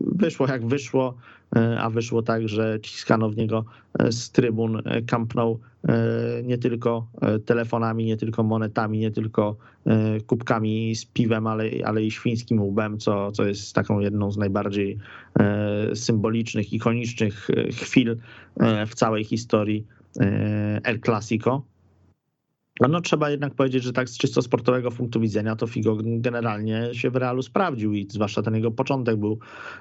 wyszło 0.00 0.46
jak 0.48 0.66
wyszło, 0.66 1.14
a 1.78 1.90
wyszło 1.90 2.22
tak, 2.22 2.48
że 2.48 2.78
ciskano 2.82 3.30
w 3.30 3.36
niego 3.36 3.64
z 4.10 4.30
trybun 4.30 4.82
Camp 5.06 5.34
Nou 5.34 5.60
nie 6.44 6.58
tylko 6.58 7.06
telefonami, 7.46 8.04
nie 8.04 8.16
tylko 8.16 8.42
monetami, 8.42 8.98
nie 8.98 9.10
tylko 9.10 9.56
kubkami 10.26 10.94
z 10.94 11.04
piwem, 11.04 11.46
ale, 11.46 11.64
ale 11.84 12.02
i 12.02 12.10
świńskim 12.10 12.62
łbem, 12.62 12.98
co, 12.98 13.32
co 13.32 13.44
jest 13.44 13.74
taką 13.74 14.00
jedną 14.00 14.30
z 14.30 14.36
najbardziej 14.36 14.98
e, 15.40 15.96
symbolicznych, 15.96 16.72
ikonicznych 16.72 17.50
e, 17.50 17.72
chwil 17.72 18.16
e, 18.60 18.86
w 18.86 18.94
całej 18.94 19.24
historii 19.24 19.86
El 20.84 21.00
Clasico. 21.00 21.62
No 22.80 23.00
trzeba 23.00 23.30
jednak 23.30 23.54
powiedzieć, 23.54 23.82
że 23.82 23.92
tak 23.92 24.08
z 24.08 24.18
czysto 24.18 24.42
sportowego 24.42 24.90
punktu 24.90 25.20
widzenia 25.20 25.56
to 25.56 25.66
Figo 25.66 25.96
generalnie 26.04 26.88
się 26.92 27.10
w 27.10 27.16
Realu 27.16 27.42
sprawdził 27.42 27.92
i 27.92 28.06
zwłaszcza 28.10 28.42
ten 28.42 28.54
jego 28.54 28.70
początek 28.70 29.16
był, 29.16 29.38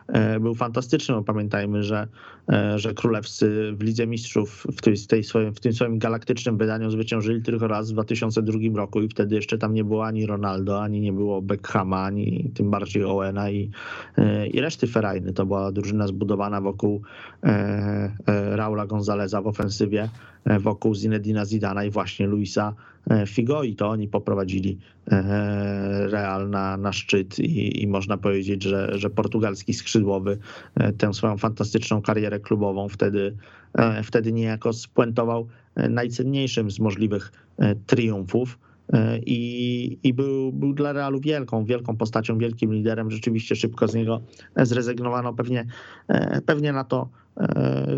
e, 0.07 0.39
był 0.39 0.55
fantastyczny. 0.55 1.15
No, 1.15 1.23
pamiętajmy, 1.23 1.83
że, 1.83 2.07
e, 2.51 2.79
że 2.79 2.93
królewscy 2.93 3.73
w 3.75 3.83
Lidze 3.83 4.07
Mistrzów 4.07 4.67
w, 4.77 4.81
tej, 4.81 4.97
tej 5.07 5.23
swoim, 5.23 5.53
w 5.53 5.59
tym 5.59 5.73
swoim 5.73 5.99
galaktycznym 5.99 6.57
wydaniu 6.57 6.91
zwyciężyli 6.91 7.41
tylko 7.41 7.67
raz 7.67 7.89
w 7.89 7.93
2002 7.93 8.59
roku 8.75 9.01
i 9.01 9.09
wtedy 9.09 9.35
jeszcze 9.35 9.57
tam 9.57 9.73
nie 9.73 9.83
było 9.83 10.05
ani 10.05 10.25
Ronaldo, 10.25 10.81
ani 10.81 11.01
nie 11.01 11.13
było 11.13 11.41
Beckhama, 11.41 12.03
ani 12.03 12.51
tym 12.53 12.71
bardziej 12.71 13.03
Owena 13.03 13.49
i, 13.49 13.71
e, 14.17 14.47
i 14.47 14.61
reszty 14.61 14.87
Ferajny. 14.87 15.33
To 15.33 15.45
była 15.45 15.71
drużyna 15.71 16.07
zbudowana 16.07 16.61
wokół 16.61 17.01
Raula 18.51 18.85
Gonzaleza 18.85 19.41
w 19.41 19.47
ofensywie, 19.47 20.09
wokół 20.59 20.95
Zinedina 20.95 21.45
Zidana 21.45 21.83
i 21.83 21.89
właśnie 21.89 22.27
Luisa 22.27 22.73
Figo 23.27 23.63
i 23.63 23.75
to 23.75 23.89
oni 23.89 24.07
poprowadzili 24.07 24.77
e, 25.11 26.07
Real 26.07 26.49
na, 26.49 26.77
na 26.77 26.93
szczyt 26.93 27.39
i, 27.39 27.83
i 27.83 27.87
można 27.87 28.17
powiedzieć, 28.17 28.63
że, 28.63 28.99
że 28.99 29.09
portugalski 29.09 29.73
skrzydłowy 29.73 30.37
e, 30.75 30.93
tę 30.93 31.13
swoją 31.13 31.37
fantastyczną 31.37 32.01
karierę 32.01 32.39
klubową 32.39 32.89
wtedy, 32.89 33.35
wtedy 34.03 34.33
niejako 34.33 34.73
spuentował 34.73 35.47
najcenniejszym 35.89 36.71
z 36.71 36.79
możliwych 36.79 37.31
triumfów. 37.85 38.59
I, 39.25 39.99
i 40.03 40.13
był, 40.13 40.51
był 40.51 40.73
dla 40.73 40.93
Realu 40.93 41.19
wielką, 41.19 41.65
wielką 41.65 41.97
postacią, 41.97 42.37
wielkim 42.37 42.73
liderem. 42.73 43.11
Rzeczywiście 43.11 43.55
szybko 43.55 43.87
z 43.87 43.95
niego 43.95 44.21
zrezygnowano. 44.55 45.33
Pewnie, 45.33 45.65
pewnie 46.45 46.73
na, 46.73 46.83
to, 46.83 47.09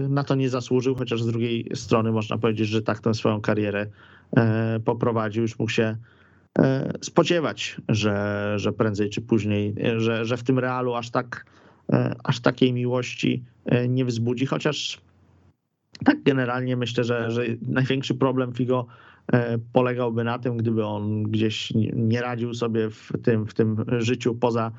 na 0.10 0.24
to 0.24 0.36
nie 0.36 0.50
zasłużył, 0.50 0.95
chociaż 0.95 1.24
z 1.24 1.28
drugiej 1.28 1.71
strony 1.74 2.12
można 2.12 2.38
powiedzieć, 2.38 2.67
że 2.67 2.82
tak 2.82 3.00
tę 3.00 3.13
swoją 3.13 3.41
karierę 3.41 3.88
E, 3.88 3.88
poprowadził, 4.86 5.42
już 5.42 5.60
mógł 5.60 5.72
się 5.72 5.98
e, 6.60 6.92
spodziewać, 7.02 7.78
że, 7.90 8.54
że 8.56 8.74
prędzej 8.74 9.10
czy 9.10 9.22
później, 9.22 9.76
że, 9.98 10.26
że 10.26 10.38
w 10.38 10.44
tym 10.44 10.60
realu 10.60 10.94
aż 10.94 11.10
tak, 11.10 11.46
e, 11.94 12.16
aż 12.24 12.40
takiej 12.40 12.74
miłości 12.74 13.44
nie 13.90 14.06
wzbudzi, 14.06 14.46
chociaż 14.46 15.02
tak 16.06 16.24
generalnie 16.24 16.78
myślę, 16.78 17.04
że, 17.04 17.32
że 17.32 17.44
największy 17.62 18.16
problem 18.16 18.54
Figo 18.54 18.86
polegałby 19.74 20.24
na 20.24 20.40
tym, 20.40 20.58
gdyby 20.58 20.86
on 20.86 21.24
gdzieś 21.24 21.74
nie 21.94 22.22
radził 22.22 22.54
sobie 22.54 22.90
w 22.90 23.12
tym, 23.24 23.46
w 23.46 23.54
tym 23.54 23.86
życiu 23.98 24.36
poza, 24.36 24.72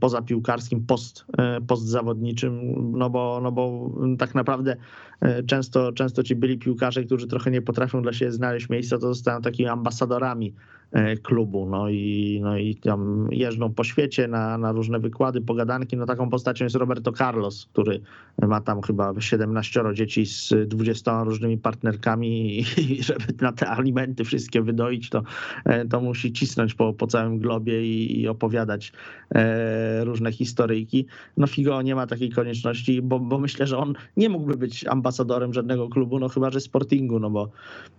poza 0.00 0.22
piłkarskim, 0.22 0.86
post, 0.86 1.26
postzawodniczym, 1.66 2.60
no 2.98 3.10
bo, 3.10 3.40
no 3.42 3.52
bo 3.52 3.90
tak 4.18 4.34
naprawdę 4.34 4.76
E, 4.76 5.05
często, 5.46 5.92
często 5.92 6.22
ci 6.22 6.36
byli 6.36 6.58
piłkarze, 6.58 7.04
którzy 7.04 7.26
trochę 7.26 7.50
nie 7.50 7.62
potrafią 7.62 8.02
dla 8.02 8.12
siebie 8.12 8.32
znaleźć 8.32 8.68
miejsca, 8.68 8.98
to 8.98 9.14
zostają 9.14 9.42
takimi 9.42 9.68
ambasadorami 9.68 10.54
e, 10.92 11.16
klubu. 11.16 11.66
No 11.70 11.88
i, 11.88 12.40
no 12.42 12.58
i 12.58 12.74
tam 12.74 13.28
jeżdżą 13.30 13.74
po 13.74 13.84
świecie 13.84 14.28
na, 14.28 14.58
na 14.58 14.72
różne 14.72 14.98
wykłady, 14.98 15.40
pogadanki. 15.40 15.96
No 15.96 16.06
taką 16.06 16.30
postacią 16.30 16.64
jest 16.64 16.76
Roberto 16.76 17.12
Carlos, 17.12 17.68
który 17.72 18.00
ma 18.42 18.60
tam 18.60 18.82
chyba 18.82 19.14
17 19.20 19.84
dzieci 19.92 20.26
z 20.26 20.54
20 20.66 21.24
różnymi 21.24 21.58
partnerkami 21.58 22.58
i 22.60 23.02
żeby 23.02 23.24
na 23.40 23.52
te 23.52 23.68
alimenty 23.68 24.24
wszystkie 24.24 24.62
wydoić, 24.62 25.10
to, 25.10 25.22
e, 25.64 25.88
to 25.88 26.00
musi 26.00 26.32
cisnąć 26.32 26.74
po, 26.74 26.92
po 26.92 27.06
całym 27.06 27.38
globie 27.38 27.86
i, 27.86 28.20
i 28.20 28.28
opowiadać 28.28 28.92
różne 30.00 30.32
historyjki. 30.32 31.06
No 31.36 31.46
Figo 31.46 31.82
nie 31.82 31.94
ma 31.94 32.06
takiej 32.06 32.30
konieczności, 32.30 33.02
bo, 33.02 33.20
bo 33.20 33.38
myślę, 33.38 33.66
że 33.66 33.78
on 33.78 33.94
nie 34.16 34.28
mógłby 34.28 34.56
być 34.56 34.86
ambasadorem 34.86 35.05
ambasadorem 35.06 35.52
żadnego 35.52 35.88
klubu, 35.88 36.18
no 36.18 36.28
chyba, 36.28 36.50
że 36.50 36.60
Sportingu, 36.60 37.20
no 37.20 37.30
bo 37.30 37.50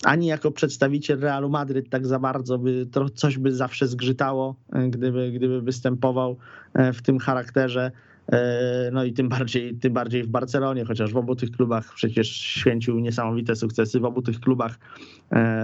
ani 0.04 0.28
jako 0.28 0.52
przedstawiciel 0.52 1.20
Realu 1.20 1.50
Madryt 1.50 1.90
tak 1.90 2.08
za 2.08 2.20
bardzo 2.20 2.58
by 2.58 2.86
to 2.92 3.10
coś 3.10 3.38
by 3.38 3.54
zawsze 3.54 3.88
zgrzytało, 3.88 4.56
e, 4.74 4.90
gdyby, 4.90 5.32
gdyby 5.32 5.62
występował 5.62 6.38
e, 6.74 6.94
w 6.94 7.02
tym 7.02 7.20
charakterze. 7.20 7.92
E, 8.32 8.90
no 8.94 9.04
i 9.04 9.14
tym 9.14 9.30
bardziej, 9.30 9.76
tym 9.76 9.94
bardziej 9.94 10.24
w 10.24 10.28
Barcelonie, 10.28 10.86
chociaż 10.86 11.14
w 11.14 11.18
obu 11.18 11.36
tych 11.36 11.52
klubach 11.52 11.94
przecież 11.96 12.28
święcił 12.28 13.00
niesamowite 13.00 13.56
sukcesy. 13.56 14.00
W 14.00 14.06
obu 14.06 14.22
tych 14.22 14.40
klubach 14.40 14.80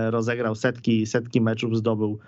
rozegrał 0.10 0.56
setki, 0.56 1.06
setki 1.06 1.42
meczów, 1.42 1.78
zdobył 1.78 2.20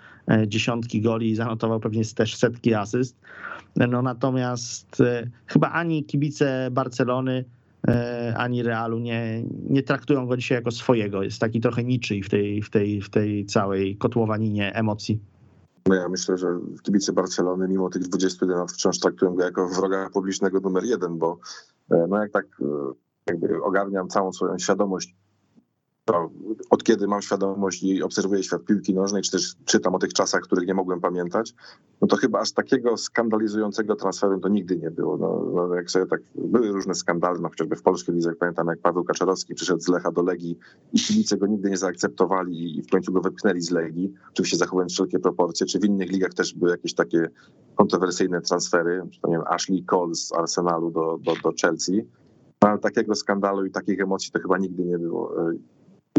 dziesiątki 0.46 1.00
goli 1.00 1.30
i 1.30 1.34
zanotował 1.34 1.80
pewnie 1.80 2.04
też 2.04 2.36
setki 2.36 2.74
asyst. 2.74 3.16
No 3.76 4.02
natomiast 4.02 5.02
chyba 5.46 5.70
ani 5.70 6.04
kibice 6.04 6.68
Barcelony, 6.70 7.44
ani 8.36 8.62
Realu 8.62 8.98
nie, 8.98 9.42
nie 9.70 9.82
traktują 9.82 10.26
go 10.26 10.36
dzisiaj 10.36 10.58
jako 10.58 10.70
swojego. 10.70 11.22
Jest 11.22 11.40
taki 11.40 11.60
trochę 11.60 11.84
niczyj 11.84 12.22
w 12.22 12.30
tej, 12.30 12.62
w 12.62 12.70
tej, 12.70 13.02
w 13.02 13.10
tej 13.10 13.46
całej 13.46 13.96
kotłowaninie 13.96 14.74
emocji. 14.74 15.20
No 15.86 15.94
ja 15.94 16.08
myślę, 16.08 16.38
że 16.38 16.48
kibice 16.82 17.12
Barcelony 17.12 17.68
mimo 17.68 17.90
tych 17.90 18.02
21 18.02 18.58
lat 18.58 18.72
wciąż 18.72 18.98
traktują 18.98 19.34
go 19.34 19.44
jako 19.44 19.68
wroga 19.68 20.10
publicznego 20.10 20.60
numer 20.60 20.84
jeden, 20.84 21.18
bo 21.18 21.38
e, 21.90 22.06
no 22.08 22.22
jak 22.22 22.32
tak 22.32 22.46
e, 22.60 22.64
jakby 23.26 23.62
ogarniam 23.62 24.08
całą 24.08 24.32
swoją 24.32 24.58
świadomość 24.58 25.14
to 26.06 26.30
od 26.70 26.84
kiedy 26.84 27.06
mam 27.06 27.22
świadomość 27.22 27.82
i 27.82 28.02
obserwuję 28.02 28.42
świat 28.42 28.64
piłki 28.64 28.94
nożnej, 28.94 29.22
czy 29.22 29.30
też 29.30 29.56
czytam 29.64 29.94
o 29.94 29.98
tych 29.98 30.12
czasach, 30.12 30.40
których 30.40 30.66
nie 30.66 30.74
mogłem 30.74 31.00
pamiętać, 31.00 31.54
no 32.00 32.06
to 32.06 32.16
chyba 32.16 32.40
aż 32.40 32.52
takiego 32.52 32.96
skandalizującego 32.96 33.96
transferu 33.96 34.40
to 34.40 34.48
nigdy 34.48 34.76
nie 34.76 34.90
było. 34.90 35.16
No, 35.16 35.50
no 35.54 35.74
jak 35.74 35.90
sobie 35.90 36.06
tak, 36.06 36.20
były 36.34 36.72
różne 36.72 36.94
skandale, 36.94 37.38
no 37.38 37.48
chociażby 37.48 37.76
w 37.76 37.82
polskiej 37.82 38.14
lidze, 38.14 38.28
jak 38.28 38.38
pamiętam, 38.38 38.66
jak 38.66 38.78
Paweł 38.78 39.04
Kaczorowski 39.04 39.54
przyszedł 39.54 39.80
z 39.80 39.88
Lecha 39.88 40.12
do 40.12 40.22
Legii 40.22 40.58
i 40.92 40.98
kibice 40.98 41.36
go 41.36 41.46
nigdy 41.46 41.70
nie 41.70 41.76
zaakceptowali 41.76 42.78
i 42.78 42.82
w 42.82 42.90
końcu 42.90 43.12
go 43.12 43.20
wypchnęli 43.20 43.60
z 43.60 43.70
Legii, 43.70 44.12
oczywiście 44.32 44.56
zachowując 44.56 44.92
wszelkie 44.92 45.18
proporcje, 45.18 45.66
czy 45.66 45.78
w 45.78 45.84
innych 45.84 46.12
ligach 46.12 46.34
też 46.34 46.54
były 46.54 46.70
jakieś 46.70 46.94
takie 46.94 47.30
kontrowersyjne 47.74 48.40
transfery, 48.40 49.02
to 49.22 49.28
nie 49.28 49.36
wiem, 49.36 49.46
Ashley 49.46 49.84
Cole 49.84 50.14
z 50.14 50.32
Arsenalu 50.32 50.90
do, 50.90 51.18
do, 51.24 51.32
do 51.42 51.52
Chelsea, 51.62 52.06
no, 52.62 52.68
ale 52.68 52.78
takiego 52.78 53.14
skandalu 53.14 53.64
i 53.64 53.70
takich 53.70 54.00
emocji 54.00 54.32
to 54.32 54.40
chyba 54.40 54.58
nigdy 54.58 54.84
nie 54.84 54.98
było 54.98 55.34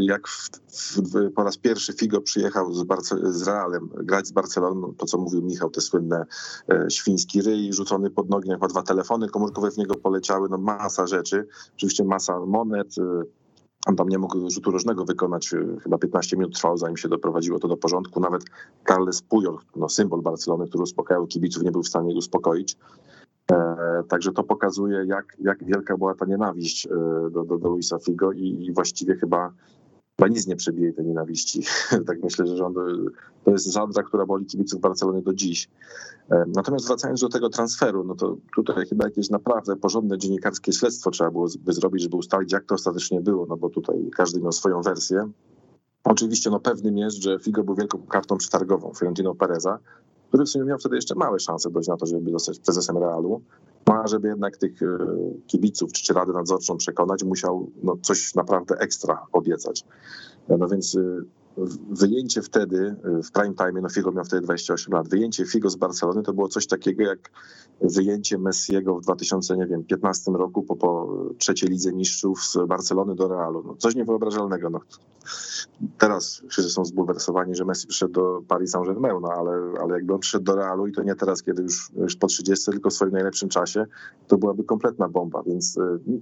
jak 0.05 0.27
w, 0.27 0.49
w, 0.97 1.31
po 1.33 1.43
raz 1.43 1.57
pierwszy 1.57 1.93
Figo 1.93 2.21
przyjechał 2.21 2.73
z, 2.73 2.83
Barce, 2.83 3.33
z 3.33 3.47
Realem 3.47 3.89
grać 4.03 4.27
z 4.27 4.31
Barceloną, 4.31 4.93
to 4.97 5.05
co 5.05 5.17
mówił 5.17 5.41
Michał, 5.41 5.69
te 5.69 5.81
słynne 5.81 6.25
e, 6.69 6.85
świński 6.89 7.41
ryj 7.41 7.73
rzucony 7.73 8.09
pod 8.09 8.29
nogi, 8.29 8.49
jak 8.49 8.67
dwa 8.67 8.83
telefony 8.83 9.29
komórkowe 9.29 9.71
w 9.71 9.77
niego 9.77 9.95
poleciały, 9.95 10.49
no 10.49 10.57
masa 10.57 11.07
rzeczy, 11.07 11.47
oczywiście 11.75 12.03
masa 12.03 12.39
monet, 12.39 12.95
e, 12.97 13.23
on 13.87 13.95
tam 13.95 14.09
nie 14.09 14.17
mógł 14.17 14.49
rzutu 14.49 14.71
różnego 14.71 15.05
wykonać, 15.05 15.53
e, 15.53 15.79
chyba 15.83 15.97
15 15.97 16.37
minut 16.37 16.55
trwało, 16.55 16.77
zanim 16.77 16.97
się 16.97 17.09
doprowadziło 17.09 17.59
to 17.59 17.67
do 17.67 17.77
porządku. 17.77 18.19
Nawet 18.19 18.43
Carles 18.87 19.21
Puyol, 19.21 19.57
no 19.75 19.89
symbol 19.89 20.21
Barcelony, 20.21 20.67
który 20.67 20.83
uspokajał 20.83 21.27
kibiców, 21.27 21.63
nie 21.63 21.71
był 21.71 21.83
w 21.83 21.87
stanie 21.87 22.11
ich 22.11 22.17
uspokoić. 22.17 22.77
E, 23.51 24.03
także 24.09 24.31
to 24.31 24.43
pokazuje, 24.43 25.05
jak, 25.05 25.37
jak 25.39 25.63
wielka 25.63 25.97
była 25.97 26.15
ta 26.15 26.25
nienawiść 26.25 26.85
e, 26.85 26.89
do, 27.31 27.43
do, 27.43 27.57
do 27.57 27.69
Luisa 27.69 27.99
Figo 27.99 28.31
i, 28.31 28.65
i 28.65 28.73
właściwie 28.73 29.15
chyba 29.15 29.53
chyba 30.19 30.27
nic 30.27 30.47
nie 30.47 30.55
przebije 30.55 30.93
tej 30.93 31.05
nienawiści. 31.05 31.63
tak 32.07 32.23
myślę, 32.23 32.47
że 32.47 32.65
on, 32.65 32.73
to 33.43 33.51
jest 33.51 33.73
żadra, 33.73 34.03
która 34.03 34.25
boli 34.25 34.45
kibiców 34.45 34.81
Barcelony 34.81 35.21
do 35.21 35.33
dziś. 35.33 35.69
E, 36.29 36.45
natomiast 36.55 36.87
wracając 36.87 37.21
do 37.21 37.29
tego 37.29 37.49
transferu, 37.49 38.03
no 38.03 38.15
to 38.15 38.37
tutaj 38.55 38.85
chyba 38.85 39.05
jakieś 39.05 39.29
naprawdę 39.29 39.75
porządne 39.75 40.17
dziennikarskie 40.17 40.73
śledztwo 40.73 41.11
trzeba 41.11 41.31
było 41.31 41.47
by 41.59 41.73
zrobić, 41.73 42.03
żeby 42.03 42.17
ustalić, 42.17 42.51
jak 42.51 42.65
to 42.65 42.75
ostatecznie 42.75 43.21
było, 43.21 43.45
no 43.45 43.57
bo 43.57 43.69
tutaj 43.69 44.09
każdy 44.15 44.41
miał 44.41 44.51
swoją 44.51 44.81
wersję. 44.81 45.29
Oczywiście 46.03 46.49
no 46.49 46.59
pewnym 46.59 46.97
jest, 46.97 47.17
że 47.23 47.39
Figo 47.39 47.63
był 47.63 47.75
wielką 47.75 48.01
kartą 48.01 48.37
przetargową 48.37 48.93
Fiorentino 48.93 49.35
Pereza, 49.35 49.79
który 50.27 50.45
w 50.45 50.49
sumie 50.49 50.65
miał 50.65 50.77
wtedy 50.77 50.95
jeszcze 50.95 51.15
małe 51.15 51.39
szanse 51.39 51.69
dojść 51.69 51.89
na 51.89 51.97
to, 51.97 52.05
żeby 52.05 52.31
zostać 52.31 52.59
prezesem 52.59 52.97
Realu. 52.97 53.41
A 53.85 54.07
żeby 54.07 54.27
jednak 54.27 54.57
tych 54.57 54.83
e, 54.83 54.97
kibiców 55.47 55.93
czy, 55.93 56.03
czy 56.03 56.13
Radę 56.13 56.33
Nadzorczą 56.33 56.77
przekonać, 56.77 57.23
musiał 57.23 57.71
no, 57.83 57.97
coś 58.01 58.35
naprawdę 58.35 58.75
ekstra 58.79 59.25
obiecać. 59.31 59.83
No 60.49 60.67
więc 60.67 60.95
e, 60.95 61.01
wyjęcie 61.89 62.41
wtedy, 62.41 62.95
e, 63.19 63.23
w 63.23 63.31
prime 63.31 63.53
time, 63.53 63.81
no 63.81 63.89
Figo 63.89 64.11
miał 64.11 64.25
wtedy 64.25 64.41
28 64.41 64.93
lat, 64.93 65.09
wyjęcie 65.09 65.45
Figo 65.45 65.69
z 65.69 65.75
Barcelony 65.75 66.23
to 66.23 66.33
było 66.33 66.47
coś 66.47 66.67
takiego 66.67 67.03
jak 67.03 67.31
wyjęcie 67.81 68.37
Messiego 68.37 68.95
w 68.95 69.01
2015 69.01 70.31
roku 70.31 70.63
po, 70.63 70.75
po 70.75 71.07
trzeciej 71.37 71.69
lidze 71.69 71.93
mistrzów 71.93 72.43
z 72.43 72.57
Barcelony 72.67 73.15
do 73.15 73.27
Realu. 73.27 73.63
No, 73.67 73.75
coś 73.75 73.95
niewyobrażalnego. 73.95 74.69
No, 74.69 74.79
teraz 75.97 76.41
wszyscy 76.49 76.71
są 76.71 76.85
zbulwersowani, 76.85 77.55
że 77.55 77.65
Messi 77.65 77.87
przyszedł 77.87 78.13
do 78.13 78.41
Paris 78.47 78.71
Saint-Germain, 78.71 79.21
no, 79.21 79.29
ale, 79.29 79.73
ale 79.81 79.93
jakby 79.93 80.13
on 80.13 80.19
przyszedł 80.19 80.45
do 80.45 80.55
Realu 80.55 80.87
i 80.87 80.91
to 80.91 81.03
nie 81.03 81.15
teraz, 81.15 81.43
kiedy 81.43 81.61
już, 81.61 81.91
już 81.95 82.15
po 82.15 82.27
30, 82.27 82.71
tylko 82.71 82.89
w 82.89 82.93
swoim 82.93 83.11
najlepszym 83.11 83.49
czasie, 83.49 83.85
to 84.27 84.37
byłaby 84.37 84.63
kompletna 84.63 85.09
bomba, 85.09 85.43
więc 85.43 85.77
y, 85.77 85.81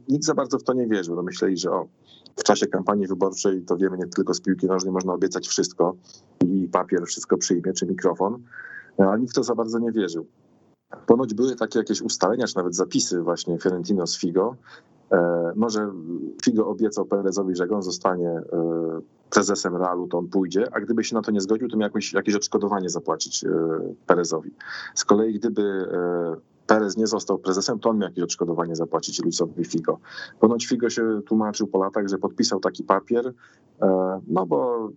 nikt 0.10 0.26
za 0.26 0.34
bardzo 0.34 0.60
w 0.60 0.64
to 0.64 0.74
nie 0.74 0.88
wierzył. 0.88 1.16
No, 1.16 1.24
myśleli, 1.24 1.58
że 1.58 1.72
o, 1.72 1.88
w 2.36 2.44
czasie 2.44 2.68
kampanii 2.68 3.08
wyborczej 3.08 3.62
to 3.62 3.78
wiemy 3.78 3.98
nie 3.98 4.08
tylko 4.08 4.34
z 4.34 4.42
piłki 4.42 4.68
nożnej, 4.68 4.94
można 4.94 5.14
obiecać 5.14 5.48
wszystko 5.48 5.96
i 6.46 6.68
papier 6.68 7.06
wszystko 7.06 7.38
przyjmie, 7.38 7.74
czy 7.74 7.86
mikrofon, 7.86 8.44
no, 9.00 9.06
ale 9.06 9.20
nikt 9.20 9.36
to 9.36 9.44
za 9.44 9.56
bardzo 9.56 9.80
nie 9.80 9.92
wierzył. 9.92 10.26
Ponoć 11.06 11.34
były 11.34 11.56
takie 11.56 11.80
jakieś 11.80 12.02
ustalenia, 12.02 12.48
czy 12.48 12.56
nawet 12.56 12.76
zapisy 12.76 13.22
właśnie 13.22 13.60
Fiorentino 13.60 14.08
z 14.08 14.18
Figo, 14.18 14.56
e, 15.12 15.52
no, 15.56 15.70
że 15.70 15.92
Figo 16.44 16.68
obiecał 16.68 17.06
Perezowi, 17.06 17.56
że 17.56 17.70
on 17.70 17.84
zostanie 17.84 18.30
e, 18.30 18.44
prezesem 19.30 19.76
Realu, 19.76 20.08
to 20.08 20.18
on 20.18 20.28
pójdzie, 20.28 20.68
a 20.74 20.80
gdyby 20.80 21.04
się 21.04 21.16
na 21.16 21.22
to 21.22 21.32
nie 21.32 21.42
zgodził, 21.42 21.70
to 21.70 21.78
miał 21.78 21.90
jakieś, 21.90 22.14
jakieś 22.14 22.36
odszkodowanie 22.36 22.90
zapłacić 22.90 23.44
e, 23.44 23.50
Perezowi. 24.08 24.52
Z 24.96 25.06
kolei 25.06 25.34
gdyby 25.34 25.88
Perez 26.68 26.98
nie 26.98 27.08
został 27.08 27.40
prezesem, 27.40 27.80
to 27.80 27.90
on 27.90 27.98
miał 27.98 28.10
jakieś 28.10 28.24
odszkodowanie 28.24 28.76
zapłacić 28.76 29.24
Luisowi 29.24 29.66
Figo. 29.66 30.00
Ponoć 30.40 30.66
Figo 30.66 30.90
się 30.90 31.22
tłumaczył 31.26 31.68
po 31.68 31.84
latach, 31.84 32.08
że 32.08 32.18
podpisał 32.18 32.60
taki 32.60 32.84
papier, 32.84 33.34
no 34.28 34.46
bo 34.46 34.90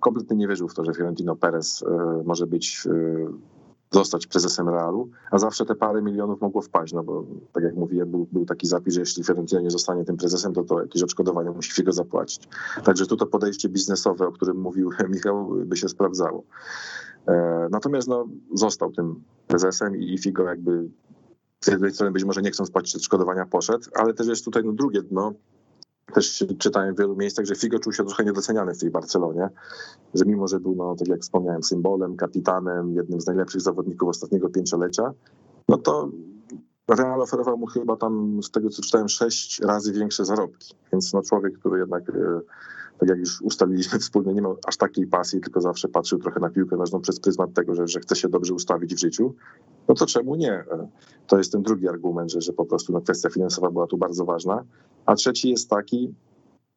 kompletnie 0.00 0.36
nie 0.36 0.48
wierzył 0.48 0.68
w 0.68 0.74
to, 0.74 0.84
że 0.84 0.94
Fiorentino 0.94 1.36
Perez 1.36 1.84
może 2.24 2.46
być 2.46 2.88
zostać 3.90 4.26
prezesem 4.26 4.68
Realu, 4.68 5.10
a 5.30 5.38
zawsze 5.38 5.64
te 5.64 5.74
parę 5.74 6.02
milionów 6.02 6.40
mogło 6.40 6.62
wpaść, 6.62 6.92
no 6.92 7.02
bo 7.02 7.24
tak 7.52 7.64
jak 7.64 7.74
mówiłem, 7.74 8.10
był, 8.10 8.26
był 8.32 8.46
taki 8.46 8.66
zapis, 8.66 8.94
że 8.94 9.00
jeśli 9.00 9.24
Fiorentina 9.24 9.60
nie 9.60 9.70
zostanie 9.70 10.04
tym 10.04 10.16
prezesem, 10.16 10.52
to 10.52 10.64
to 10.64 10.80
jakieś 10.80 11.02
odszkodowanie 11.02 11.50
musi 11.50 11.72
Figo 11.72 11.92
zapłacić. 11.92 12.48
Także 12.84 13.06
tu 13.06 13.16
to 13.16 13.26
podejście 13.26 13.68
biznesowe, 13.68 14.26
o 14.26 14.32
którym 14.32 14.56
mówił 14.56 14.90
Michał, 15.14 15.50
by 15.66 15.76
się 15.76 15.88
sprawdzało. 15.88 16.44
E, 17.28 17.68
natomiast 17.70 18.08
no, 18.08 18.28
został 18.54 18.92
tym 18.92 19.22
prezesem 19.46 19.96
i 19.96 20.18
Figo 20.18 20.44
jakby 20.44 20.88
z 21.60 21.66
jednej 21.66 21.92
strony 21.92 22.12
być 22.12 22.24
może 22.24 22.42
nie 22.42 22.50
chcąc 22.50 22.70
płacić 22.70 22.96
odszkodowania 22.96 23.46
poszedł, 23.46 23.84
ale 23.94 24.14
też 24.14 24.26
jest 24.26 24.44
tutaj 24.44 24.62
no, 24.64 24.72
drugie 24.72 25.02
dno, 25.02 25.32
też 26.14 26.44
czytałem 26.58 26.94
w 26.94 26.98
wielu 26.98 27.16
miejscach, 27.16 27.46
że 27.46 27.54
Figo 27.54 27.78
czuł 27.78 27.92
się 27.92 28.04
trochę 28.04 28.24
niedoceniany 28.24 28.74
w 28.74 28.78
tej 28.78 28.90
Barcelonie, 28.90 29.48
że 30.14 30.24
mimo, 30.24 30.48
że 30.48 30.60
był, 30.60 30.74
no, 30.74 30.96
tak 30.96 31.08
jak 31.08 31.20
wspomniałem, 31.20 31.62
symbolem, 31.62 32.16
kapitanem, 32.16 32.94
jednym 32.94 33.20
z 33.20 33.26
najlepszych 33.26 33.60
zawodników 33.60 34.08
ostatniego 34.08 34.48
pięciolecia, 34.48 35.12
no 35.68 35.78
to 35.78 36.10
Real 36.88 37.22
oferował 37.22 37.58
mu 37.58 37.66
chyba 37.66 37.96
tam, 37.96 38.42
z 38.42 38.50
tego 38.50 38.70
co 38.70 38.82
czytałem, 38.82 39.08
sześć 39.08 39.60
razy 39.60 39.92
większe 39.92 40.24
zarobki. 40.24 40.74
Więc 40.92 41.12
no, 41.12 41.22
człowiek, 41.22 41.58
który 41.58 41.78
jednak, 41.78 42.10
e, 42.10 42.40
tak 42.98 43.08
jak 43.08 43.18
już 43.18 43.42
ustaliliśmy 43.42 43.98
wspólnie, 43.98 44.34
nie 44.34 44.42
miał 44.42 44.56
aż 44.66 44.76
takiej 44.76 45.06
pasji, 45.06 45.40
tylko 45.40 45.60
zawsze 45.60 45.88
patrzył 45.88 46.18
trochę 46.18 46.40
na 46.40 46.50
piłkę 46.50 46.76
nożną 46.76 47.00
przez 47.00 47.20
pryzmat 47.20 47.54
tego, 47.54 47.74
że, 47.74 47.88
że 47.88 48.00
chce 48.00 48.16
się 48.16 48.28
dobrze 48.28 48.54
ustawić 48.54 48.94
w 48.94 48.98
życiu, 48.98 49.34
no 49.88 49.94
to 49.94 50.06
czemu 50.06 50.34
nie? 50.34 50.64
To 51.26 51.38
jest 51.38 51.52
ten 51.52 51.62
drugi 51.62 51.88
argument, 51.88 52.32
że, 52.32 52.40
że 52.40 52.52
po 52.52 52.64
prostu 52.64 52.92
no, 52.92 53.00
kwestia 53.00 53.30
finansowa 53.30 53.70
była 53.70 53.86
tu 53.86 53.96
bardzo 53.96 54.24
ważna. 54.24 54.64
A 55.06 55.14
trzeci 55.14 55.50
jest 55.50 55.70
taki, 55.70 56.14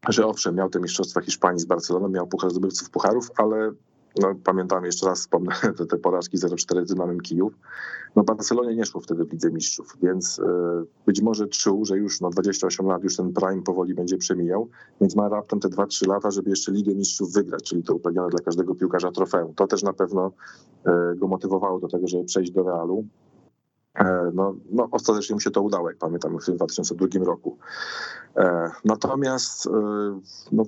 że 0.09 0.27
owszem, 0.27 0.55
miał 0.55 0.69
te 0.69 0.79
mistrzostwa 0.79 1.21
Hiszpanii 1.21 1.59
z 1.59 1.65
Barceloną, 1.65 2.09
miał 2.09 2.27
puchar 2.27 2.51
zdobywców 2.51 2.89
pucharów, 2.89 3.31
ale 3.37 3.71
no, 4.17 4.35
pamiętam 4.43 4.85
jeszcze 4.85 5.05
raz, 5.05 5.19
wspomnę 5.19 5.51
te, 5.77 5.85
te 5.85 5.97
porażki 5.97 6.37
0-4 6.37 6.85
z 6.85 6.87
Dynamem 6.87 7.19
Kijów. 7.19 7.53
No 8.15 8.23
Barcelonie 8.23 8.75
nie 8.75 8.85
szło 8.85 9.01
wtedy 9.01 9.25
w 9.25 9.31
Lidze 9.31 9.51
Mistrzów, 9.51 9.97
więc 10.01 10.39
y, 10.39 10.43
być 11.05 11.21
może 11.21 11.47
czuł, 11.47 11.85
że 11.85 11.97
już 11.97 12.21
no 12.21 12.29
28 12.29 12.85
lat, 12.85 13.03
już 13.03 13.15
ten 13.15 13.33
prime 13.33 13.61
powoli 13.61 13.93
będzie 13.93 14.17
przemijał, 14.17 14.67
więc 15.01 15.15
ma 15.15 15.29
raptem 15.29 15.59
te 15.59 15.67
2-3 15.67 16.07
lata, 16.07 16.31
żeby 16.31 16.49
jeszcze 16.49 16.71
Ligę 16.71 16.95
Mistrzów 16.95 17.33
wygrać, 17.33 17.63
czyli 17.63 17.83
to 17.83 17.95
uprawnione 17.95 18.29
dla 18.29 18.39
każdego 18.39 18.75
piłkarza 18.75 19.11
trofeum. 19.11 19.53
To 19.53 19.67
też 19.67 19.83
na 19.83 19.93
pewno 19.93 20.31
y, 20.87 21.15
go 21.15 21.27
motywowało 21.27 21.79
do 21.79 21.87
tego, 21.87 22.07
żeby 22.07 22.23
przejść 22.23 22.51
do 22.51 22.63
Realu. 22.63 23.05
E, 23.95 24.31
no, 24.33 24.55
no, 24.71 24.87
ostatecznie 24.91 25.33
mu 25.33 25.39
się 25.39 25.51
to 25.51 25.61
udało, 25.61 25.89
jak 25.89 25.97
pamiętam, 25.97 26.39
w 26.39 26.45
2002 26.45 27.07
roku. 27.25 27.57
Natomiast 28.85 29.69
no, 30.51 30.63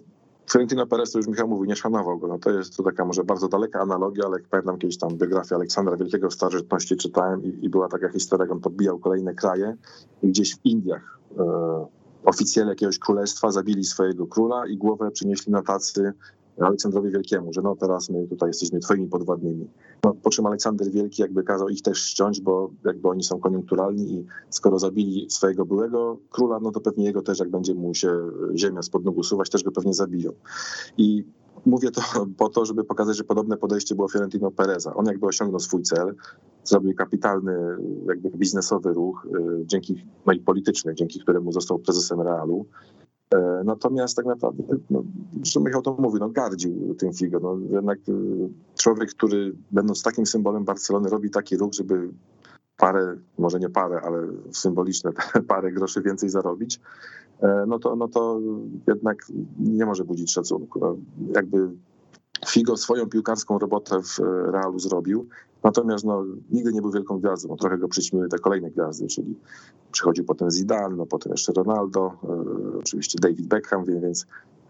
Fiorentino 0.50 0.88
Perez, 0.88 1.12
to 1.12 1.20
już 1.20 1.28
Michał 1.28 1.48
mówił, 1.48 1.66
nie 1.66 1.76
szanował 1.76 2.20
go. 2.20 2.28
No 2.28 2.40
to 2.40 2.50
jest 2.50 2.78
to 2.78 2.84
taka 2.84 3.06
może 3.06 3.24
bardzo 3.24 3.48
daleka 3.48 3.80
analogia, 3.80 4.26
ale 4.26 4.38
jak 4.40 4.50
pamiętam 4.50 4.78
kiedyś 4.78 4.98
tam 4.98 5.18
biografię 5.18 5.56
Aleksandra 5.56 5.98
Wielkiego 5.98 6.30
w 6.30 6.34
starożytności 6.34 6.98
czytałem 6.98 7.44
i, 7.44 7.66
i, 7.66 7.70
była 7.70 7.88
taka 7.88 8.10
historia, 8.10 8.44
jak 8.44 8.52
on 8.52 8.62
podbijał 8.62 9.00
kolejne 9.00 9.34
kraje 9.34 9.78
i 10.24 10.28
gdzieś 10.28 10.56
w 10.56 10.66
Indiach 10.66 11.20
e, 11.38 11.86
oficjele 12.26 12.70
jakiegoś 12.70 13.00
królestwa 13.00 13.52
zabili 13.52 13.84
swojego 13.84 14.28
króla 14.28 14.68
i 14.68 14.78
głowę 14.78 15.12
przynieśli 15.12 15.52
na 15.52 15.62
tacy 15.62 16.14
Aleksandrowi 16.60 17.12
Wielkiemu, 17.12 17.54
że 17.54 17.62
no 17.62 17.76
teraz 17.76 18.10
my 18.10 18.28
tutaj 18.28 18.50
jesteśmy 18.50 18.80
twoimi 18.80 19.08
podwładnymi. 19.08 19.68
No, 20.04 20.14
po 20.24 20.30
czym 20.30 20.46
Aleksander 20.46 20.92
Wielki 20.92 21.22
jakby 21.22 21.44
kazał 21.44 21.70
ich 21.70 21.82
też 21.82 22.00
ściąć, 22.00 22.42
bo 22.42 22.72
jakby 22.86 23.10
oni 23.10 23.24
są 23.24 23.40
koniunkturalni 23.40 24.14
i 24.14 24.26
skoro 24.50 24.80
zabili 24.80 25.30
swojego 25.30 25.66
byłego 25.66 26.18
króla, 26.30 26.60
no 26.60 26.72
to 26.72 26.82
pewnie 26.82 27.06
jego 27.06 27.22
też, 27.22 27.40
jak 27.40 27.50
będzie 27.50 27.74
mu 27.76 27.94
się 27.94 28.10
ziemia 28.56 28.82
spod 28.82 29.06
nóg 29.06 29.18
usuwać, 29.18 29.50
też 29.50 29.64
go 29.64 29.72
pewnie 29.72 29.94
zabiją. 29.94 30.32
I 30.98 31.24
mówię 31.66 31.92
to 31.92 32.02
po 32.38 32.50
to, 32.50 32.66
żeby 32.66 32.84
pokazać, 32.84 33.18
że 33.18 33.24
podobne 33.24 33.58
podejście 33.58 33.96
było 33.96 34.08
Fiorentino 34.08 34.52
Pereza. 34.52 34.94
On 34.94 35.06
jakby 35.06 35.26
osiągnął 35.26 35.60
swój 35.60 35.84
cel, 35.84 36.16
zrobił 36.64 36.96
kapitalny 36.96 37.78
jakby 38.08 38.30
biznesowy 38.30 38.94
ruch, 38.94 39.28
y, 39.36 39.66
dzięki, 39.66 40.06
no 40.26 40.34
i 40.34 40.40
polityczny, 40.40 40.96
dzięki 40.96 41.20
któremu 41.20 41.52
został 41.52 41.80
prezesem 41.80 42.22
Realu. 42.22 42.66
E, 43.36 43.62
natomiast 43.66 44.16
tak 44.16 44.26
naprawdę, 44.26 44.64
no, 44.90 45.04
zresztą 45.34 45.60
Michał 45.60 45.82
to 45.82 45.96
mówi, 46.00 46.20
no 46.20 46.30
gardził 46.30 46.96
tym 46.96 47.14
Figo. 47.14 47.40
No, 47.40 47.58
jednak 47.70 48.00
y, 48.10 48.50
człowiek, 48.78 49.10
który 49.10 49.56
będąc 49.72 50.04
takim 50.04 50.26
symbolem 50.26 50.66
Barcelony 50.66 51.10
robi 51.10 51.30
taki 51.30 51.58
ruch, 51.58 51.74
żeby 51.74 52.10
parę, 52.78 53.18
może 53.38 53.60
nie 53.60 53.70
parę, 53.70 54.02
ale 54.04 54.28
symboliczne 54.52 55.12
parę 55.48 55.72
groszy 55.72 56.02
więcej 56.02 56.30
zarobić, 56.30 56.80
e, 57.42 57.66
no 57.68 57.80
to, 57.80 57.96
no 57.96 58.08
to 58.08 58.40
jednak 58.88 59.18
nie 59.60 59.86
może 59.86 60.04
budzić 60.04 60.34
szacunku. 60.34 60.80
No, 60.80 60.98
jakby 61.36 61.70
Figo 62.48 62.78
swoją 62.78 63.10
piłkarską 63.10 63.60
robotę 63.60 64.02
w 64.04 64.20
Realu 64.52 64.80
zrobił, 64.80 65.28
natomiast 65.64 66.06
no, 66.06 66.26
nigdy 66.52 66.74
nie 66.74 66.82
był 66.82 66.92
wielką 66.92 67.20
gwiazdą. 67.20 67.56
Trochę 67.56 67.78
go 67.78 67.88
przyćmiły 67.88 68.28
te 68.30 68.40
kolejne 68.40 68.72
gwiazdy, 68.72 69.08
czyli 69.08 69.36
przychodził 69.92 70.26
potem 70.26 70.52
Zidane, 70.52 70.96
no 70.96 71.06
potem 71.06 71.32
jeszcze 71.32 71.54
Ronaldo, 71.54 72.14
e, 72.24 72.78
oczywiście 72.80 73.20
David 73.22 73.48
Beckham, 73.48 73.86
więc 73.86 74.26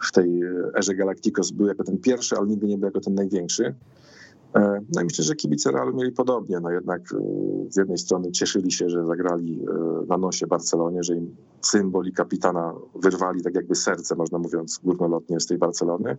w 0.10 0.12
tej 0.12 0.42
erze 0.76 0.96
Galacticos 0.96 1.52
był 1.52 1.68
jako 1.68 1.84
ten 1.84 1.98
pierwszy, 1.98 2.36
ale 2.38 2.48
nigdy 2.48 2.68
nie 2.68 2.78
był 2.78 2.86
jako 2.86 3.00
ten 3.00 3.16
największy. 3.16 3.76
E, 4.56 4.82
no 4.96 5.02
i 5.02 5.04
myślę, 5.04 5.24
że 5.24 5.36
kibice 5.36 5.72
Realu 5.72 5.98
mieli 5.98 6.12
podobnie. 6.12 6.60
No 6.60 6.72
jednak 6.72 7.02
e, 7.02 7.18
z 7.70 7.78
jednej 7.78 7.98
strony 7.98 8.32
cieszyli 8.32 8.72
się, 8.72 8.90
że 8.90 9.06
zagrali 9.06 9.66
na 10.08 10.18
nosie 10.18 10.48
Barcelonie, 10.48 11.04
że 11.04 11.16
im 11.16 11.36
symbol 11.62 12.06
i 12.06 12.14
kapitana 12.14 12.74
wyrwali 12.96 13.44
tak 13.44 13.56
jakby 13.56 13.76
serce, 13.76 14.16
można 14.16 14.38
mówiąc 14.38 14.80
górnolotnie 14.84 15.40
z 15.40 15.48
tej 15.48 15.58
Barcelony. 15.58 16.18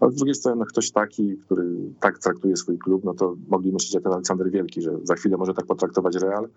Ale 0.00 0.12
z 0.12 0.14
drugiej 0.14 0.34
strony 0.34 0.56
no, 0.56 0.66
ktoś 0.66 0.90
taki, 0.90 1.36
który 1.36 1.64
tak 2.00 2.18
traktuje 2.18 2.56
swój 2.56 2.78
klub, 2.78 3.04
no 3.04 3.14
to 3.14 3.36
mogli 3.48 3.72
myśleć 3.72 3.94
jak 3.94 4.02
ten 4.02 4.12
Aleksander 4.12 4.50
Wielki, 4.50 4.82
że 4.82 4.98
za 5.02 5.14
chwilę 5.14 5.36
może 5.36 5.54
tak 5.54 5.66
potraktować 5.66 6.16
Real. 6.16 6.48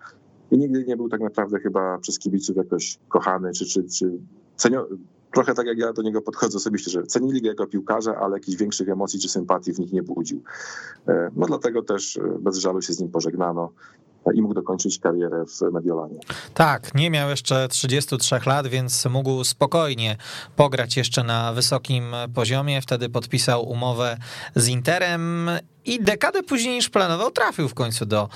I 0.52 0.58
nigdy 0.58 0.86
nie 0.86 0.98
był 0.98 1.10
tak 1.10 1.22
naprawdę 1.22 1.60
chyba 1.60 1.98
przez 1.98 2.20
kibiców 2.20 2.58
jakoś 2.58 3.00
kochany, 3.08 3.52
czy, 3.52 3.66
czy, 3.66 3.84
czy 3.84 4.12
cenio... 4.56 4.88
Trochę 5.34 5.54
tak 5.54 5.68
jak 5.68 5.78
ja 5.78 5.94
do 5.94 6.02
niego 6.02 6.22
podchodzę 6.22 6.58
osobiście, 6.58 6.92
że 6.92 7.04
cenili 7.04 7.42
go 7.42 7.48
jako 7.48 7.68
piłkarza, 7.68 8.16
ale 8.16 8.36
jakichś 8.36 8.58
większych 8.58 8.90
emocji 8.90 9.20
czy 9.20 9.30
sympatii 9.30 9.74
w 9.74 9.80
nich 9.80 9.94
nie 9.94 10.04
budził. 10.04 10.42
E, 11.08 11.32
no 11.36 11.48
dlatego 11.48 11.82
też 11.82 12.18
e, 12.18 12.22
bez 12.40 12.58
żalu 12.58 12.82
się 12.82 12.94
z 12.94 13.00
nim 13.00 13.12
pożegnano. 13.12 13.72
I 14.32 14.42
mógł 14.42 14.54
dokończyć 14.54 15.00
karierę 15.00 15.46
w 15.46 15.72
Mediolanie. 15.72 16.20
Tak, 16.54 16.96
nie 16.96 17.10
miał 17.10 17.30
jeszcze 17.30 17.68
33 17.68 18.40
lat, 18.46 18.68
więc 18.68 19.06
mógł 19.06 19.44
spokojnie 19.44 20.18
pograć 20.56 20.98
jeszcze 20.98 21.24
na 21.24 21.54
wysokim 21.54 22.04
poziomie. 22.34 22.82
Wtedy 22.82 23.10
podpisał 23.10 23.70
umowę 23.70 24.18
z 24.56 24.68
Interem 24.68 25.50
i 25.86 26.04
dekadę 26.04 26.44
później 26.44 26.76
niż 26.76 26.90
planował, 26.90 27.32
trafił 27.32 27.70
w 27.70 27.74
końcu 27.74 28.06
do 28.06 28.30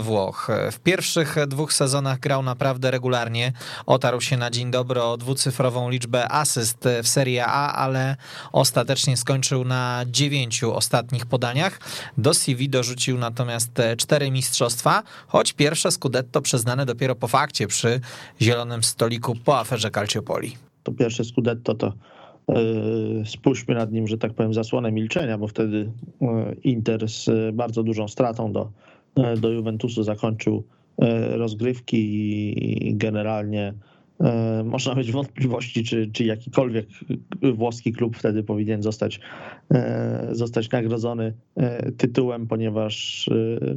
Włoch. 0.00 0.48
W 0.72 0.78
pierwszych 0.78 1.36
dwóch 1.46 1.72
sezonach 1.72 2.18
grał 2.18 2.42
naprawdę 2.42 2.90
regularnie. 2.90 3.52
Otarł 3.86 4.20
się 4.20 4.36
na 4.36 4.50
dzień 4.50 4.70
dobry 4.70 5.02
o 5.02 5.16
dwucyfrową 5.16 5.90
liczbę 5.90 6.32
asyst 6.32 6.88
w 7.02 7.08
Serie 7.08 7.46
A, 7.46 7.72
ale 7.72 8.16
ostatecznie 8.52 9.16
skończył 9.16 9.64
na 9.64 10.04
dziewięciu 10.06 10.74
ostatnich 10.74 11.26
podaniach. 11.26 11.80
Do 12.18 12.34
CV 12.34 12.68
dorzucił 12.68 13.18
natomiast 13.18 13.70
cztery 13.98 14.30
mistrzostwa, 14.30 15.02
choć 15.26 15.52
pierwsze 15.52 15.90
Scudetto 15.90 16.42
przyznane 16.42 16.86
dopiero 16.86 17.14
po 17.14 17.28
fakcie 17.28 17.66
przy 17.66 18.00
zielonym 18.40 18.84
stoliku 18.84 19.34
po 19.44 19.58
aferze 19.58 19.90
Calciopoli. 19.90 20.56
To 20.82 20.92
pierwsze 20.92 21.24
Scudetto 21.24 21.74
to 21.74 21.92
E, 21.92 22.19
spuśćmy 23.24 23.74
nad 23.74 23.92
nim, 23.92 24.06
że 24.06 24.18
tak 24.18 24.34
powiem, 24.34 24.54
zasłonę 24.54 24.92
milczenia, 24.92 25.38
bo 25.38 25.46
wtedy 25.46 25.90
e, 26.22 26.54
Inter 26.64 27.08
z 27.08 27.30
bardzo 27.54 27.82
dużą 27.82 28.08
stratą 28.08 28.52
do, 28.52 28.70
e, 29.16 29.36
do 29.36 29.50
Juventusu 29.50 30.02
zakończył 30.02 30.64
rozgrywki 31.30 31.98
i 32.88 32.96
generalnie 32.96 33.74
można 34.64 34.94
mieć 34.94 35.12
wątpliwości, 35.12 35.84
czy, 35.84 36.10
czy 36.12 36.24
jakikolwiek 36.24 36.86
włoski 37.54 37.92
klub 37.92 38.16
wtedy 38.16 38.42
powinien 38.42 38.82
zostać, 38.82 39.20
zostać 40.32 40.70
nagrodzony 40.70 41.34
tytułem, 41.96 42.46
ponieważ 42.46 43.28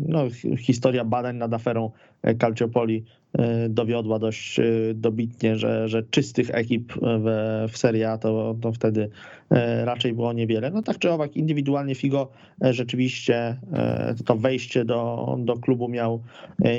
no, 0.08 0.24
historia 0.58 1.06
badań 1.06 1.38
nad 1.38 1.54
aferą 1.54 1.92
Calciopoli 2.42 3.04
E, 3.04 3.23
dowiodła 3.70 4.20
dość 4.20 4.60
e, 4.60 4.64
dobitnie, 4.96 5.56
że, 5.56 5.90
że 5.90 6.04
czystych 6.04 6.50
ekip 6.54 6.94
w, 6.94 7.26
w 7.72 7.78
Serie 7.78 8.12
A 8.12 8.18
to, 8.18 8.56
to 8.62 8.72
wtedy 8.72 9.10
e, 9.52 9.86
raczej 9.86 10.14
było 10.14 10.34
niewiele. 10.34 10.72
No 10.72 10.82
tak 10.82 11.00
czy 11.00 11.12
owak, 11.12 11.38
indywidualnie 11.38 11.96
Figo 11.96 12.32
rzeczywiście 12.62 13.58
to 14.26 14.36
wejście 14.36 14.86
do, 14.86 15.36
do 15.40 15.58
klubu 15.58 15.90
miał 15.90 16.24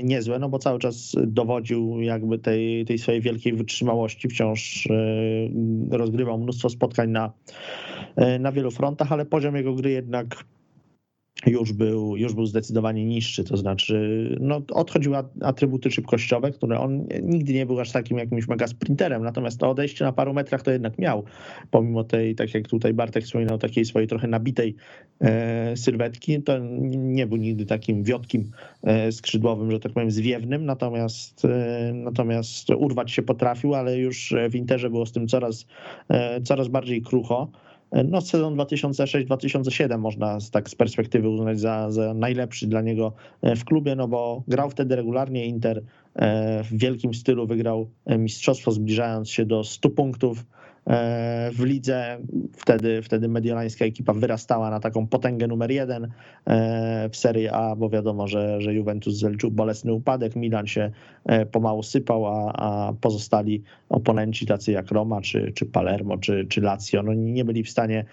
niezłe, 0.02 0.38
no 0.38 0.48
bo 0.48 0.58
cały 0.58 0.78
czas 0.78 1.16
dowodził 1.26 2.00
jakby 2.00 2.38
tej, 2.38 2.84
tej 2.84 2.98
swojej 2.98 3.20
wielkiej 3.20 3.52
wytrzymałości, 3.52 4.28
wciąż 4.28 4.88
rozgrywał 5.90 6.38
mnóstwo 6.38 6.68
spotkań 6.68 7.10
na, 7.10 7.32
na 8.40 8.52
wielu 8.52 8.70
frontach, 8.70 9.12
ale 9.12 9.24
poziom 9.24 9.56
jego 9.56 9.74
gry 9.74 9.90
jednak 9.90 10.44
już 11.46 11.72
był, 11.72 12.16
już 12.16 12.34
był 12.34 12.46
zdecydowanie 12.46 13.04
niższy, 13.04 13.44
to 13.44 13.56
znaczy 13.56 14.28
no, 14.40 14.62
odchodziły 14.72 15.16
atrybuty 15.40 15.90
szybkościowe, 15.90 16.50
które 16.50 16.80
on 16.80 17.06
nigdy 17.22 17.52
nie 17.52 17.66
był 17.66 17.80
aż 17.80 17.92
takim 17.92 18.18
jakimś 18.18 18.48
mega 18.48 18.66
sprinterem, 18.66 19.22
natomiast 19.22 19.60
to 19.60 19.70
odejście 19.70 20.04
na 20.04 20.12
paru 20.12 20.34
metrach 20.34 20.62
to 20.62 20.70
jednak 20.70 20.98
miał, 20.98 21.24
pomimo 21.70 22.04
tej, 22.04 22.34
tak 22.34 22.54
jak 22.54 22.68
tutaj 22.68 22.94
Bartek 22.94 23.24
wspominał, 23.24 23.58
takiej 23.58 23.84
swojej 23.84 24.08
trochę 24.08 24.28
nabitej 24.28 24.74
e, 25.20 25.76
sylwetki, 25.76 26.42
to 26.42 26.58
nie 26.96 27.26
był 27.26 27.36
nigdy 27.36 27.66
takim 27.66 28.04
wiotkim 28.04 28.50
e, 28.82 29.12
skrzydłowym, 29.12 29.70
że 29.70 29.80
tak 29.80 29.92
powiem 29.92 30.10
zwiewnym, 30.10 30.64
natomiast, 30.64 31.44
e, 31.44 31.92
natomiast 31.94 32.70
urwać 32.70 33.10
się 33.12 33.22
potrafił, 33.22 33.74
ale 33.74 33.98
już 33.98 34.34
w 34.50 34.54
Interze 34.54 34.90
było 34.90 35.06
z 35.06 35.12
tym 35.12 35.28
coraz, 35.28 35.66
e, 36.08 36.40
coraz 36.40 36.68
bardziej 36.68 37.02
krucho. 37.02 37.50
No, 38.02 38.20
sezon 38.20 38.56
2006-2007 38.56 39.98
można 39.98 40.38
tak 40.52 40.70
z 40.70 40.74
perspektywy 40.74 41.28
uznać 41.28 41.60
za, 41.60 41.90
za 41.90 42.14
najlepszy 42.14 42.66
dla 42.66 42.80
niego 42.80 43.12
e, 43.42 43.56
w 43.56 43.64
klubie, 43.64 43.94
no 43.96 44.08
bo 44.08 44.42
grał 44.48 44.70
wtedy 44.70 44.96
regularnie 44.96 45.46
Inter 45.46 45.82
e, 46.14 46.64
w 46.64 46.78
wielkim 46.78 47.14
stylu, 47.14 47.46
wygrał 47.46 47.90
e, 48.04 48.18
mistrzostwo 48.18 48.70
zbliżając 48.72 49.30
się 49.30 49.46
do 49.46 49.64
100 49.64 49.90
punktów 49.90 50.44
w 51.52 51.60
lidze. 51.64 52.18
Wtedy, 52.56 53.02
wtedy 53.02 53.28
mediolańska 53.28 53.84
ekipa 53.84 54.12
wyrastała 54.12 54.70
na 54.70 54.80
taką 54.80 55.06
potęgę 55.06 55.46
numer 55.46 55.70
jeden 55.70 56.08
e, 56.46 57.08
w 57.08 57.16
Serie 57.16 57.52
A, 57.52 57.76
bo 57.76 57.90
wiadomo, 57.90 58.28
że, 58.28 58.60
że 58.60 58.74
Juventus 58.74 59.14
zaliczył 59.14 59.50
bolesny 59.50 59.92
upadek, 59.92 60.36
Milan 60.36 60.66
się 60.66 60.90
e, 61.24 61.46
pomału 61.46 61.82
sypał, 61.82 62.26
a, 62.26 62.52
a 62.52 62.92
pozostali 63.00 63.62
oponenci 63.88 64.46
tacy 64.46 64.72
jak 64.72 64.90
Roma, 64.90 65.20
czy, 65.20 65.52
czy 65.54 65.66
Palermo, 65.66 66.18
czy, 66.18 66.46
czy 66.48 66.60
Lazio, 66.60 67.02
no 67.02 67.14
nie 67.14 67.44
byli 67.44 67.64
w 67.64 67.70
stanie 67.70 68.04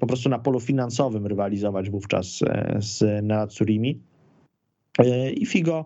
po 0.00 0.06
prostu 0.06 0.28
na 0.28 0.38
polu 0.38 0.60
finansowym 0.60 1.26
rywalizować 1.26 1.90
wówczas 1.90 2.38
z 2.78 3.24
Nerazzurimi. 3.24 4.00
I 5.36 5.46
Figo 5.46 5.84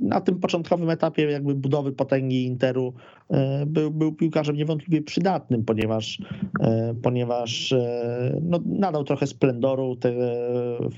na 0.00 0.20
tym 0.20 0.40
początkowym 0.40 0.90
etapie 0.90 1.30
jakby 1.30 1.54
budowy 1.54 1.92
potęgi 1.92 2.44
Interu 2.44 2.92
e, 3.30 3.66
był, 3.66 3.90
był 3.90 4.12
piłkarzem 4.12 4.56
niewątpliwie 4.56 5.02
przydatnym, 5.02 5.64
ponieważ, 5.64 6.18
e, 6.60 6.94
ponieważ 7.02 7.72
e, 7.72 8.40
no, 8.42 8.60
nadał 8.66 9.04
trochę 9.04 9.26
splendoru, 9.26 9.96
te, 9.96 10.12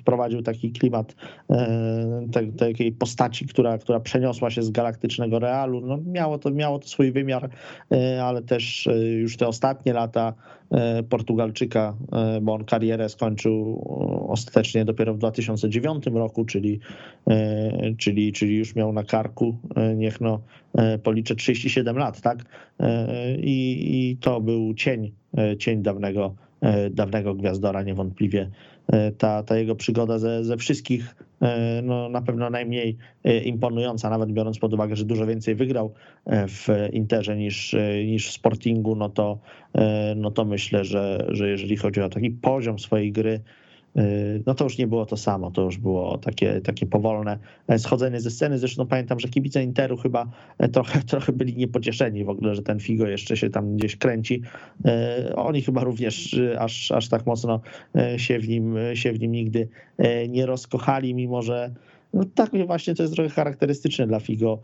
wprowadził 0.01 0.43
taki 0.43 0.73
klimat 0.73 1.15
te, 2.33 2.47
takiej 2.47 2.93
postaci, 2.93 3.47
która, 3.47 3.79
która 3.79 4.01
przeniosła 4.01 4.51
się 4.51 4.63
z 4.63 4.71
galaktycznego 4.71 5.39
Realu. 5.39 5.81
No, 5.81 5.99
miało, 6.07 6.39
to, 6.39 6.51
miało 6.51 6.79
to 6.79 6.89
swój 6.89 7.13
wymiar, 7.13 7.51
ale 8.23 8.43
też 8.43 8.89
już 9.19 9.37
te 9.37 9.49
ostatnie 9.49 9.93
lata 9.93 10.35
Portugalczyka, 11.09 11.97
bo 12.43 12.55
on 12.55 12.65
karierę 12.65 13.09
skończył 13.09 13.85
ostatecznie 14.29 14.85
dopiero 14.85 15.15
w 15.15 15.19
2009 15.19 16.07
roku, 16.07 16.45
czyli, 16.45 16.81
czyli, 18.01 18.33
czyli 18.33 18.57
już 18.57 18.75
miał 18.75 18.93
na 18.93 19.05
karku, 19.05 19.57
e, 19.77 19.95
niech 19.95 20.21
no 20.21 20.41
e, 20.75 20.99
policzę 20.99 21.35
37 21.35 21.97
lat, 21.97 22.21
tak? 22.21 22.45
E, 22.81 23.37
I, 23.37 24.11
i 24.11 24.17
to 24.17 24.41
był 24.41 24.75
cień, 24.75 25.13
cień 25.59 25.83
dawnego, 25.83 26.35
dawnego 26.91 27.35
gwiazdora 27.35 27.83
niewątpliwie. 27.83 28.51
Ta, 29.19 29.43
ta 29.43 29.57
jego 29.57 29.75
przygoda 29.75 30.19
ze, 30.19 30.45
ze 30.45 30.57
wszystkich 30.57 31.15
no, 31.83 32.09
na 32.09 32.23
pewno 32.23 32.51
najmniej 32.51 32.97
imponująca, 33.45 34.11
nawet 34.11 34.33
biorąc 34.33 34.59
pod 34.59 34.75
uwagę, 34.75 34.97
że 34.97 35.05
dużo 35.05 35.27
więcej 35.27 35.55
wygrał 35.55 35.95
w 36.27 36.69
Interze 36.93 37.37
niż, 37.37 37.77
niż 38.07 38.29
w 38.29 38.33
Sportingu, 38.33 38.97
no 38.97 39.09
to, 39.09 39.39
no 40.17 40.31
to 40.31 40.45
myślę, 40.45 40.85
że, 40.85 41.27
że 41.29 41.49
jeżeli 41.49 41.77
chodzi 41.77 42.01
o 42.01 42.09
taki 42.09 42.31
poziom 42.31 42.79
swojej 42.79 43.13
gry, 43.13 43.41
no 44.47 44.55
to 44.55 44.65
już 44.65 44.79
nie 44.79 44.87
było 44.87 45.07
to 45.07 45.17
samo, 45.17 45.51
to 45.51 45.63
już 45.63 45.79
było 45.79 46.19
takie, 46.19 46.61
takie 46.61 46.87
powolne 46.87 47.39
e, 47.69 47.79
schodzenie 47.79 48.21
ze 48.21 48.31
sceny. 48.31 48.59
Zresztą 48.59 48.87
pamiętam, 48.87 49.21
że 49.21 49.29
kibice 49.29 49.63
Interu 49.63 49.97
chyba 49.97 50.27
e, 50.59 50.69
trochę, 50.69 51.03
trochę 51.11 51.33
byli 51.33 51.57
niepocieszeni 51.57 52.25
w 52.25 52.29
ogóle, 52.29 52.55
że 52.55 52.63
ten 52.63 52.81
Figo 52.81 53.07
jeszcze 53.07 53.37
się 53.37 53.51
tam 53.51 53.77
gdzieś 53.77 53.97
kręci. 53.97 54.43
E, 54.85 55.33
oni 55.37 55.63
chyba 55.63 55.85
również 55.85 56.41
aż, 56.59 56.93
aż 56.93 57.09
tak 57.09 57.27
mocno 57.27 57.61
się 58.17 58.39
w, 58.39 58.49
nim, 58.49 58.77
się 58.95 59.13
w 59.13 59.21
nim 59.21 59.33
nigdy 59.33 59.69
nie 60.29 60.47
rozkochali, 60.47 61.15
mimo 61.15 61.43
że 61.43 61.71
no 62.15 62.25
tak 62.35 62.51
właśnie 62.67 62.95
to 62.95 63.03
jest 63.03 63.15
trochę 63.15 63.31
charakterystyczne 63.31 64.07
dla 64.07 64.21
Figo. 64.21 64.59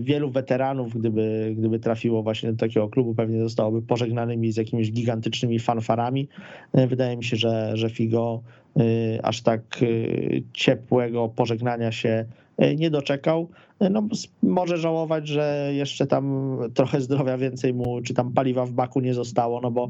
Wielu 0.00 0.30
weteranów, 0.30 0.98
gdyby, 0.98 1.54
gdyby 1.58 1.78
trafiło 1.78 2.22
właśnie 2.22 2.52
do 2.52 2.58
takiego 2.58 2.88
klubu, 2.88 3.14
pewnie 3.14 3.42
zostałoby 3.42 3.82
pożegnanymi 3.82 4.52
z 4.52 4.56
jakimiś 4.56 4.92
gigantycznymi 4.92 5.58
fanfarami. 5.58 6.28
Wydaje 6.74 7.16
mi 7.16 7.24
się, 7.24 7.36
że, 7.36 7.70
że 7.74 7.90
Figo 7.90 8.42
aż 9.22 9.42
tak 9.42 9.62
y, 9.82 10.42
ciepłego 10.52 11.28
pożegnania 11.28 11.92
się 11.92 12.24
y, 12.62 12.76
nie 12.76 12.90
doczekał. 12.90 13.48
No, 13.90 14.08
może 14.42 14.76
żałować, 14.76 15.28
że 15.28 15.70
jeszcze 15.72 16.06
tam 16.06 16.58
trochę 16.74 17.00
zdrowia 17.00 17.38
więcej 17.38 17.74
mu, 17.74 18.02
czy 18.02 18.14
tam 18.14 18.32
paliwa 18.32 18.66
w 18.66 18.72
baku 18.72 19.00
nie 19.00 19.14
zostało, 19.14 19.60
no 19.60 19.70
bo, 19.70 19.88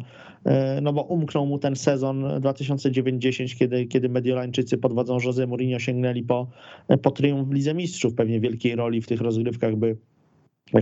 no 0.82 0.92
bo 0.92 1.02
umknął 1.02 1.46
mu 1.46 1.58
ten 1.58 1.76
sezon 1.76 2.22
2009-10, 2.22 3.58
kiedy, 3.58 3.86
kiedy 3.86 4.08
Mediolańczycy 4.08 4.78
pod 4.78 4.92
wodzą 4.92 5.18
Jose 5.24 5.46
Mourinho 5.46 5.78
sięgnęli 5.78 6.22
po, 6.22 6.46
po 7.02 7.10
triumf 7.10 7.48
w 7.48 7.52
Lidze 7.52 7.74
Mistrzów. 7.74 8.14
Pewnie 8.14 8.40
wielkiej 8.40 8.76
roli 8.76 9.02
w 9.02 9.06
tych 9.06 9.20
rozgrywkach 9.20 9.76
by 9.76 9.96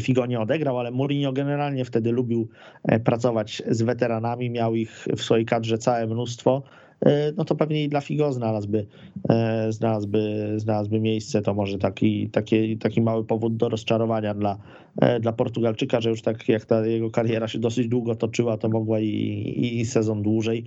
Figo 0.00 0.26
nie 0.26 0.40
odegrał, 0.40 0.78
ale 0.78 0.90
Mourinho 0.90 1.32
generalnie 1.32 1.84
wtedy 1.84 2.12
lubił 2.12 2.48
e, 2.84 3.00
pracować 3.00 3.62
z 3.70 3.82
weteranami, 3.82 4.50
miał 4.50 4.74
ich 4.74 5.06
w 5.16 5.22
swojej 5.22 5.44
kadrze 5.44 5.78
całe 5.78 6.06
mnóstwo. 6.06 6.62
E, 7.00 7.32
no 7.36 7.44
to 7.44 7.54
pewnie 7.54 7.84
i 7.84 7.88
dla 7.88 8.00
Figo 8.00 8.32
znalazłby, 8.32 8.86
e, 9.28 9.72
znalazłby, 9.72 10.54
znalazłby 10.56 11.00
miejsce. 11.00 11.42
To 11.42 11.54
może 11.54 11.78
taki, 11.78 12.28
taki, 12.30 12.78
taki 12.78 13.00
mały 13.00 13.24
powód 13.24 13.56
do 13.56 13.68
rozczarowania 13.68 14.34
dla, 14.34 14.58
e, 15.00 15.20
dla 15.20 15.32
Portugalczyka, 15.32 16.00
że 16.00 16.10
już 16.10 16.22
tak 16.22 16.48
jak 16.48 16.64
ta 16.64 16.86
jego 16.86 17.10
kariera 17.10 17.48
się 17.48 17.58
dosyć 17.58 17.88
długo 17.88 18.14
toczyła, 18.14 18.56
to 18.56 18.68
mogła 18.68 19.00
i, 19.00 19.78
i 19.80 19.86
sezon 19.86 20.22
dłużej. 20.22 20.64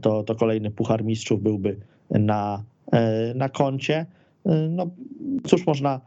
To, 0.00 0.22
to 0.22 0.34
kolejny 0.34 0.70
Puchar 0.70 1.04
Mistrzów 1.04 1.42
byłby 1.42 1.76
na, 2.10 2.64
na 3.34 3.48
koncie. 3.48 4.06
No 4.70 4.90
cóż 5.44 5.66
można 5.66 6.00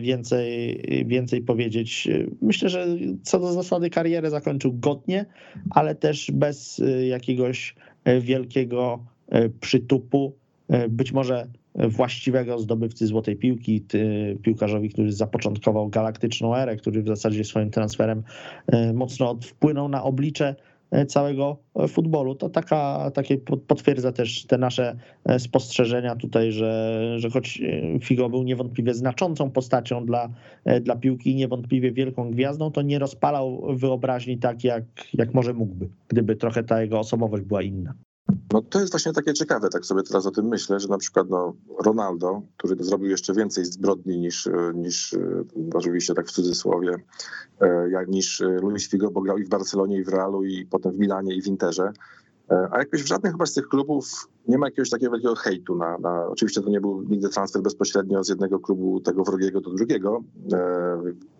więcej, 0.00 0.82
więcej 1.06 1.42
powiedzieć. 1.42 2.08
Myślę, 2.42 2.68
że 2.68 2.86
co 3.22 3.38
do 3.38 3.52
zasady 3.52 3.90
karierę 3.90 4.30
zakończył 4.30 4.72
godnie, 4.72 5.26
ale 5.70 5.94
też 5.94 6.30
bez 6.30 6.82
jakiegoś 7.08 7.74
wielkiego 8.20 9.04
e, 9.28 9.48
przytupu. 9.48 10.32
E, 10.68 10.88
być 10.88 11.12
może 11.12 11.46
właściwego 11.74 12.58
zdobywcy 12.58 13.06
złotej 13.06 13.36
piłki, 13.36 13.84
piłkarzowi, 14.42 14.88
który 14.88 15.12
zapoczątkował 15.12 15.88
galaktyczną 15.88 16.56
erę, 16.56 16.76
który 16.76 17.02
w 17.02 17.06
zasadzie 17.06 17.44
swoim 17.44 17.70
transferem 17.70 18.22
mocno 18.94 19.38
wpłynął 19.42 19.88
na 19.88 20.02
oblicze 20.02 20.56
całego 21.08 21.56
futbolu. 21.88 22.34
To 22.34 22.48
taka, 22.48 23.10
takie 23.14 23.38
potwierdza 23.38 24.12
też 24.12 24.46
te 24.46 24.58
nasze 24.58 24.96
spostrzeżenia 25.38 26.16
tutaj, 26.16 26.52
że, 26.52 27.14
że 27.18 27.30
choć 27.30 27.62
Figo 28.02 28.28
był 28.28 28.42
niewątpliwie 28.42 28.94
znaczącą 28.94 29.50
postacią 29.50 30.06
dla, 30.06 30.28
dla 30.80 30.96
piłki, 30.96 31.34
niewątpliwie 31.34 31.92
wielką 31.92 32.30
gwiazdą, 32.30 32.70
to 32.70 32.82
nie 32.82 32.98
rozpalał 32.98 33.76
wyobraźni 33.76 34.38
tak, 34.38 34.64
jak, 34.64 34.84
jak 35.14 35.34
może 35.34 35.54
mógłby, 35.54 35.88
gdyby 36.08 36.36
trochę 36.36 36.64
ta 36.64 36.82
jego 36.82 36.98
osobowość 36.98 37.42
była 37.42 37.62
inna. 37.62 37.94
No 38.52 38.62
to 38.62 38.80
jest 38.80 38.92
właśnie 38.92 39.12
takie 39.12 39.34
ciekawe, 39.34 39.68
tak 39.68 39.86
sobie 39.86 40.02
teraz 40.02 40.26
o 40.26 40.30
tym 40.30 40.46
myślę, 40.46 40.80
że 40.80 40.88
na 40.88 40.98
przykład 40.98 41.30
no, 41.30 41.54
Ronaldo, 41.84 42.42
który 42.56 42.84
zrobił 42.84 43.10
jeszcze 43.10 43.34
więcej 43.34 43.64
zbrodni 43.64 44.18
niż, 44.18 44.48
niż 44.74 45.16
oczywiście 45.74 46.14
tak 46.14 46.28
w 46.28 46.32
cudzysłowie, 46.32 46.96
jak 47.90 48.08
niż 48.08 48.42
Luis 48.62 48.88
Figo, 48.90 49.10
bo 49.10 49.20
grał 49.20 49.38
i 49.38 49.44
w 49.44 49.48
Barcelonie, 49.48 49.98
i 49.98 50.04
w 50.04 50.08
Realu, 50.08 50.44
i 50.44 50.66
potem 50.66 50.92
w 50.92 50.98
Milanie, 50.98 51.34
i 51.34 51.42
w 51.42 51.46
Interze. 51.46 51.92
A 52.70 52.78
jakoś 52.78 53.02
w 53.02 53.06
żadnym 53.06 53.32
chyba 53.32 53.46
z 53.46 53.52
tych 53.52 53.68
klubów 53.68 54.28
nie 54.48 54.58
ma 54.58 54.66
jakiegoś 54.66 54.90
takiego 54.90 55.12
wielkiego 55.12 55.34
hejtu 55.34 55.76
na, 55.76 55.98
na, 55.98 56.26
Oczywiście 56.26 56.62
to 56.62 56.70
nie 56.70 56.80
był 56.80 57.02
nigdy 57.02 57.28
transfer 57.28 57.62
bezpośrednio 57.62 58.24
z 58.24 58.28
jednego 58.28 58.60
klubu 58.60 59.00
tego 59.00 59.24
wrogiego 59.24 59.60
do 59.60 59.70
drugiego, 59.70 60.22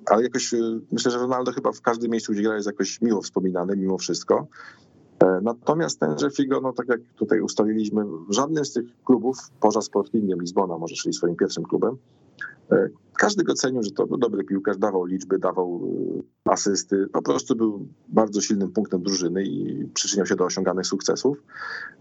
ale 0.07 0.23
jakoś 0.23 0.55
myślę, 0.93 1.11
że 1.11 1.19
Ronaldo 1.19 1.53
chyba 1.53 1.73
w 1.73 1.81
każdym 1.81 2.11
miejscu, 2.11 2.33
gdzie 2.33 2.43
gra 2.43 2.55
jest 2.55 2.67
jakoś 2.67 3.01
miło 3.01 3.23
wspominany 3.23 3.77
mimo 3.77 3.99
wszystko. 3.99 4.47
E, 5.25 5.41
natomiast 5.43 6.01
tenże 6.01 6.31
Figo, 6.31 6.61
no 6.61 6.73
tak 6.73 6.89
jak 6.89 7.01
tutaj 7.17 7.41
ustaliliśmy, 7.41 8.05
w 8.05 8.33
żadnym 8.33 8.65
z 8.65 8.73
tych 8.73 8.85
klubów, 9.05 9.39
poza 9.61 9.81
Sportingiem 9.81 10.41
Lizbona, 10.41 10.79
może 10.79 10.95
czyli 10.95 11.13
swoim 11.13 11.37
pierwszym 11.37 11.65
klubem, 11.65 11.97
e, 12.73 12.89
każdy 13.21 13.45
go 13.45 13.55
cenił, 13.55 13.83
że 13.83 13.91
to 13.91 14.07
był 14.07 14.17
dobry 14.17 14.45
piłkarz, 14.45 14.79
dawał 14.79 15.05
liczby, 15.05 15.39
dawał 15.39 15.81
e, 16.47 16.51
asysty. 16.53 17.07
Po 17.13 17.23
prostu 17.23 17.57
był 17.57 17.89
bardzo 18.09 18.41
silnym 18.41 18.73
punktem 18.73 19.03
drużyny 19.03 19.45
i 19.45 19.89
przyczyniał 19.95 20.27
się 20.27 20.37
do 20.37 20.45
osiąganych 20.45 20.87
sukcesów. 20.87 21.43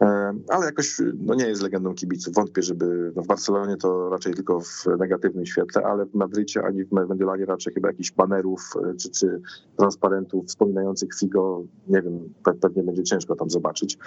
E, 0.02 0.34
ale 0.50 0.66
jakoś 0.66 1.02
no 1.18 1.36
nie 1.36 1.48
jest 1.48 1.62
legendą 1.62 1.94
kibiców. 1.94 2.34
Wątpię, 2.34 2.62
żeby 2.62 3.12
no 3.16 3.22
w 3.22 3.28
Barcelonie 3.28 3.78
to 3.78 4.10
raczej 4.10 4.34
tylko 4.34 4.60
w 4.60 4.86
negatywnym 5.00 5.46
świetle, 5.46 5.84
ale 5.84 6.06
w 6.06 6.14
Madrycie 6.14 6.64
ani 6.64 6.86
w 6.86 6.92
Mediolanie 6.92 7.46
raczej 7.46 7.74
chyba 7.74 7.88
jakichś 7.88 8.12
banerów 8.12 8.74
e, 8.84 8.96
czy, 8.96 9.10
czy 9.10 9.42
transparentów 9.78 10.46
wspominających 10.46 11.10
Figo, 11.20 11.64
nie 11.88 12.02
wiem, 12.02 12.34
pewnie 12.62 12.84
będzie 12.84 13.04
ciężko 13.04 13.36
tam 13.36 13.50
zobaczyć. 13.50 13.98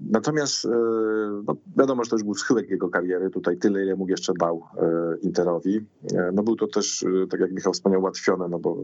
Natomiast 0.00 0.68
no 1.44 1.56
wiadomo, 1.76 2.04
że 2.04 2.10
to 2.10 2.16
już 2.16 2.24
był 2.24 2.34
schyłek 2.34 2.70
jego 2.70 2.88
kariery. 2.88 3.30
Tutaj 3.30 3.56
tyle, 3.56 3.82
ile 3.82 3.96
mógł 3.96 4.10
jeszcze 4.10 4.32
dał 4.40 4.62
Interowi. 5.22 5.86
No 6.32 6.42
był 6.42 6.56
to 6.56 6.66
też, 6.66 7.02
e, 7.02 7.26
tak 7.26 7.40
jak 7.40 7.52
Michał 7.52 7.72
wspomniał, 7.72 8.00
ułatwione, 8.00 8.48
no 8.48 8.58
bo 8.58 8.76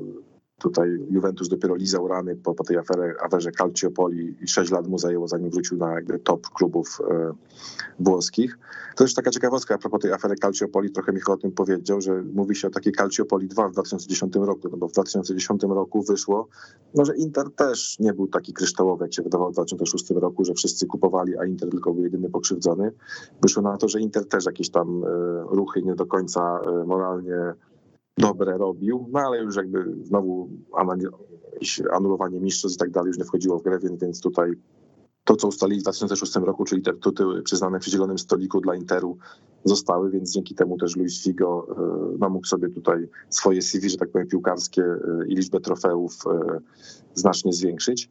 Tutaj 0.58 0.98
Juventus 1.10 1.48
dopiero 1.48 1.74
lizał 1.74 2.08
rany 2.08 2.36
po, 2.36 2.54
po 2.54 2.64
tej 2.64 2.76
aferze, 2.76 3.14
aferze 3.22 3.52
Calciopoli 3.52 4.36
i 4.40 4.48
6 4.48 4.70
lat 4.70 4.88
mu 4.88 4.98
zajęło, 4.98 5.28
zanim 5.28 5.50
wrócił 5.50 5.78
na 5.78 5.92
jakby 5.92 6.18
top 6.18 6.48
klubów 6.48 6.98
e, 7.10 7.32
włoskich. 8.00 8.58
To 8.96 9.04
też 9.04 9.14
taka 9.14 9.30
ciekawostka 9.30 9.74
a 9.74 9.78
propos 9.78 10.00
tej 10.00 10.12
afery 10.12 10.34
Calciopoli, 10.36 10.90
trochę 10.90 11.12
Michał 11.12 11.34
o 11.34 11.38
tym 11.38 11.52
powiedział, 11.52 12.00
że 12.00 12.22
mówi 12.22 12.56
się 12.56 12.68
o 12.68 12.70
takiej 12.70 12.92
Calciopoli 12.92 13.48
2 13.48 13.68
w 13.68 13.72
2010 13.72 14.34
roku, 14.34 14.68
no 14.70 14.76
bo 14.76 14.88
w 14.88 14.92
2010 14.92 15.62
roku 15.62 16.02
wyszło, 16.02 16.48
no 16.94 17.04
że 17.04 17.16
Inter 17.16 17.50
też 17.50 17.98
nie 17.98 18.12
był 18.12 18.26
taki 18.26 18.52
kryształowy, 18.52 19.04
jak 19.04 19.14
się 19.14 19.22
wydawało 19.22 19.50
w 19.50 19.54
2006 19.54 20.10
roku, 20.10 20.44
że 20.44 20.54
wszyscy 20.54 20.86
kupowali, 20.86 21.38
a 21.38 21.44
Inter 21.44 21.70
tylko 21.70 21.92
był 21.92 22.04
jedyny 22.04 22.30
pokrzywdzony. 22.30 22.92
Wyszło 23.42 23.62
na 23.62 23.76
to, 23.76 23.88
że 23.88 24.00
Inter 24.00 24.28
też 24.28 24.46
jakieś 24.46 24.70
tam 24.70 25.04
e, 25.04 25.08
ruchy 25.50 25.82
nie 25.82 25.94
do 25.94 26.06
końca 26.06 26.60
e, 26.66 26.84
moralnie 26.84 27.54
dobre 28.18 28.58
robił, 28.58 29.06
no 29.12 29.20
ale 29.20 29.42
już 29.42 29.56
jakby 29.56 29.94
znowu 30.02 30.48
anulowanie 31.92 32.40
mistrzostw 32.40 32.76
i 32.76 32.78
tak 32.78 32.90
dalej 32.90 33.08
już 33.08 33.18
nie 33.18 33.24
wchodziło 33.24 33.58
w 33.58 33.62
grę, 33.62 33.78
więc, 34.00 34.20
tutaj 34.20 34.52
to, 35.24 35.36
co 35.36 35.48
ustalili 35.48 35.80
w 35.80 35.82
2006 35.82 36.36
roku, 36.36 36.64
czyli 36.64 36.82
te 36.82 36.92
tytuły 36.94 37.42
przyznane 37.42 37.78
przy 37.78 37.90
zielonym 37.90 38.18
stoliku 38.18 38.60
dla 38.60 38.74
Interu 38.74 39.18
zostały, 39.64 40.10
więc 40.10 40.32
dzięki 40.32 40.54
temu 40.54 40.78
też 40.78 40.96
Luis 40.96 41.22
Figo 41.22 41.66
e, 41.70 42.16
no, 42.18 42.30
mógł 42.30 42.46
sobie 42.46 42.68
tutaj 42.68 43.08
swoje 43.28 43.62
CV, 43.62 43.90
że 43.90 43.96
tak 43.96 44.10
powiem, 44.10 44.28
piłkarskie 44.28 44.82
e, 44.82 45.26
i 45.28 45.34
liczbę 45.34 45.60
trofeów 45.60 46.14
e, 46.26 46.60
znacznie 47.14 47.52
zwiększyć. 47.52 48.10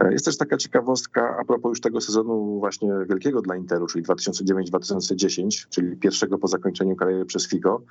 E, 0.00 0.12
jest 0.12 0.24
też 0.24 0.36
taka 0.36 0.56
ciekawostka 0.56 1.36
a 1.40 1.44
propos 1.44 1.70
już 1.70 1.80
tego 1.80 2.00
sezonu 2.00 2.58
właśnie 2.58 2.92
wielkiego 3.08 3.42
dla 3.42 3.56
Interu, 3.56 3.86
czyli 3.86 4.04
2009-2010, 4.04 5.66
czyli 5.68 5.96
pierwszego 5.96 6.38
po 6.38 6.48
zakończeniu 6.48 6.96
kariery 6.96 7.24
przez 7.24 7.48
Figo. 7.48 7.82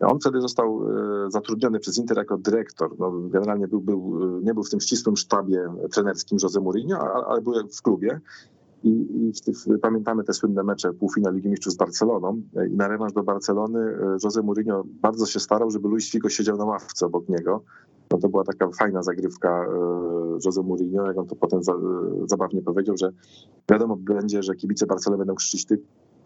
On 0.00 0.20
wtedy 0.20 0.40
został 0.40 0.82
e, 1.26 1.30
zatrudniony 1.30 1.80
przez 1.80 1.98
Inter 1.98 2.16
jako 2.16 2.38
dyrektor. 2.38 2.98
No, 2.98 3.12
generalnie 3.12 3.68
był, 3.68 3.80
był, 3.80 4.18
e, 4.38 4.42
nie 4.42 4.54
był 4.54 4.62
w 4.62 4.70
tym 4.70 4.80
ścisłym 4.80 5.16
sztabie 5.16 5.68
trenerskim 5.92 6.38
Jose 6.42 6.60
Mourinho, 6.60 7.26
ale 7.26 7.40
był 7.40 7.54
w 7.78 7.82
klubie. 7.82 8.20
I, 8.84 8.88
i 8.88 9.78
pamiętamy 9.82 10.24
te 10.24 10.32
słynne 10.32 10.62
mecze 10.62 10.92
półfinał 10.92 11.32
Ligi 11.32 11.48
Mistrzów 11.48 11.72
z 11.72 11.76
Barceloną 11.76 12.42
i 12.70 12.76
na 12.76 12.88
rewanż 12.88 13.12
do 13.12 13.22
Barcelony 13.22 13.96
Jose 14.24 14.42
Mourinho 14.42 14.84
bardzo 14.86 15.26
się 15.26 15.40
starał, 15.40 15.70
żeby 15.70 15.88
Luis 15.88 16.10
Figo 16.10 16.28
siedział 16.28 16.56
na 16.56 16.64
ławce 16.64 17.06
obok 17.06 17.28
niego 17.28 17.62
no 18.10 18.18
to 18.18 18.28
była 18.28 18.44
taka 18.44 18.68
fajna 18.68 19.02
zagrywka 19.02 19.48
e, 19.48 20.38
Jose 20.44 20.62
Mourinho, 20.62 21.06
jak 21.06 21.18
on 21.18 21.26
to 21.26 21.36
potem 21.36 21.62
za, 21.62 21.72
zabawnie 22.26 22.62
powiedział, 22.62 22.96
że 22.96 23.12
wiadomo 23.70 23.96
będzie, 23.96 24.42
że 24.42 24.54
kibice 24.54 24.86
Barcelony 24.86 25.18
będą 25.18 25.34
krzyczeć 25.34 25.64
ty 25.64 25.82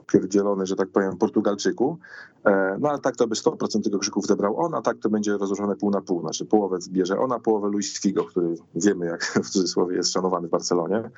pierdzielony, 0.06 0.66
że 0.66 0.76
tak 0.76 0.88
powiem, 0.88 1.16
Portugalczyku. 1.16 1.98
E, 2.44 2.76
no 2.80 2.88
ale 2.88 2.98
tak 2.98 3.16
to 3.16 3.26
by 3.26 3.34
100% 3.34 3.82
tego 3.84 3.98
krzyków 3.98 4.26
zebrał 4.26 4.56
on, 4.56 4.74
a 4.74 4.82
tak 4.82 4.98
to 4.98 5.10
będzie 5.10 5.36
rozłożone 5.36 5.76
pół 5.76 5.90
na 5.90 6.00
pół. 6.00 6.20
Znaczy 6.20 6.44
połowę 6.44 6.80
zbierze 6.80 7.18
on, 7.18 7.32
a 7.32 7.38
połowę 7.38 7.68
Luis 7.68 8.00
Figo, 8.00 8.24
który 8.24 8.54
wiemy, 8.74 9.06
jak 9.06 9.24
w 9.44 9.50
cudzysłowie 9.50 9.96
jest 9.96 10.12
szanowany 10.12 10.48
w 10.48 10.50
Barcelonie. 10.50 11.10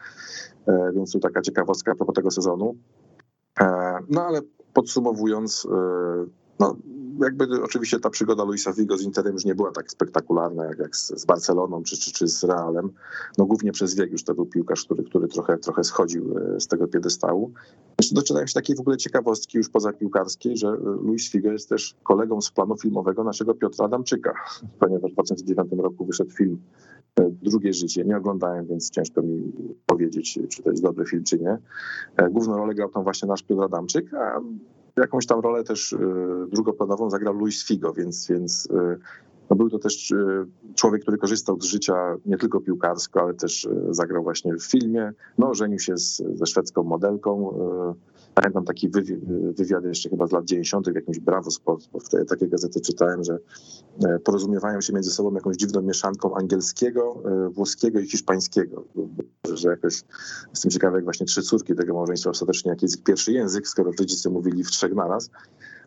E, 0.67 0.93
więc 0.95 1.13
tu 1.13 1.21
taka 1.21 1.43
ciekawostka 1.43 1.93
a 1.93 1.95
propos 1.95 2.15
tego 2.15 2.31
sezonu. 2.31 2.77
No 4.11 4.27
ale 4.27 4.41
podsumowując, 4.73 5.69
no, 6.61 6.77
jakby 7.21 7.63
oczywiście 7.63 8.01
ta 8.01 8.11
przygoda 8.11 8.45
Luisa 8.45 8.73
Figo 8.73 8.99
z 8.99 9.03
Interem 9.03 9.33
już 9.33 9.45
nie 9.45 9.55
była 9.55 9.73
tak 9.73 9.91
spektakularna 9.91 10.65
jak, 10.65 10.79
jak 10.79 10.97
z, 10.97 11.21
z 11.21 11.25
Barceloną 11.25 11.83
czy, 11.83 11.97
czy, 11.97 12.13
czy 12.13 12.29
z 12.29 12.45
Realem. 12.45 12.91
No 13.39 13.47
głównie 13.47 13.73
przez 13.73 13.95
wiek 13.95 14.13
już 14.13 14.25
to 14.25 14.35
był 14.35 14.47
piłkarz, 14.47 14.85
który, 14.85 15.05
który 15.05 15.29
trochę, 15.29 15.59
trochę 15.59 15.85
schodził 15.85 16.39
e, 16.39 16.61
z 16.61 16.67
tego 16.67 16.89
piedestału. 16.89 17.53
Jeszcze 18.01 18.15
doczytałem 18.15 18.49
się 18.49 18.55
takiej 18.55 18.77
w 18.77 18.81
ogóle 18.81 18.97
ciekawostki 18.97 19.59
już 19.59 19.69
poza 19.69 19.93
piłkarskiej, 19.93 20.57
że 20.57 20.69
e, 20.69 20.77
Luis 20.81 21.31
Figo 21.31 21.53
jest 21.53 21.69
też 21.69 21.95
kolegą 22.03 22.41
z 22.41 22.51
planu 22.51 22.77
filmowego 22.77 23.25
naszego 23.25 23.55
Piotra 23.55 23.85
Adamczyka, 23.85 24.35
ponieważ 24.81 25.11
w 25.11 25.15
2009 25.15 25.73
roku 25.79 26.07
wyszedł 26.07 26.31
film 26.31 26.59
e, 27.21 27.31
Drugie 27.31 27.73
życie. 27.73 28.05
Nie 28.05 28.17
oglądałem, 28.17 28.67
więc 28.67 28.91
ciężko 28.91 29.23
mi 29.23 29.53
powiedzieć, 29.87 30.39
czy 30.49 30.63
to 30.63 30.71
jest 30.71 30.83
dobry 30.83 31.07
film, 31.07 31.25
czy 31.25 31.39
nie. 31.39 31.59
Główną 32.31 32.57
rolę 32.57 32.75
grał 32.75 32.89
tam 32.89 33.03
właśnie 33.03 33.29
nasz 33.29 33.43
Piotr 33.43 33.63
Adamczyk, 33.63 34.15
a 34.15 34.41
jakąś 34.97 35.27
tam 35.27 35.41
rolę 35.41 35.65
też 35.65 35.93
y, 35.93 35.99
drugoplanową 36.53 37.11
zagrał 37.11 37.35
Luis 37.35 37.67
Figo, 37.67 37.93
więc, 37.93 38.29
więc 38.29 38.67
y, 38.67 38.99
no 39.51 39.57
był 39.57 39.71
to 39.71 39.79
też 39.79 40.11
y, 40.11 40.47
człowiek, 40.75 41.03
który 41.03 41.19
korzystał 41.19 41.61
z 41.61 41.65
życia 41.65 42.17
nie 42.27 42.39
tylko 42.39 42.61
piłkarsko, 42.61 43.21
ale 43.21 43.35
też 43.35 43.69
zagrał 43.91 44.23
właśnie 44.23 44.55
w 44.55 44.65
filmie. 44.65 45.13
No, 45.39 45.55
żenił 45.55 45.79
się 45.79 45.97
z, 45.97 46.23
ze 46.35 46.47
szwedzką 46.47 46.83
modelką. 46.83 47.59
Pamiętam 48.43 48.65
taki 48.65 48.89
wywiad 49.57 49.85
jeszcze 49.85 50.09
chyba 50.11 50.27
z 50.27 50.33
lat 50.33 50.45
90. 50.45 50.89
w 50.91 50.95
jakimś 50.95 51.19
Bravo 51.19 51.51
Sport, 51.51 51.89
bo 51.93 51.99
wtedy 52.01 52.25
takie 52.25 52.49
gazety 52.49 52.81
czytałem, 52.81 53.25
że 53.25 53.39
e, 54.05 54.19
porozumiewają 54.19 54.81
się 54.81 54.93
między 54.93 55.11
sobą 55.11 55.35
jakąś 55.35 55.57
dziwną 55.57 55.83
mieszanką 55.83 56.35
angielskiego, 56.35 57.23
e, 57.25 57.49
włoskiego 57.51 58.01
i 58.01 58.07
hiszpańskiego. 58.07 58.85
Że 59.55 59.69
jakoś 59.69 60.03
jestem 60.51 60.71
ciekawy, 60.71 60.97
jak 60.97 61.05
właśnie 61.05 61.27
trzy 61.27 61.43
córki 61.43 61.75
tego 61.75 61.95
małżeństwa 61.95 62.31
ostatecznie, 62.31 62.71
jaki 62.71 62.85
jest 62.85 63.03
pierwszy 63.03 63.33
język, 63.33 63.69
skoro 63.69 63.91
rodzice 63.99 64.31
mówili 64.31 64.65
w 64.65 64.71
trzech 64.71 64.95
naraz, 64.95 65.31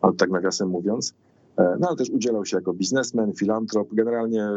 ale 0.02 0.12
tak 0.12 0.30
nawiasem 0.30 0.68
mówiąc. 0.68 1.14
E, 1.56 1.76
no 1.80 1.88
ale 1.88 1.96
też 1.96 2.10
udzielał 2.10 2.46
się 2.46 2.56
jako 2.56 2.72
biznesmen, 2.72 3.32
filantrop. 3.32 3.94
Generalnie 3.94 4.48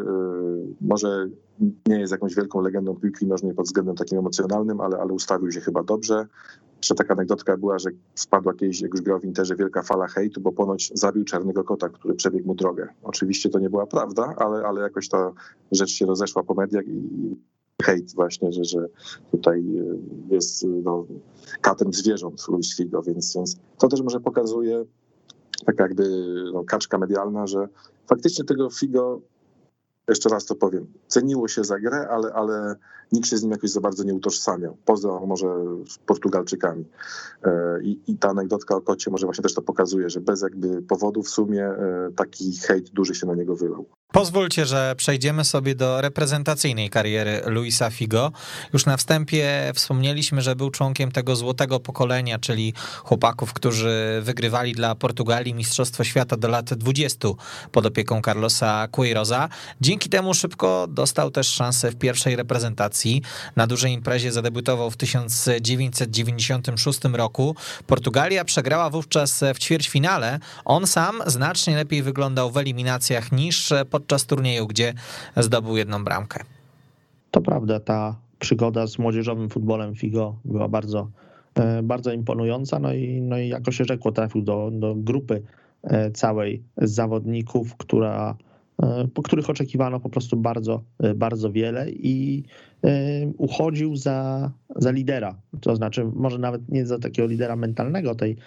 może 0.82 1.30
nie 1.88 2.00
jest 2.00 2.12
jakąś 2.12 2.36
wielką 2.36 2.62
legendą 2.62 2.96
piłki 2.96 3.28
nożnej 3.28 3.54
pod 3.54 3.66
względem 3.66 3.96
takim 3.96 4.20
emocjonalnym, 4.20 4.82
ale, 4.82 4.98
ale 4.98 5.14
ustawił 5.14 5.52
się 5.52 5.62
chyba 5.62 5.84
dobrze. 5.84 6.28
Jeszcze 6.84 6.96
taka 6.96 7.14
anegdotka 7.14 7.58
była, 7.58 7.80
że 7.80 7.90
spadła 8.16 8.54
kiedyś, 8.54 8.82
jak 8.82 8.92
już 8.92 9.02
grał 9.02 9.20
w 9.20 9.26
Interze, 9.26 9.56
wielka 9.56 9.84
fala 9.84 10.08
hejtu, 10.08 10.42
bo 10.42 10.52
ponoć 10.52 10.92
zabił 10.94 11.24
czarnego 11.24 11.64
kota, 11.64 11.90
który 11.90 12.14
przebiegł 12.14 12.48
mu 12.48 12.56
drogę. 12.56 12.88
Oczywiście 13.04 13.50
to 13.50 13.60
nie 13.60 13.70
była 13.70 13.86
prawda, 13.86 14.36
ale, 14.38 14.66
ale 14.66 14.82
jakoś 14.82 15.10
ta 15.10 15.32
rzecz 15.72 15.90
się 15.90 16.06
rozeszła 16.06 16.44
po 16.44 16.54
mediach 16.54 16.88
i 16.88 17.02
hejt 17.84 18.16
właśnie, 18.16 18.52
że, 18.52 18.64
że 18.64 18.88
tutaj 19.32 19.60
e, 19.60 20.34
jest 20.34 20.66
no, 20.84 21.06
katem 21.62 21.94
zwierząt 21.94 22.48
Luis 22.48 22.78
Figo, 22.78 23.02
więc, 23.02 23.36
więc 23.36 23.56
to 23.78 23.88
też 23.88 24.02
może 24.02 24.20
pokazuje 24.20 24.86
tak 25.66 25.80
jakby 25.80 26.04
no, 26.54 26.64
kaczka 26.64 26.98
medialna, 26.98 27.48
że 27.48 27.68
faktycznie 28.08 28.46
tego 28.46 28.70
Figo 28.70 29.22
jeszcze 30.08 30.30
raz 30.30 30.46
to 30.46 30.56
powiem, 30.56 30.88
ceniło 31.08 31.48
się 31.48 31.64
za 31.64 31.80
grę, 31.80 32.08
ale, 32.10 32.34
ale 32.34 32.76
nikt 33.12 33.28
się 33.28 33.38
z 33.38 33.44
nim 33.44 33.52
jakoś 33.52 33.70
za 33.70 33.82
bardzo 33.82 34.04
nie 34.04 34.14
utożsamiał, 34.14 34.78
poza 34.86 35.20
może 35.20 35.48
Portugalczykami. 36.06 36.86
E, 37.44 37.84
I, 37.84 38.00
I, 38.08 38.18
ta 38.18 38.30
anegdotka 38.30 38.76
o 38.76 38.82
kocie 38.82 39.12
może 39.12 39.26
właśnie 39.26 39.42
też 39.42 39.54
to 39.54 39.62
pokazuje, 39.62 40.10
że 40.10 40.22
bez 40.22 40.42
jakby 40.42 40.82
powodu 40.82 41.24
w 41.24 41.30
sumie 41.30 41.66
e, 41.66 42.10
taki 42.16 42.58
hejt 42.58 42.90
duży 42.90 43.16
się 43.16 43.28
na 43.28 43.36
niego 43.36 43.56
wylał. 43.56 43.86
Pozwólcie, 44.14 44.66
że 44.66 44.94
przejdziemy 44.98 45.46
sobie 45.46 45.76
do 45.76 46.02
reprezentacyjnej 46.02 46.90
kariery 46.90 47.42
Luisa 47.46 47.90
Figo. 47.90 48.32
Już 48.74 48.86
na 48.86 48.98
wstępie 48.98 49.72
wspomnieliśmy, 49.76 50.42
że 50.42 50.56
był 50.56 50.70
członkiem 50.70 51.12
tego 51.12 51.36
złotego 51.36 51.80
pokolenia, 51.80 52.40
czyli 52.40 52.74
chłopaków, 53.04 53.54
którzy 53.54 54.20
wygrywali 54.22 54.74
dla 54.74 54.96
Portugalii 54.96 55.54
Mistrzostwo 55.54 56.04
Świata 56.04 56.38
do 56.38 56.48
lat 56.48 56.74
20 56.74 57.28
pod 57.72 57.86
opieką 57.86 58.22
Carlosa 58.22 58.88
Queiroza. 58.88 59.50
Dzięki 59.82 60.10
temu 60.10 60.34
szybko 60.34 60.88
dostał 60.90 61.32
też 61.32 61.48
szansę 61.48 61.92
w 61.92 61.96
pierwszej 61.96 62.36
reprezentacji. 62.36 63.22
Na 63.56 63.68
dużej 63.68 63.94
imprezie 63.94 64.32
zadebiutował 64.32 64.92
w 64.92 64.98
1996 64.98 67.00
roku. 67.14 67.56
Portugalia 67.88 68.46
przegrała 68.46 68.90
wówczas 68.90 69.44
w 69.56 69.60
ćwierćfinale. 69.60 70.40
On 70.66 70.88
sam 70.88 71.22
znacznie 71.26 71.76
lepiej 71.76 72.04
wyglądał 72.04 72.52
w 72.52 72.58
eliminacjach 72.58 73.32
niż 73.32 73.74
pod 73.90 74.03
podczas 74.04 74.26
turnieju, 74.26 74.68
gdzie 74.68 74.94
zdobył 75.38 75.78
jedną 75.78 76.04
bramkę. 76.04 76.44
To 77.32 77.42
prawda, 77.42 77.80
ta 77.80 78.16
przygoda 78.40 78.88
z 78.88 79.00
młodzieżowym 79.00 79.50
futbolem 79.50 79.96
Figo 79.96 80.36
była 80.46 80.68
bardzo, 80.68 81.10
e, 81.56 81.84
bardzo 81.84 82.12
imponująca, 82.14 82.80
no 82.80 82.94
i, 82.94 83.22
no 83.22 83.38
i 83.38 83.48
jako 83.48 83.72
się 83.72 83.86
rzekło, 83.86 84.12
trafił 84.12 84.42
do, 84.42 84.72
do 84.74 84.96
grupy 84.96 85.42
e, 85.84 86.12
całej 86.12 86.64
zawodników, 86.78 87.76
która, 87.76 88.36
e, 88.84 89.08
po 89.14 89.22
których 89.22 89.50
oczekiwano 89.50 90.00
po 90.00 90.10
prostu 90.10 90.38
bardzo, 90.38 90.84
bardzo 91.16 91.52
wiele 91.52 91.92
i 91.92 92.44
uchodził 93.38 93.96
za, 93.96 94.52
za 94.76 94.92
lidera. 94.92 95.36
To 95.62 95.76
znaczy, 95.76 96.06
może 96.16 96.38
nawet 96.38 96.70
nie 96.70 96.86
za 96.86 97.00
takiego 97.00 97.28
lidera 97.28 97.56
mentalnego 97.56 98.16
tej, 98.16 98.38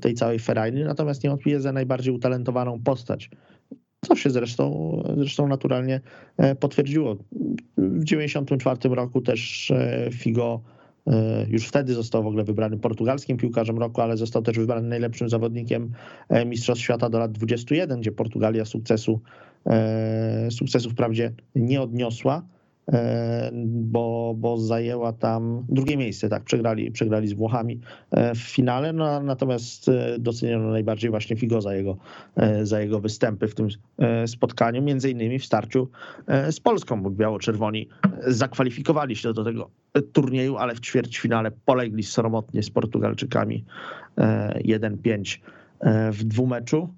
tej 0.00 0.14
całej 0.14 0.38
Ferrari, 0.38 0.84
natomiast 0.84 1.24
niewątpliwie 1.24 1.60
za 1.60 1.72
najbardziej 1.72 2.14
utalentowaną 2.14 2.82
postać 2.82 3.30
co 4.04 4.16
się 4.16 4.30
zresztą, 4.30 5.02
zresztą 5.16 5.48
naturalnie 5.48 6.00
e, 6.36 6.54
potwierdziło. 6.54 7.14
W 7.76 8.04
1994 8.04 8.94
roku 8.94 9.20
też 9.20 9.70
e, 9.70 10.08
Figo 10.12 10.60
e, 11.06 11.46
już 11.48 11.66
wtedy 11.66 11.94
został 11.94 12.22
w 12.22 12.26
ogóle 12.26 12.44
wybrany 12.44 12.78
portugalskim 12.78 13.36
piłkarzem 13.36 13.78
roku, 13.78 14.00
ale 14.00 14.16
został 14.16 14.42
też 14.42 14.58
wybrany 14.58 14.88
najlepszym 14.88 15.28
zawodnikiem 15.28 15.92
Mistrzostw 16.46 16.84
Świata 16.84 17.10
do 17.10 17.18
lat 17.18 17.32
21, 17.32 18.00
gdzie 18.00 18.12
Portugalia 18.12 18.64
sukcesu, 18.64 19.20
sukcesu 20.50 20.90
wprawdzie 20.90 21.32
nie 21.54 21.82
odniosła, 21.82 22.42
bo, 23.62 24.34
bo 24.36 24.58
zajęła 24.58 25.12
tam 25.12 25.64
drugie 25.68 25.96
miejsce, 25.96 26.28
tak, 26.28 26.44
przegrali, 26.44 26.90
przegrali 26.90 27.28
z 27.28 27.32
Włochami 27.32 27.80
e, 28.10 28.34
w 28.34 28.38
finale, 28.38 28.92
no, 28.92 29.22
natomiast 29.22 29.88
e, 29.88 30.16
doceniono 30.18 30.70
najbardziej 30.70 31.10
właśnie 31.10 31.36
Figo 31.36 31.60
za 31.60 31.74
jego, 31.74 31.96
za 32.62 32.80
jego 32.80 33.00
występy 33.00 33.48
w 33.48 33.54
tym 33.54 33.68
spotkaniu, 34.26 34.82
między 34.82 35.10
innymi 35.10 35.38
w 35.38 35.44
starciu 35.44 35.88
z 36.50 36.60
Polską, 36.60 37.02
bo 37.02 37.10
biało-czerwoni 37.10 37.88
zakwalifikowali 38.26 39.16
się 39.16 39.32
do 39.32 39.44
tego 39.44 39.70
turnieju, 40.12 40.56
ale 40.56 40.74
w 40.74 40.80
ćwierćfinale 40.80 41.50
polegli 41.64 42.02
sromotnie 42.02 42.62
z 42.62 42.70
Portugalczykami 42.70 43.64
1-5 44.64 45.38
w 46.12 46.24
dwumeczu. 46.24 46.94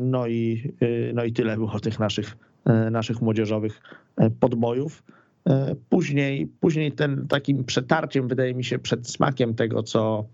No 0.00 0.26
i, 0.26 0.72
no 1.14 1.24
i 1.24 1.32
tyle 1.32 1.56
było 1.56 1.80
tych 1.80 1.98
naszych 1.98 2.36
E, 2.36 2.51
naszych 2.90 3.20
młodzieżowych 3.22 3.80
e, 4.16 4.30
podbojów. 4.30 5.02
E, 5.48 5.74
później, 5.88 6.46
później 6.46 6.92
ten 6.92 7.26
takim 7.28 7.64
przetarciem, 7.64 8.28
wydaje 8.28 8.54
mi 8.54 8.64
się, 8.64 8.78
przed 8.78 9.08
smakiem 9.08 9.54
tego, 9.54 9.82
co, 9.82 10.24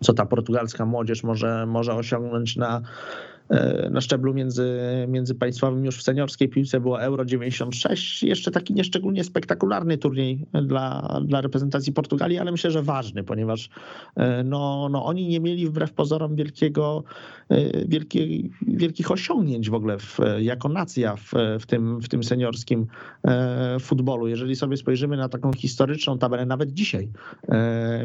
co 0.00 0.14
ta 0.14 0.26
portugalska 0.26 0.86
młodzież 0.86 1.22
może, 1.22 1.66
może 1.66 1.94
osiągnąć 1.94 2.56
na, 2.56 2.82
E, 2.82 3.31
na 3.90 4.00
szczeblu 4.00 4.34
między, 4.34 4.80
międzypaństwowym 5.08 5.84
już 5.84 5.98
w 5.98 6.02
seniorskiej 6.02 6.48
piłce 6.48 6.80
było 6.80 7.02
Euro 7.02 7.24
96. 7.24 8.22
Jeszcze 8.22 8.50
taki 8.50 8.74
nieszczególnie 8.74 9.24
spektakularny 9.24 9.98
turniej 9.98 10.46
dla, 10.62 11.20
dla 11.24 11.40
reprezentacji 11.40 11.92
Portugalii, 11.92 12.38
ale 12.38 12.52
myślę, 12.52 12.70
że 12.70 12.82
ważny, 12.82 13.24
ponieważ 13.24 13.70
e, 14.16 14.44
no, 14.44 14.88
no 14.90 15.04
oni 15.04 15.28
nie 15.28 15.40
mieli 15.40 15.66
wbrew 15.66 15.92
pozorom 15.92 16.36
wielkiego, 16.36 17.04
e, 17.48 17.88
wielkiej, 17.88 18.50
wielkich 18.66 19.10
osiągnięć 19.10 19.70
w 19.70 19.74
ogóle 19.74 19.98
w, 19.98 20.18
jako 20.38 20.68
nacja 20.68 21.16
w, 21.16 21.32
w, 21.60 21.66
tym, 21.66 22.00
w 22.00 22.08
tym 22.08 22.24
seniorskim 22.24 22.86
futbolu. 23.80 24.28
Jeżeli 24.28 24.56
sobie 24.56 24.76
spojrzymy 24.76 25.16
na 25.16 25.28
taką 25.28 25.52
historyczną 25.52 26.18
tabelę, 26.18 26.46
nawet 26.46 26.72
dzisiaj, 26.72 27.08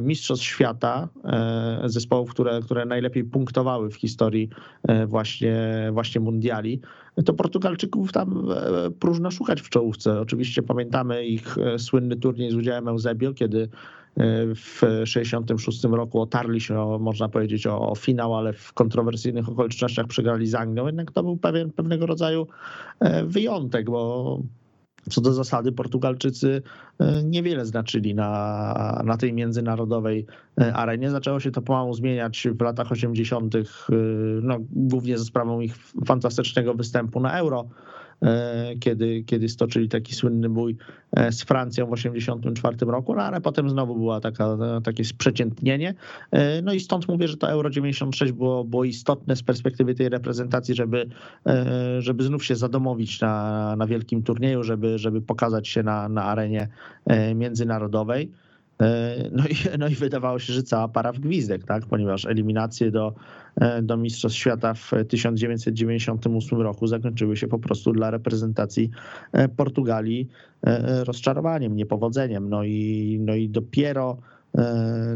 Mistrzostw 0.01 0.45
Świata, 0.45 1.09
zespołów, 1.85 2.29
które, 2.29 2.59
które 2.61 2.85
najlepiej 2.85 3.23
punktowały 3.23 3.89
w 3.89 3.95
historii 3.95 4.49
właśnie 5.07 5.36
właśnie, 5.37 5.89
właśnie 5.91 6.21
mundiali, 6.21 6.81
to 7.25 7.33
Portugalczyków 7.33 8.11
tam 8.11 8.51
e, 8.51 8.91
próżno 8.91 9.31
szukać 9.31 9.61
w 9.61 9.69
czołówce. 9.69 10.19
Oczywiście 10.19 10.63
pamiętamy 10.63 11.25
ich 11.25 11.57
e, 11.57 11.79
słynny 11.79 12.15
turniej 12.15 12.51
z 12.51 12.55
udziałem 12.55 12.87
Eusebio, 12.87 13.33
kiedy 13.33 13.61
e, 13.61 13.67
w 14.55 14.79
1966 14.79 15.83
roku 15.83 16.21
otarli 16.21 16.61
się, 16.61 16.97
można 16.99 17.29
powiedzieć, 17.29 17.67
o, 17.67 17.89
o, 17.89 17.95
finał, 17.95 18.35
ale 18.35 18.53
w 18.53 18.73
kontrowersyjnych 18.73 19.49
okolicznościach 19.49 20.07
przegrali 20.07 20.47
z 20.47 20.55
Anglią. 20.55 20.85
Jednak 20.85 21.11
to 21.11 21.23
był 21.23 21.37
pewien, 21.37 21.71
pewnego 21.71 22.05
rodzaju 22.05 22.47
wyjątek, 23.25 23.89
bo 23.89 24.39
co 25.09 25.21
do 25.21 25.33
zasady, 25.33 25.71
Portugalczycy 25.71 26.61
e, 26.99 27.23
niewiele 27.23 27.65
znaczyli 27.65 28.15
na, 28.15 29.01
na 29.05 29.17
tej 29.17 29.33
międzynarodowej 29.33 30.25
e, 30.61 30.73
arenie. 30.73 31.11
Zaczęło 31.11 31.39
się 31.39 31.51
to 31.51 31.61
pomału 31.61 31.93
zmieniać 31.93 32.47
w 32.59 32.61
latach 32.61 32.91
80., 32.91 33.55
e, 33.55 33.59
no, 34.41 34.57
głównie 34.71 35.17
ze 35.17 35.25
sprawą 35.25 35.59
ich 35.59 35.75
fantastycznego 36.05 36.73
występu 36.73 37.19
na 37.19 37.39
Euro 37.39 37.69
kiedy, 38.79 39.23
kiedy 39.23 39.49
stoczyli 39.49 39.89
taki 39.89 40.15
słynny 40.15 40.49
bój 40.49 40.77
e, 41.11 41.31
z 41.31 41.43
Francją 41.43 41.85
w 41.85 41.95
1984 41.95 42.91
roku, 42.91 43.15
no 43.15 43.21
ale 43.21 43.41
potem 43.41 43.69
znowu 43.69 43.95
była 43.95 44.19
taka, 44.19 44.57
takie 44.83 45.05
sprzeciętnienie. 45.05 45.93
E, 46.31 46.61
no 46.61 46.73
i 46.73 46.79
stąd 46.79 47.07
mówię, 47.07 47.27
że 47.27 47.37
to 47.37 47.49
Euro 47.49 47.69
96 47.69 48.31
było, 48.31 48.63
było 48.63 48.83
istotne 48.83 49.35
z 49.35 49.43
perspektywy 49.43 49.95
tej 49.95 50.09
reprezentacji, 50.09 50.75
żeby, 50.75 51.09
żeby 51.99 52.23
znów 52.23 52.45
się 52.45 52.55
zadomowić 52.55 53.21
na, 53.21 53.75
na 53.75 53.87
wielkim 53.87 54.23
turnieju, 54.23 54.63
żeby, 54.63 54.97
żeby 54.97 55.21
pokazać 55.21 55.67
się 55.67 55.83
na, 55.83 56.09
na 56.09 56.23
arenie 56.23 56.67
międzynarodowej. 57.35 58.31
No 59.31 59.43
i, 59.47 59.55
no 59.79 59.87
i 59.87 59.95
wydawało 59.95 60.39
się, 60.39 60.53
że 60.53 60.63
cała 60.63 60.87
para 60.87 61.11
w 61.11 61.19
gwizdek, 61.19 61.63
tak? 61.63 61.85
ponieważ 61.85 62.25
eliminacje 62.25 62.91
do, 62.91 63.13
do 63.81 63.97
Mistrzostw 63.97 64.37
Świata 64.37 64.73
w 64.73 64.91
1998 65.09 66.61
roku 66.61 66.87
zakończyły 66.87 67.37
się 67.37 67.47
po 67.47 67.59
prostu 67.59 67.93
dla 67.93 68.11
reprezentacji 68.11 68.89
Portugalii 69.55 70.29
rozczarowaniem, 71.03 71.75
niepowodzeniem. 71.75 72.49
No 72.49 72.63
i, 72.63 73.17
no 73.21 73.35
i 73.35 73.49
dopiero, 73.49 74.17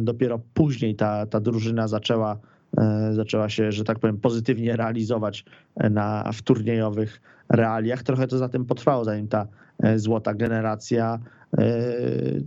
dopiero 0.01 0.39
później 0.53 0.95
ta, 0.95 1.25
ta 1.25 1.39
drużyna 1.39 1.87
zaczęła 1.87 2.37
zaczęła 3.11 3.49
się, 3.49 3.71
że 3.71 3.83
tak 3.83 3.99
powiem, 3.99 4.17
pozytywnie 4.17 4.75
realizować 4.75 5.45
na, 5.89 6.31
w 6.33 6.41
turniejowych 6.41 7.21
realiach. 7.49 8.03
Trochę 8.03 8.27
to 8.27 8.37
za 8.37 8.49
tym 8.49 8.65
potrwało, 8.65 9.05
zanim 9.05 9.27
ta 9.27 9.47
złota 9.95 10.33
generacja 10.33 11.19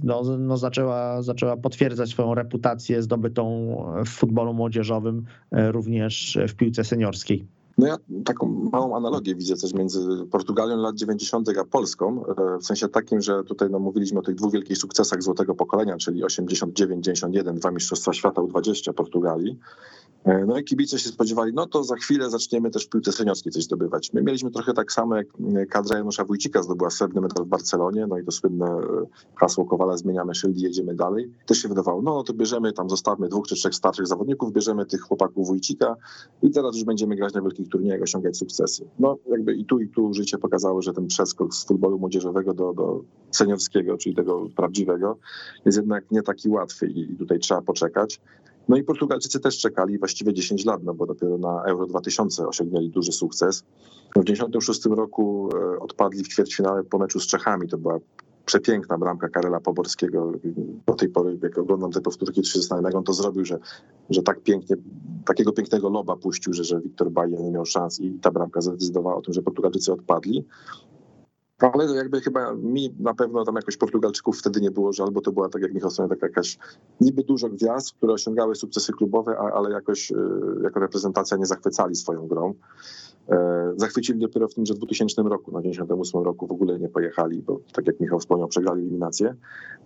no, 0.03 0.23
no 0.39 0.57
zaczęła, 0.57 1.23
zaczęła 1.23 1.57
potwierdzać 1.57 2.11
swoją 2.11 2.35
reputację 2.35 3.03
zdobytą 3.03 3.77
w 4.07 4.09
futbolu 4.09 4.55
młodzieżowym, 4.55 5.25
e, 5.53 5.73
również 5.73 6.39
w 6.49 6.55
piłce 6.55 6.85
seniorskiej. 6.85 7.47
No 7.79 7.87
ja 7.87 7.97
taką 8.25 8.69
małą 8.73 8.97
analogię 8.97 9.35
widzę 9.35 9.57
też 9.57 9.75
między 9.75 10.01
Portugalią 10.31 10.77
lat 10.77 10.97
90. 10.97 11.49
a 11.59 11.65
Polską, 11.65 12.25
e, 12.27 12.59
w 12.59 12.67
sensie 12.67 12.89
takim, 12.89 13.21
że 13.21 13.45
tutaj 13.45 13.71
no, 13.71 13.79
mówiliśmy 13.79 14.19
o 14.19 14.23
tych 14.23 14.35
dwóch 14.35 14.53
wielkich 14.53 14.79
sukcesach 14.79 15.23
złotego 15.23 15.55
pokolenia, 15.55 15.97
czyli 15.97 16.25
89-91, 16.25 17.55
dwa 17.55 17.71
Mistrzostwa 17.71 18.13
Świata 18.13 18.43
U20 18.43 18.93
Portugalii 18.93 19.59
E, 20.25 20.45
no 20.47 20.59
i 20.59 20.65
kibice 20.65 20.99
się 20.99 21.09
spodziewali, 21.09 21.53
no 21.55 21.67
to 21.67 21.85
za 21.85 21.97
chwilę 21.97 22.31
zaczniemy 22.31 22.71
też 22.71 22.87
w 22.87 22.89
piłce 22.89 23.13
seniorskiej 23.13 23.53
coś 23.53 23.65
zdobywać. 23.65 24.13
My 24.13 24.23
mieliśmy 24.23 24.51
trochę 24.51 24.73
tak 24.73 24.93
samo, 24.93 25.17
jak 25.17 25.27
e, 25.57 25.67
kadra 25.67 25.97
Janusza 25.99 26.25
Wójcika 26.25 26.63
zdobyła 26.63 26.91
srebrny 26.91 27.21
medal 27.21 27.45
w 27.45 27.49
Barcelonie, 27.49 28.07
no 28.07 28.19
i 28.19 28.25
to 28.25 28.33
słynne 28.33 28.67
hasło 29.37 29.65
Kowala, 29.65 29.97
zmieniamy 29.97 30.35
szyld 30.35 30.57
i 30.57 30.61
jedziemy 30.61 30.95
dalej. 30.95 31.31
Też 31.47 31.59
się 31.59 31.69
wydawało, 31.69 32.03
no 32.03 32.23
to 32.23 32.35
bierzemy 32.35 32.73
tam, 32.73 32.91
zostawmy 32.91 33.29
dwóch 33.29 33.47
czy 33.47 33.55
trzech 33.55 33.75
starszych 33.75 34.07
zawodników, 34.07 34.53
bierzemy 34.53 34.87
tych 34.87 35.01
chłopaków 35.01 35.47
Wójcika 35.47 35.97
i 36.43 36.51
teraz 36.51 36.75
już 36.75 36.85
będziemy 36.85 37.17
grać 37.17 37.35
na 37.35 37.43
wielkich 37.43 37.64
turniejach, 37.69 38.03
osiągać 38.03 38.37
sukcesy. 38.37 38.89
No 38.99 39.19
jakby 39.31 39.55
i 39.55 39.65
tu, 39.65 39.81
i 39.81 39.89
tu 39.89 40.15
życie 40.15 40.39
pokazało, 40.39 40.83
że 40.83 40.93
ten 40.93 41.07
przeskok 41.07 41.55
z 41.55 41.67
futbolu 41.67 41.99
młodzieżowego 41.99 42.55
do, 42.55 42.73
do 42.73 43.05
seniorskiego, 43.31 43.99
czyli 43.99 44.15
tego 44.15 44.49
prawdziwego, 44.57 45.19
jest 45.65 45.79
jednak 45.79 46.11
nie 46.11 46.23
taki 46.23 46.49
łatwy 46.49 46.87
i 46.87 47.17
tutaj 47.17 47.39
trzeba 47.39 47.63
poczekać. 47.63 48.21
No 48.69 48.77
i 48.77 48.83
Portugalczycy 48.83 49.41
też 49.41 49.59
czekali 49.59 49.99
właściwie 49.99 50.35
10 50.35 50.65
lat, 50.65 50.83
no 50.83 50.95
bo 50.95 51.07
dopiero 51.07 51.39
na 51.39 51.63
Euro 51.65 51.87
2000 51.87 52.47
osiągnęli 52.47 52.91
duży 52.91 53.13
sukces. 53.13 53.65
W 54.17 54.25
1996 54.25 54.85
roku 54.85 55.49
e, 55.55 55.81
odpadli 55.81 56.25
w 56.25 56.29
ćwierćfinale 56.29 56.85
po 56.85 56.99
meczu 56.99 57.21
z 57.21 57.27
Czechami. 57.27 57.69
To 57.69 57.79
była 57.79 57.99
przepiękna 58.45 58.99
bramka 58.99 59.29
Karela 59.29 59.61
Poborskiego. 59.61 60.33
Do 60.87 60.95
tej 60.95 61.09
pory, 61.09 61.39
jak 61.43 61.59
oglądam 61.59 61.93
te 61.93 62.01
powtórki, 62.01 62.43
to 62.43 62.49
się 62.49 62.59
zastanawiam, 62.59 62.85
jak 62.91 62.95
on 62.95 63.05
to 63.05 63.13
zrobił, 63.13 63.45
że, 63.45 63.59
że 64.11 64.23
tak 64.23 64.41
pięknie, 64.41 64.77
takiego 65.27 65.53
pięknego 65.53 65.91
loba 65.91 66.17
puścił, 66.17 66.53
że, 66.53 66.65
że 66.65 66.81
Wiktor 66.81 67.11
Baja 67.11 67.41
nie 67.41 67.51
miał 67.51 67.67
szans 67.67 68.01
i 68.01 68.19
ta 68.23 68.31
bramka 68.31 68.61
zadecydowała 68.61 69.17
o 69.17 69.23
tym, 69.23 69.35
że 69.35 69.43
Portugalczycy 69.43 69.93
odpadli. 69.93 70.45
Ale 71.59 71.95
jakby 71.95 72.21
chyba 72.21 72.55
mi 72.55 72.95
na 73.01 73.15
pewno 73.15 73.45
tam 73.45 73.55
jakoś 73.55 73.77
Portugalczyków 73.77 74.39
wtedy 74.39 74.61
nie 74.61 74.71
było 74.71 74.93
żal, 74.93 75.11
bo 75.11 75.21
to 75.21 75.33
była, 75.33 75.49
tak 75.49 75.63
jak 75.63 75.75
Michał 75.75 75.91
wspomniał, 75.91 76.09
taka 76.09 76.27
jakaś 76.27 76.59
niby 77.01 77.23
dużo 77.25 77.49
gwiazd, 77.49 77.93
które 77.93 78.13
osiągały 78.13 78.55
sukcesy 78.55 78.93
klubowe, 78.93 79.39
ale 79.39 79.71
jakoś 79.71 80.13
e, 80.13 80.17
jako 80.63 80.81
reprezentacja 80.81 81.37
nie 81.37 81.47
zachwycali 81.47 81.95
swoją 81.95 82.27
grą. 82.27 82.55
E, 83.29 83.73
zachwycili 83.77 84.21
dopiero 84.21 84.49
w 84.49 84.55
tymże 84.55 84.75
2000 84.75 85.23
roku, 85.23 85.53
na 85.53 85.63
98 85.63 86.23
roku 86.23 86.47
w 86.47 86.53
ogóle 86.53 86.79
nie 86.79 86.89
pojechali, 86.89 87.43
bo 87.43 87.61
tak 87.73 87.87
jak 87.87 88.01
Michał 88.01 88.19
wspomniał, 88.19 88.49
przegrali 88.49 88.83
eliminację. 88.83 89.35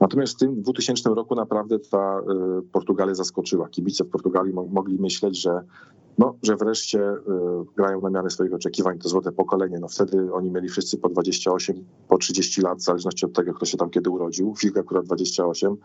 Natomiast 0.01 0.35
w 0.35 0.39
tym 0.39 0.63
2000 0.63 1.11
roku 1.11 1.35
naprawdę 1.35 1.79
ta 1.79 2.21
e, 2.21 2.23
Portugalia 2.73 3.15
zaskoczyła. 3.15 3.69
Kibice 3.69 4.05
w 4.05 4.09
Portugalii 4.09 4.53
mogli 4.53 4.99
myśleć, 4.99 5.43
że 5.43 5.65
no, 6.19 6.39
że 6.43 6.57
wreszcie 6.57 7.01
y, 7.01 7.17
grają 7.77 8.01
na 8.01 8.11
miarę 8.11 8.31
swoich 8.31 8.55
oczekiwań, 8.55 8.99
to 8.99 9.09
złote 9.09 9.33
pokolenie. 9.33 9.79
No 9.81 9.89
wtedy 9.89 10.33
oni 10.33 10.51
mieli 10.51 10.69
wszyscy 10.69 10.99
po 10.99 11.09
28, 11.09 11.85
po 12.09 12.19
30 12.19 12.61
lat, 12.61 12.79
w 12.79 12.83
zależności 12.83 13.27
od 13.27 13.33
tego, 13.33 13.55
kto 13.55 13.67
się 13.67 13.77
tam 13.77 13.91
kiedy 13.91 14.11
urodził. 14.11 14.55
Figa 14.57 14.81
akurat 14.81 15.05
28, 15.05 15.77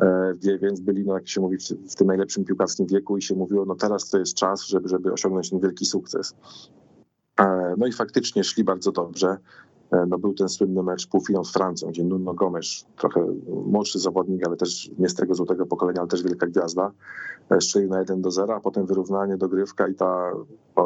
e, 0.00 0.34
więc 0.60 0.80
byli, 0.80 1.04
no 1.04 1.14
jak 1.14 1.28
się 1.28 1.40
mówi, 1.40 1.56
w 1.90 1.94
tym 1.94 2.06
najlepszym 2.06 2.44
piłkarskim 2.44 2.86
wieku 2.86 3.16
i 3.16 3.22
się 3.22 3.34
mówiło, 3.34 3.64
no 3.64 3.74
teraz 3.74 4.10
to 4.10 4.18
jest 4.18 4.34
czas, 4.34 4.66
żeby, 4.66 4.88
żeby 4.88 5.12
osiągnąć 5.12 5.50
ten 5.50 5.60
wielki 5.60 5.86
sukces. 5.86 6.34
E, 7.40 7.74
no 7.78 7.86
i 7.86 7.92
faktycznie 7.92 8.44
szli 8.44 8.64
bardzo 8.64 8.92
dobrze. 8.92 9.36
E, 9.90 10.06
no 10.06 10.18
był 10.18 10.34
ten 10.34 10.48
słynny 10.48 10.82
mecz 10.82 11.06
półfinał 11.06 11.44
z 11.44 11.52
Francją, 11.52 11.88
gdzie 11.88 12.04
Nuno 12.04 12.34
Gomes, 12.34 12.86
trochę 12.96 13.26
młodszy 13.66 13.98
zawodnik, 13.98 14.46
ale 14.46 14.56
też 14.56 14.90
nie 14.98 15.08
z 15.08 15.14
tego 15.14 15.34
złotego 15.34 15.66
pokolenia, 15.66 16.00
ale 16.00 16.08
też 16.08 16.22
wielka 16.22 16.46
gwiazda, 16.46 16.92
e, 17.50 17.60
strzelił 17.60 17.90
na 17.90 17.98
1 17.98 18.22
do 18.22 18.30
0, 18.30 18.54
a 18.54 18.60
potem 18.60 18.86
wyrównanie, 18.86 19.36
dogrywka 19.36 19.88
i 19.88 19.94
ta 19.94 20.32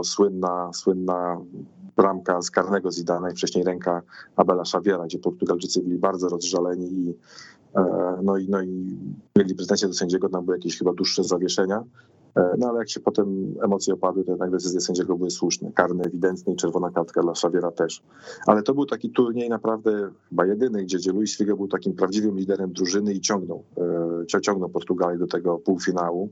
słynna, 0.03 0.71
słynna 0.73 1.41
bramka 1.97 2.43
z 2.43 2.51
karnego 2.51 2.91
Zidana 2.91 3.31
i 3.31 3.35
wcześniej 3.35 3.65
ręka 3.65 4.03
Abela 4.37 4.63
Xaviera, 4.63 5.05
gdzie 5.05 5.19
Portugalczycy 5.19 5.83
byli 5.83 5.99
bardzo 5.99 6.29
rozżaleni 6.29 6.93
i 6.93 7.15
e, 7.77 8.19
no 8.23 8.37
i, 8.39 8.49
no 8.49 8.63
i 8.63 8.99
mieli 9.39 9.55
pretensje 9.55 9.89
do 9.89 9.95
sędziego, 9.95 10.29
tam 10.29 10.45
były 10.45 10.57
jakieś 10.57 10.79
chyba 10.79 10.93
dłuższe 10.93 11.25
zawieszenia. 11.25 11.85
E, 12.37 12.55
no 12.59 12.69
ale 12.69 12.79
jak 12.79 12.91
się 12.91 13.01
potem 13.01 13.55
emocje 13.65 13.95
opadły, 13.95 14.25
to 14.25 14.31
jednak 14.31 14.51
decyzje 14.51 14.81
sędziego 14.81 15.17
były 15.17 15.31
słuszne. 15.31 15.73
Karne 15.73 16.05
ewidentnie 16.05 16.53
i 16.53 16.57
czerwona 16.57 16.91
kartka 16.91 17.23
dla 17.23 17.33
Xaviera 17.33 17.71
też. 17.71 18.03
Ale 18.47 18.63
to 18.63 18.75
był 18.75 18.87
taki 18.87 19.11
turniej 19.11 19.49
naprawdę 19.49 20.11
chyba 20.29 20.47
jedyny, 20.47 20.85
gdzie, 20.85 21.13
Luis 21.13 21.37
Figo 21.37 21.57
był 21.57 21.69
takim 21.69 21.93
prawdziwym 21.93 22.37
liderem 22.37 22.73
drużyny 22.73 23.15
i 23.15 23.21
ciągnął, 23.21 23.65
e, 24.35 24.41
ciągnął 24.41 24.69
Portugalię 24.69 25.19
do 25.19 25.27
tego 25.27 25.59
półfinału 25.59 26.29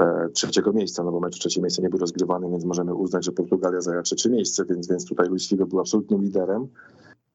e, 0.00 0.28
trzeciego 0.28 0.72
miejsca, 0.72 1.04
no 1.04 1.12
bo 1.12 1.20
mecz 1.20 1.38
trzecie 1.38 1.60
miejsce 1.60 1.82
nie 1.82 1.90
był 1.90 1.98
rozgrywany, 1.98 2.50
więc 2.50 2.64
możemy 2.64 2.94
uznać, 2.94 3.24
że 3.24 3.32
Portugalia 3.32 3.80
zajęła 3.80 4.02
trzecie 4.02 4.30
miejsce, 4.30 4.64
więc, 4.64 4.88
więc 4.88 5.04
tutaj 5.04 5.28
Luis 5.28 5.48
Figo 5.48 5.66
był 5.66 5.80
absolutnym 5.80 6.22
liderem. 6.22 6.68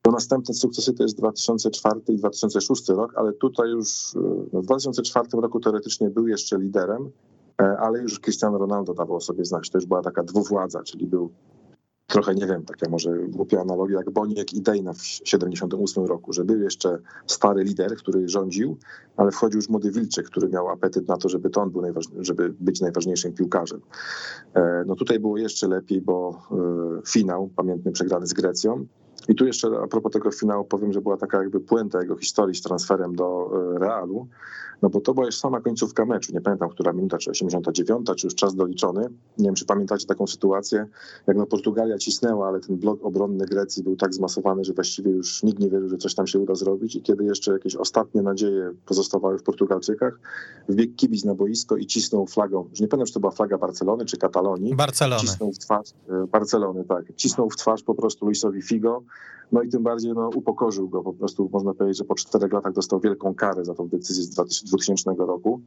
To 0.01 0.11
następne 0.11 0.53
sukcesy 0.53 0.93
to 0.93 1.03
jest 1.03 1.17
2004 1.17 2.01
i 2.07 2.17
2006 2.17 2.89
rok, 2.89 3.13
ale 3.15 3.33
tutaj 3.33 3.69
już 3.69 4.15
no 4.53 4.61
w 4.61 4.65
2004 4.65 5.27
roku 5.33 5.59
teoretycznie 5.59 6.09
był 6.09 6.27
jeszcze 6.27 6.59
liderem, 6.59 7.11
ale 7.57 7.99
już 7.99 8.19
Cristiano 8.19 8.57
Ronaldo 8.57 8.93
dawał 8.93 9.21
sobie 9.21 9.45
znać. 9.45 9.69
To 9.69 9.77
już 9.77 9.85
była 9.85 10.01
taka 10.01 10.23
dwuwładza, 10.23 10.83
czyli 10.83 11.07
był 11.07 11.31
trochę, 12.07 12.35
nie 12.35 12.47
wiem, 12.47 12.65
taka 12.65 12.89
może 12.89 13.17
głupia 13.27 13.61
analogia 13.61 13.97
jak 13.97 14.09
Boniek 14.09 14.53
i 14.53 14.61
Dejna 14.61 14.93
w 14.93 15.01
78 15.01 16.05
roku, 16.05 16.33
że 16.33 16.45
był 16.45 16.59
jeszcze 16.61 16.99
stary 17.27 17.63
lider, 17.63 17.95
który 17.95 18.29
rządził, 18.29 18.77
ale 19.17 19.31
wchodził 19.31 19.57
już 19.57 19.69
młody 19.69 19.91
Wilczek, 19.91 20.25
który 20.25 20.49
miał 20.49 20.69
apetyt 20.69 21.07
na 21.07 21.17
to, 21.17 21.29
żeby 21.29 21.49
to 21.49 21.61
on 21.61 21.71
był 21.71 21.81
żeby 22.19 22.53
być 22.59 22.81
najważniejszym 22.81 23.33
piłkarzem. 23.33 23.81
E, 24.53 24.83
no 24.87 24.95
tutaj 24.95 25.19
było 25.19 25.37
jeszcze 25.37 25.67
lepiej, 25.67 26.01
bo 26.01 26.41
e, 26.51 26.55
finał, 27.07 27.49
pamiętny 27.55 27.91
przegrany 27.91 28.27
z 28.27 28.33
Grecją, 28.33 28.85
i 29.29 29.35
tu 29.35 29.45
jeszcze 29.45 29.67
a 29.83 29.87
propos 29.87 30.11
tego 30.11 30.31
finału 30.31 30.65
powiem, 30.65 30.93
że 30.93 31.01
była 31.01 31.17
taka 31.17 31.37
jakby 31.37 31.59
puenta 31.59 32.01
jego 32.01 32.17
historii 32.17 32.55
z 32.55 32.61
transferem 32.61 33.15
do 33.15 33.51
Realu, 33.79 34.27
no 34.81 34.89
bo 34.89 35.01
to 35.01 35.13
była 35.13 35.25
już 35.25 35.35
sama 35.35 35.61
końcówka 35.61 36.05
meczu. 36.05 36.33
Nie 36.33 36.41
pamiętam, 36.41 36.69
która 36.69 36.93
minuta, 36.93 37.17
czy 37.17 37.31
89, 37.31 38.07
czy 38.17 38.27
już 38.27 38.35
czas 38.35 38.55
doliczony. 38.55 39.09
Nie 39.37 39.45
wiem, 39.45 39.55
czy 39.55 39.65
pamiętacie 39.65 40.07
taką 40.07 40.27
sytuację, 40.27 40.87
jak 41.27 41.37
no 41.37 41.45
Portugalia 41.45 41.97
cisnęła, 41.97 42.47
ale 42.47 42.59
ten 42.59 42.77
blok 42.77 43.05
obronny 43.05 43.45
Grecji 43.45 43.83
był 43.83 43.95
tak 43.95 44.13
zmasowany, 44.13 44.63
że 44.63 44.73
właściwie 44.73 45.11
już 45.11 45.43
nikt 45.43 45.59
nie 45.59 45.69
wierzył, 45.69 45.89
że 45.89 45.97
coś 45.97 46.15
tam 46.15 46.27
się 46.27 46.39
uda 46.39 46.55
zrobić 46.55 46.95
i 46.95 47.01
kiedy 47.01 47.23
jeszcze 47.23 47.51
jakieś 47.51 47.75
ostatnie 47.75 48.21
nadzieje 48.21 48.71
pozostawały 48.85 49.39
w 49.39 49.43
Portugalczykach, 49.43 50.19
wbiegł 50.69 50.93
kibic 50.95 51.25
na 51.25 51.35
boisko 51.35 51.77
i 51.77 51.85
cisnął 51.85 52.27
flagą, 52.27 52.67
już 52.69 52.79
nie 52.79 52.87
pamiętam, 52.87 53.07
czy 53.07 53.13
to 53.13 53.19
była 53.19 53.31
flaga 53.31 53.57
Barcelony, 53.57 54.05
czy 54.05 54.17
Katalonii. 54.17 54.75
Barcelony. 54.75 55.21
Cisnął 55.21 55.51
w 55.51 55.57
twarz, 55.57 55.89
e, 56.09 56.27
Barcelony, 56.27 56.83
tak. 56.83 57.05
Cisnął 57.15 57.49
w 57.49 57.55
twarz 57.55 57.83
po 57.83 57.95
prostu 57.95 58.25
Luisowi 58.25 58.61
Figo, 58.61 59.03
no 59.51 59.61
i 59.61 59.69
tym 59.69 59.83
bardziej 59.83 60.13
no, 60.13 60.29
upokorzył 60.35 60.89
go 60.89 61.03
po 61.03 61.13
prostu, 61.13 61.49
można 61.53 61.73
powiedzieć, 61.73 61.97
że 61.97 62.03
po 62.03 62.15
czterech 62.15 62.53
latach 62.53 62.73
dostał 62.73 62.99
wielką 62.99 63.35
karę 63.35 63.65
za 63.65 63.73
tą 63.73 63.87
decyzję 63.87 64.23
z 64.23 64.63
2000 64.63 65.11
roku. 65.17 65.61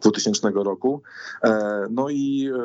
2000 0.00 0.50
roku. 0.50 1.02
E, 1.42 1.82
no 1.90 2.10
i 2.10 2.48
e, 2.48 2.64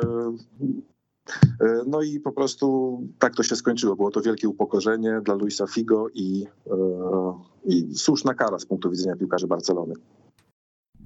e, 1.60 1.82
no 1.86 2.02
i 2.02 2.20
po 2.20 2.32
prostu 2.32 2.98
tak 3.18 3.34
to 3.34 3.42
się 3.42 3.56
skończyło. 3.56 3.96
Było 3.96 4.10
to 4.10 4.20
wielkie 4.20 4.48
upokorzenie 4.48 5.20
dla 5.24 5.34
Luisa 5.34 5.66
Figo 5.66 6.06
i, 6.14 6.46
i 7.64 7.94
słuszna 7.94 8.34
kara 8.34 8.58
z 8.58 8.66
punktu 8.66 8.90
widzenia 8.90 9.16
piłkarzy 9.16 9.46
Barcelony 9.46 9.94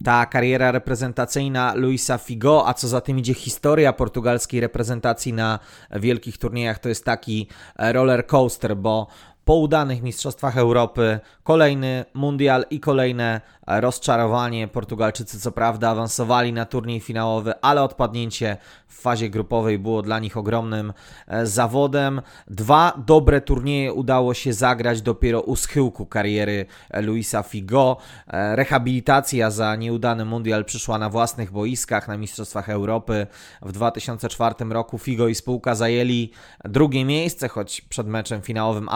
ta 0.05 0.27
kariera 0.27 0.73
reprezentacyjna 0.73 1.75
Luisa 1.75 2.19
Figo, 2.19 2.69
a 2.69 2.75
co 2.75 2.89
za 2.89 3.01
tym 3.01 3.19
idzie 3.19 3.35
historia 3.35 3.93
portugalskiej 3.93 4.61
reprezentacji 4.61 5.33
na 5.33 5.59
wielkich 5.91 6.39
turniejach, 6.39 6.79
to 6.79 6.89
jest 6.89 7.05
taki 7.05 7.49
roller 7.79 8.27
coaster, 8.27 8.77
bo 8.77 9.07
po 9.45 9.55
udanych 9.55 10.03
Mistrzostwach 10.03 10.57
Europy 10.57 11.20
kolejny 11.43 12.05
mundial 12.14 12.64
i 12.70 12.80
kolejne 12.80 13.40
rozczarowanie. 13.66 14.68
Portugalczycy 14.68 15.40
co 15.40 15.53
prawda 15.53 15.90
awansowali 15.90 16.53
na 16.53 16.64
turniej 16.64 17.01
finałowy, 17.01 17.61
ale 17.61 17.82
odpadnięcie 17.82 18.57
w 18.88 19.01
fazie 19.01 19.30
grupowej 19.30 19.78
było 19.78 20.03
dla 20.03 20.18
nich 20.18 20.36
ogromnym 20.36 20.93
e, 21.26 21.47
zawodem. 21.47 22.22
Dwa 22.47 23.03
dobre 23.07 23.40
turnieje 23.40 23.93
udało 23.93 24.34
się 24.34 24.53
zagrać 24.53 25.03
dopiero 25.03 25.40
u 25.40 25.57
schyłku 25.57 26.07
kariery 26.07 26.66
Luisa 26.95 27.43
Figo. 27.43 27.97
E, 28.26 28.57
rehabilitacja 28.57 29.51
za 29.51 29.76
nieudany 29.76 30.24
mundial 30.24 30.64
przyszła 30.64 30.99
na 30.99 31.11
własnych 31.11 31.51
boiskach 31.51 32.09
na 32.09 32.16
Mistrzostwach 32.16 32.70
Europy. 32.70 33.26
W 33.62 33.72
2004 33.72 34.55
roku 34.70 34.99
Figo 34.99 35.28
i 35.28 35.34
spółka 35.34 35.74
zajęli 35.74 36.30
drugie 36.64 37.05
miejsce, 37.05 37.49
choć 37.49 37.80
przed 37.80 38.07
meczem 38.07 38.43
finałowym 38.43 38.88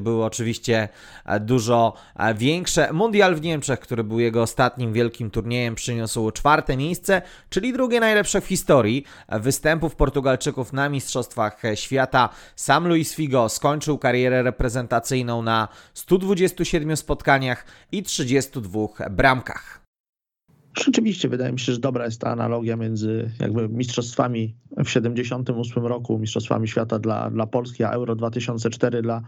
były 0.00 0.24
oczywiście 0.24 0.88
e, 1.24 1.40
dużo 1.40 1.94
większe. 2.34 2.92
Mundial 2.92 3.34
w 3.34 3.42
Niemczech, 3.42 3.80
który 3.80 4.04
był 4.04 4.20
jego 4.20 4.42
ostatnim 4.42 4.92
wielkim 4.92 5.30
turniejem, 5.30 5.74
przyniósł 5.74 6.30
czwarte 6.30 6.76
miejsce, 6.76 7.22
czyli 7.50 7.72
drugie 7.72 8.00
najlepsze 8.00 8.40
w 8.40 8.46
historii 8.46 9.04
występów 9.28 9.96
Portugalczyków 9.96 10.72
na 10.72 10.88
Mistrzostwach 10.88 11.62
Świata. 11.74 12.28
Sam 12.56 12.88
Luis 12.88 13.14
Figo 13.14 13.48
skończył 13.48 13.98
karierę 13.98 14.42
reprezentacyjną 14.42 15.42
na 15.42 15.68
127 15.94 16.96
spotkaniach 16.96 17.64
i 17.92 18.02
32 18.02 18.88
bramkach. 19.10 19.81
Rzeczywiście 20.78 21.28
wydaje 21.28 21.52
mi 21.52 21.58
się, 21.58 21.72
że 21.72 21.78
dobra 21.78 22.04
jest 22.04 22.20
ta 22.20 22.30
analogia 22.30 22.76
między 22.76 23.30
jakby 23.40 23.68
mistrzostwami 23.68 24.54
w 24.84 24.88
78 24.88 25.86
roku, 25.86 26.18
mistrzostwami 26.18 26.68
świata 26.68 26.98
dla, 26.98 27.30
dla 27.30 27.46
Polski, 27.46 27.84
a 27.84 27.90
Euro 27.90 28.16
2004 28.16 29.02
dla 29.02 29.22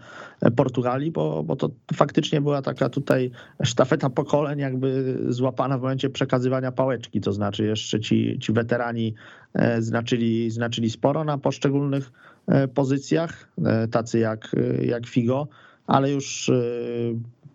Portugalii, 0.57 1.11
bo, 1.11 1.43
bo 1.43 1.57
to 1.57 1.71
faktycznie 1.95 2.41
była 2.41 2.63
taka 2.63 2.89
tutaj 2.89 3.31
sztafeta 3.63 4.11
pokoleń 4.11 4.59
jakby 4.59 5.19
złapana 5.29 5.79
w 5.79 5.81
momencie 5.81 6.11
przekazywania 6.11 6.73
pałeczki, 6.73 7.21
to 7.21 7.33
znaczy 7.33 7.65
jeszcze 7.65 8.01
ci, 8.01 8.39
ci 8.39 8.53
weterani 8.53 9.15
e, 9.55 9.83
znaczyli, 9.83 10.51
znaczyli 10.51 10.91
sporo 10.91 11.25
na 11.25 11.39
poszczególnych 11.39 12.13
e, 12.47 12.69
pozycjach, 12.69 13.49
e, 13.65 13.89
tacy 13.89 14.19
jak, 14.19 14.57
jak 14.83 15.07
Figo, 15.07 15.49
ale 15.87 16.11
już 16.11 16.51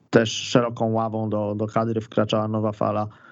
też 0.10 0.32
szeroką 0.32 0.92
ławą 0.92 1.30
do, 1.30 1.56
do 1.56 1.68
kadry 1.68 2.02
wkraczała 2.02 2.48
nowa 2.48 2.72
fala 2.72 3.08
E, 3.08 3.29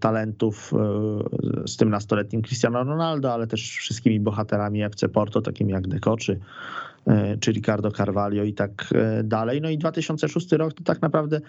talentów 0.00 0.72
e, 0.74 1.68
z 1.68 1.76
tym 1.76 1.90
nastoletnim 1.90 2.42
Cristiano 2.42 2.84
Ronaldo, 2.84 3.32
ale 3.32 3.46
też 3.46 3.76
wszystkimi 3.76 4.20
bohaterami 4.20 4.82
FC 4.82 5.08
Porto, 5.08 5.42
takimi 5.42 5.72
jak 5.72 5.88
Deco 5.88 6.16
czy, 6.16 6.40
czy 7.40 7.52
Ricardo 7.52 7.90
Carvalho 7.90 8.44
i 8.44 8.54
tak 8.54 8.94
dalej. 9.24 9.60
No 9.60 9.70
i 9.70 9.78
2006 9.78 10.52
rok 10.52 10.72
to 10.72 10.84
tak 10.84 11.02
naprawdę 11.02 11.40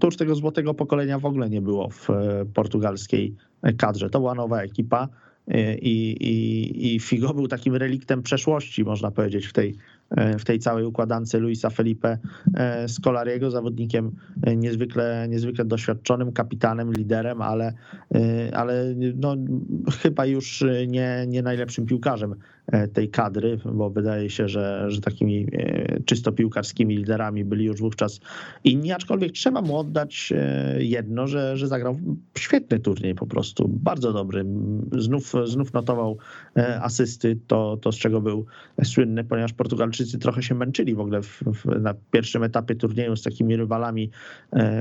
to 0.00 0.10
tego 0.10 0.34
złotego 0.34 0.74
pokolenia 0.74 1.18
w 1.18 1.24
ogóle 1.24 1.50
nie 1.50 1.62
było 1.62 1.88
w 1.88 2.08
portugalskiej 2.54 3.34
kadrze. 3.78 4.10
To 4.10 4.18
była 4.18 4.34
nowa 4.34 4.62
ekipa 4.62 5.08
i, 5.82 6.16
i, 6.20 6.94
i 6.94 7.00
Figo 7.00 7.34
był 7.34 7.48
takim 7.48 7.76
reliktem 7.76 8.22
przeszłości, 8.22 8.84
można 8.84 9.10
powiedzieć, 9.10 9.46
w 9.46 9.52
tej, 9.52 9.76
w 10.38 10.44
tej 10.44 10.58
całej 10.58 10.84
układance 10.84 11.34
Luisa 11.34 11.70
Felipe 11.70 12.18
Scolariego, 12.86 13.50
zawodnikiem 13.50 14.12
niezwykle, 14.56 15.26
niezwykle 15.28 15.64
doświadczonym, 15.64 16.32
kapitanem, 16.32 16.92
liderem, 16.92 17.42
ale, 17.42 17.72
ale 18.52 18.94
no, 19.16 19.36
chyba 20.02 20.26
już 20.26 20.64
nie, 20.86 21.24
nie 21.28 21.42
najlepszym 21.42 21.86
piłkarzem 21.86 22.34
E, 22.34 22.57
tej 22.92 23.08
kadry, 23.08 23.58
bo 23.64 23.90
wydaje 23.90 24.30
się, 24.30 24.48
że, 24.48 24.84
że 24.88 25.00
takimi 25.00 25.46
e, 25.52 26.00
czysto 26.00 26.32
piłkarskimi 26.32 26.96
liderami 26.96 27.44
byli 27.44 27.64
już 27.64 27.80
wówczas 27.80 28.20
inni, 28.64 28.92
aczkolwiek 28.92 29.32
trzeba 29.32 29.62
mu 29.62 29.76
oddać 29.76 30.32
e, 30.36 30.84
jedno, 30.84 31.26
że, 31.26 31.56
że 31.56 31.68
zagrał 31.68 31.98
świetny 32.38 32.78
turniej 32.78 33.14
po 33.14 33.26
prostu, 33.26 33.68
bardzo 33.68 34.12
dobry. 34.12 34.44
Znów, 34.92 35.32
znów 35.44 35.72
notował 35.72 36.18
asysty, 36.80 37.38
to, 37.46 37.76
to 37.76 37.92
z 37.92 37.96
czego 37.96 38.20
był 38.20 38.46
słynny, 38.84 39.24
ponieważ 39.24 39.52
Portugalczycy 39.52 40.18
trochę 40.18 40.42
się 40.42 40.54
męczyli 40.54 40.94
w 40.94 41.00
ogóle 41.00 41.22
w, 41.22 41.42
w, 41.46 41.80
na 41.80 41.94
pierwszym 42.10 42.42
etapie 42.42 42.74
turnieju 42.74 43.16
z 43.16 43.22
takimi 43.22 43.56
rywalami 43.56 44.10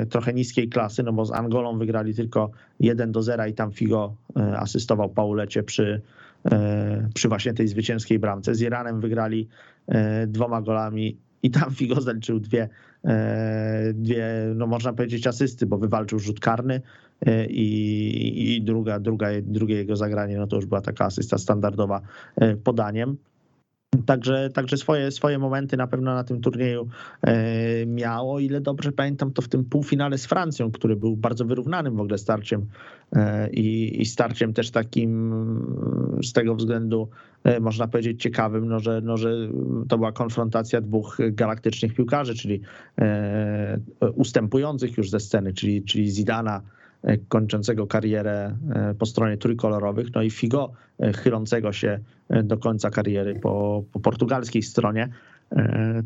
trochę 0.09 0.33
niskiej 0.33 0.69
klasy, 0.69 1.03
no 1.03 1.13
bo 1.13 1.25
z 1.25 1.31
Angolą 1.31 1.77
wygrali 1.77 2.15
tylko 2.15 2.51
1 2.79 3.11
do 3.11 3.23
0 3.23 3.45
i 3.45 3.53
tam 3.53 3.71
Figo 3.71 4.15
asystował 4.35 5.09
Paulecie 5.09 5.63
przy 5.63 6.01
E, 6.26 6.26
przy 7.13 7.29
właśnie 7.29 7.53
tej 7.53 7.67
zwycięskiej 7.67 8.19
bramce. 8.19 8.55
Z 8.55 8.61
Iranem 8.61 8.99
wygrali 8.99 9.47
e, 9.87 10.27
dwoma 10.27 10.61
golami 10.61 11.17
i 11.43 11.51
tam 11.51 11.71
Figo 11.75 12.01
zaliczył 12.01 12.39
dwie, 12.39 12.69
e, 13.05 13.93
dwie 13.93 14.27
no 14.55 14.67
można 14.67 14.93
powiedzieć 14.93 15.27
asysty, 15.27 15.65
bo 15.65 15.77
wywalczył 15.77 16.19
rzut 16.19 16.39
karny 16.39 16.81
i, 17.49 18.55
i 18.55 18.61
druga, 18.61 18.99
druga, 18.99 19.27
drugie 19.41 19.75
jego 19.75 19.95
zagranie, 19.95 20.37
no 20.37 20.47
to 20.47 20.55
już 20.55 20.65
była 20.65 20.81
taka 20.81 21.05
asysta 21.05 21.37
standardowa 21.37 22.01
podaniem. 22.63 23.17
Także, 24.05 24.49
także 24.49 24.77
swoje, 24.77 25.11
swoje 25.11 25.39
momenty 25.39 25.77
na 25.77 25.87
pewno 25.87 26.13
na 26.13 26.23
tym 26.23 26.41
turnieju 26.41 26.87
e, 27.21 27.85
miało. 27.85 28.39
Ile 28.39 28.61
dobrze 28.61 28.91
pamiętam, 28.91 29.31
to 29.31 29.41
w 29.41 29.47
tym 29.47 29.65
półfinale 29.65 30.17
z 30.17 30.25
Francją, 30.25 30.71
który 30.71 30.95
był 30.95 31.17
bardzo 31.17 31.45
wyrównanym 31.45 31.95
w 31.95 31.99
ogóle 31.99 32.17
starciem 32.17 32.65
e, 33.15 33.49
i, 33.49 34.01
i 34.01 34.05
starciem 34.05 34.53
też 34.53 34.71
takim 34.71 36.19
z 36.23 36.33
tego 36.33 36.55
względu, 36.55 37.09
e, 37.43 37.59
można 37.59 37.87
powiedzieć, 37.87 38.21
ciekawym, 38.21 38.67
no, 38.67 38.79
że, 38.79 39.01
no, 39.03 39.17
że 39.17 39.31
to 39.89 39.97
była 39.97 40.11
konfrontacja 40.11 40.81
dwóch 40.81 41.17
galaktycznych 41.31 41.93
piłkarzy, 41.93 42.35
czyli 42.35 42.61
ustępujących 44.15 44.97
już 44.97 45.09
ze 45.09 45.19
sceny, 45.19 45.53
czyli, 45.53 45.83
czyli 45.83 46.09
Zidana 46.11 46.61
kończącego 47.27 47.87
karierę 47.87 48.55
e, 48.69 48.95
po 48.99 49.05
stronie 49.05 49.37
trójkolorowych, 49.37 50.07
no 50.15 50.21
i 50.21 50.29
Figo 50.29 50.71
e, 50.99 51.13
chylącego 51.13 51.73
się 51.73 51.99
do 52.43 52.57
końca 52.57 52.89
kariery 52.89 53.39
po, 53.39 53.83
po 53.91 53.99
portugalskiej 53.99 54.63
stronie. 54.63 55.09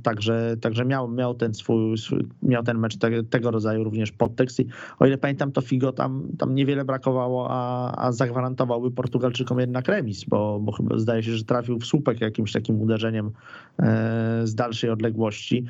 Także, 0.04 0.56
także 0.62 0.86
miał, 0.86 1.08
miał 1.08 1.34
ten 1.34 1.54
swój, 1.54 1.96
miał 2.44 2.64
ten 2.64 2.78
mecz 2.78 2.98
te, 2.98 3.24
tego 3.24 3.52
rodzaju 3.52 3.84
również 3.84 4.12
podtekst. 4.12 4.60
I 4.60 4.68
o 5.00 5.06
ile 5.06 5.18
pamiętam, 5.18 5.52
to 5.52 5.62
Figo 5.62 5.92
tam, 5.92 6.28
tam 6.38 6.56
niewiele 6.56 6.86
brakowało, 6.86 7.48
a, 7.50 7.92
a 8.06 8.12
zagwarantowałby 8.12 8.92
Portugalczykom 8.92 9.60
jednak 9.60 9.88
remis, 9.88 10.24
bo, 10.24 10.60
bo 10.60 10.72
chyba 10.72 10.98
zdaje 10.98 11.24
się, 11.24 11.32
że 11.32 11.44
trafił 11.44 11.80
w 11.80 11.86
słupek 11.86 12.22
jakimś 12.22 12.52
takim 12.52 12.82
uderzeniem 12.82 13.32
z 14.44 14.56
dalszej 14.56 14.90
odległości, 14.90 15.66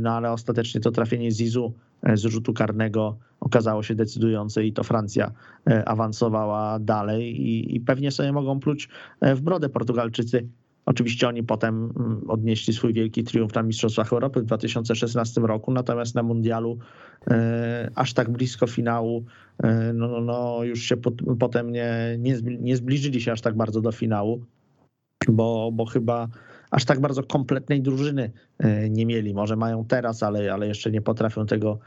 no 0.00 0.10
ale 0.10 0.32
ostatecznie 0.32 0.80
to 0.80 0.90
trafienie 0.90 1.30
Zizu 1.30 1.72
z 2.14 2.24
rzutu 2.24 2.52
karnego 2.52 3.16
okazało 3.40 3.82
się 3.82 3.94
decydujące 3.94 4.64
i 4.64 4.72
to 4.72 4.84
Francja 4.84 5.32
e, 5.70 5.88
awansowała 5.88 6.78
dalej 6.78 7.40
i, 7.40 7.76
i 7.76 7.80
pewnie 7.80 8.10
sobie 8.10 8.32
mogą 8.32 8.60
pluć 8.60 8.88
e, 9.20 9.34
w 9.34 9.40
brodę 9.40 9.68
Portugalczycy. 9.68 10.48
Oczywiście 10.86 11.28
oni 11.28 11.42
potem 11.42 11.92
mm, 11.96 12.30
odnieśli 12.30 12.74
swój 12.74 12.92
wielki 12.92 13.24
triumf 13.24 13.54
na 13.54 13.62
Mistrzostwach 13.62 14.12
Europy 14.12 14.40
w 14.40 14.44
2016 14.44 15.40
roku, 15.40 15.72
natomiast 15.72 16.14
na 16.14 16.22
Mundialu 16.22 16.78
e, 17.30 17.90
aż 17.94 18.14
tak 18.14 18.30
blisko 18.30 18.66
finału, 18.66 19.24
no, 19.94 20.08
no, 20.08 20.20
no 20.20 20.64
już 20.64 20.80
się 20.80 20.96
pot, 20.96 21.14
potem 21.38 21.72
nie, 21.72 22.16
nie, 22.18 22.38
nie 22.60 22.76
zbliżyli 22.76 23.20
się 23.20 23.32
aż 23.32 23.40
tak 23.40 23.56
bardzo 23.56 23.80
do 23.80 23.92
finału, 23.92 24.44
bo, 25.28 25.70
bo 25.72 25.86
chyba 25.86 26.28
aż 26.70 26.84
tak 26.84 27.00
bardzo 27.00 27.22
kompletnej 27.22 27.82
drużyny 27.82 28.30
nie 28.90 29.06
mieli. 29.06 29.34
Może 29.34 29.56
mają 29.56 29.84
teraz, 29.84 30.22
ale, 30.22 30.52
ale 30.52 30.66
jeszcze 30.66 30.90
nie 30.90 31.00
potrafią 31.00 31.46
tego 31.46 31.78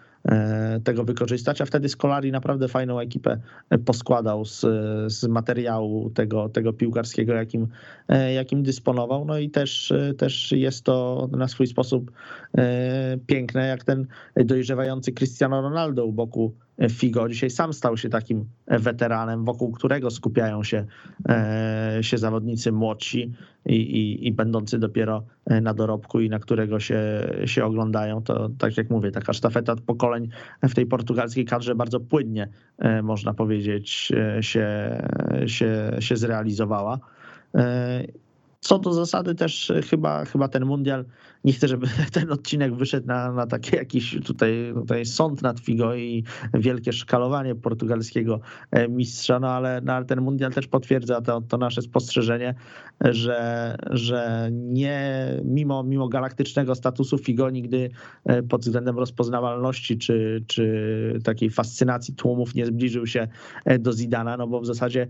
tego 0.84 1.04
wykorzystać, 1.04 1.62
a 1.62 1.66
wtedy 1.66 1.90
Skolari 1.90 2.32
naprawdę 2.32 2.68
fajną 2.68 3.00
ekipę 3.00 3.38
poskładał 3.86 4.46
z, 4.46 4.66
z 5.08 5.28
materiału 5.28 6.10
tego, 6.10 6.50
tego 6.50 6.74
piłkarskiego, 6.74 7.34
jakim, 7.34 7.68
e, 8.08 8.34
jakim 8.34 8.64
dysponował. 8.64 9.26
No 9.26 9.38
i 9.38 9.50
też, 9.50 9.94
też 10.18 10.52
jest 10.52 10.84
to 10.84 11.28
na 11.32 11.48
swój 11.48 11.68
sposób 11.68 12.12
e, 12.58 13.18
piękne, 13.28 13.68
jak 13.68 13.84
ten 13.84 14.08
dojrzewający 14.36 15.12
Cristiano 15.12 15.62
Ronaldo 15.62 16.06
u 16.06 16.12
boku 16.12 16.54
Figo 16.90 17.30
dzisiaj 17.30 17.50
sam 17.50 17.74
stał 17.74 17.98
się 17.98 18.10
takim 18.10 18.46
weteranem, 18.68 19.46
wokół 19.46 19.72
którego 19.72 20.12
skupiają 20.12 20.64
się, 20.64 20.86
się 22.02 22.18
zawodnicy 22.18 22.72
młodsi 22.72 23.34
i, 23.66 23.76
i, 23.76 24.28
i 24.28 24.32
będący 24.32 24.80
dopiero 24.80 25.24
na 25.62 25.74
dorobku 25.74 26.20
i 26.20 26.30
na 26.30 26.40
którego 26.40 26.80
się, 26.80 27.02
się 27.46 27.66
oglądają. 27.66 28.24
To 28.24 28.50
tak 28.50 28.78
jak 28.78 28.90
mówię, 28.90 29.12
taka 29.12 29.34
sztafeta 29.34 29.76
pokoleń 29.76 30.30
w 30.64 30.76
tej 30.76 30.86
portugalskiej 30.86 31.46
kadrze 31.46 31.76
bardzo 31.76 32.00
płynnie, 32.00 32.50
można 33.04 33.34
powiedzieć, 33.34 34.12
się, 34.42 35.02
się, 35.46 35.92
się 36.00 36.18
zrealizowała. 36.18 37.00
Co 38.60 38.80
do 38.80 38.94
zasady 38.94 39.36
też 39.36 39.74
chyba, 39.90 40.26
chyba 40.26 40.48
ten 40.48 40.66
mundial 40.66 41.06
nie 41.44 41.54
chcę, 41.54 41.68
żeby 41.68 41.88
ten 42.14 42.32
odcinek 42.32 42.76
wyszedł 42.76 43.08
na, 43.08 43.32
na 43.32 43.48
taki 43.48 43.76
jakiś 43.76 44.20
tutaj, 44.26 44.74
tutaj 44.74 45.06
sąd 45.06 45.42
nad 45.42 45.60
Figo 45.60 45.96
i 45.96 46.24
wielkie 46.54 46.94
szkalowanie 46.94 47.56
portugalskiego 47.56 48.40
e, 48.72 48.88
mistrza, 48.88 49.40
no 49.40 49.50
ale, 49.50 49.82
no 49.84 49.94
ale 49.94 50.06
ten 50.06 50.22
mundial 50.22 50.52
też 50.52 50.68
potwierdza 50.68 51.22
to, 51.22 51.42
to 51.42 51.58
nasze 51.58 51.82
spostrzeżenie, 51.82 52.56
że, 53.02 53.76
że 53.90 54.50
nie, 54.52 55.28
mimo, 55.46 55.84
mimo 55.84 56.08
galaktycznego 56.08 56.76
statusu 56.76 57.18
Figo 57.18 57.50
nigdy 57.50 57.90
e, 58.26 58.44
pod 58.44 58.62
względem 58.62 59.00
rozpoznawalności 59.00 59.98
czy, 59.98 60.44
czy 60.48 61.20
takiej 61.24 61.50
fascynacji 61.50 62.16
tłumów 62.16 62.56
nie 62.56 62.66
zbliżył 62.66 63.08
się 63.08 63.28
e, 63.66 63.80
do 63.80 63.94
Zidana, 63.94 64.38
no 64.38 64.48
bo 64.48 64.62
w 64.62 64.66
zasadzie 64.66 65.08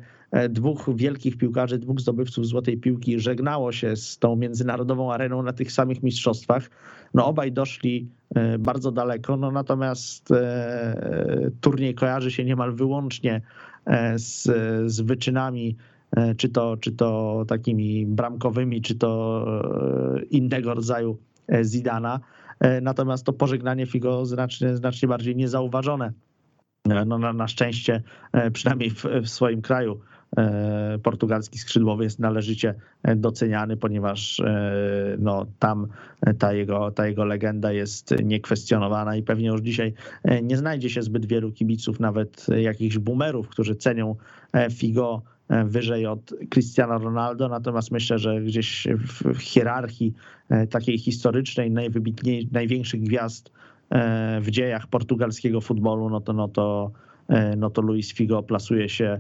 dwóch 0.49 0.89
wielkich 0.95 1.37
piłkarzy, 1.37 1.77
dwóch 1.77 1.99
zdobywców 1.99 2.47
złotej 2.47 2.77
piłki 2.77 3.19
żegnało 3.19 3.71
się 3.71 3.95
z 3.95 4.17
tą 4.17 4.35
międzynarodową 4.35 5.13
areną 5.13 5.43
na 5.43 5.53
tych 5.53 5.71
samych 5.71 6.03
mistrzostwach 6.03 6.20
mistrzostwach. 6.21 6.69
No 7.13 7.25
obaj 7.25 7.51
doszli 7.51 8.09
e, 8.35 8.57
bardzo 8.57 8.91
daleko, 8.91 9.37
no 9.37 9.51
natomiast 9.51 10.31
e, 10.31 11.51
turniej 11.61 11.95
kojarzy 11.95 12.31
się 12.31 12.45
niemal 12.45 12.71
wyłącznie 12.71 13.41
e, 13.85 14.19
z, 14.19 14.43
z 14.91 15.01
wyczynami, 15.01 15.77
czy 16.37 16.49
to, 16.49 16.77
czy 16.77 16.91
to 16.91 17.43
takimi 17.47 18.05
bramkowymi, 18.05 18.81
czy 18.81 18.95
to 18.95 19.45
innego 20.29 20.73
rodzaju 20.73 21.17
Zidana. 21.61 22.19
Natomiast 22.81 23.23
to 23.23 23.33
pożegnanie 23.33 23.85
Figo 23.85 24.25
znacznie, 24.25 24.75
znacznie 24.75 25.07
bardziej 25.07 25.35
niezauważone. 25.35 26.11
No 26.85 27.17
na, 27.17 27.33
na 27.33 27.47
szczęście, 27.47 28.03
przynajmniej 28.53 28.89
w, 28.89 29.05
w 29.23 29.29
swoim 29.29 29.61
kraju, 29.61 29.99
portugalski 31.03 31.59
skrzydłowy 31.59 32.03
jest 32.03 32.19
należycie 32.19 32.75
doceniany, 33.15 33.77
ponieważ 33.77 34.39
e, 34.39 35.15
no, 35.19 35.45
tam 35.59 35.87
ta 36.39 36.53
jego, 36.53 36.91
ta 36.91 37.07
jego 37.07 37.25
legenda 37.25 37.71
jest 37.71 38.15
niekwestionowana 38.23 39.15
i 39.15 39.23
pewnie 39.23 39.47
już 39.47 39.61
dzisiaj 39.61 39.93
e, 40.23 40.41
nie 40.41 40.57
znajdzie 40.57 40.89
się 40.89 41.01
zbyt 41.01 41.25
wielu 41.25 41.51
kibiców, 41.51 41.99
nawet 41.99 42.47
jakichś 42.61 42.97
boomerów, 42.97 43.47
którzy 43.47 43.75
cenią 43.75 44.15
Figo 44.71 45.21
wyżej 45.65 46.05
od 46.05 46.33
Cristiano 46.49 46.97
Ronaldo, 46.97 47.49
natomiast 47.49 47.91
myślę, 47.91 48.19
że 48.19 48.41
gdzieś 48.41 48.87
w 49.23 49.37
hierarchii 49.37 50.13
takiej 50.69 50.97
historycznej 50.97 51.71
najwybitniej, 51.71 52.49
największych 52.51 53.01
gwiazd 53.01 53.51
w 54.41 54.45
dziejach 54.49 54.87
portugalskiego 54.87 55.61
futbolu, 55.61 56.09
no 56.09 56.21
to, 56.21 56.33
no 56.33 56.47
to, 56.47 56.91
no 57.57 57.69
to 57.69 57.81
Luis 57.81 58.13
Figo 58.13 58.43
plasuje 58.43 58.89
się 58.89 59.05
e, 59.05 59.19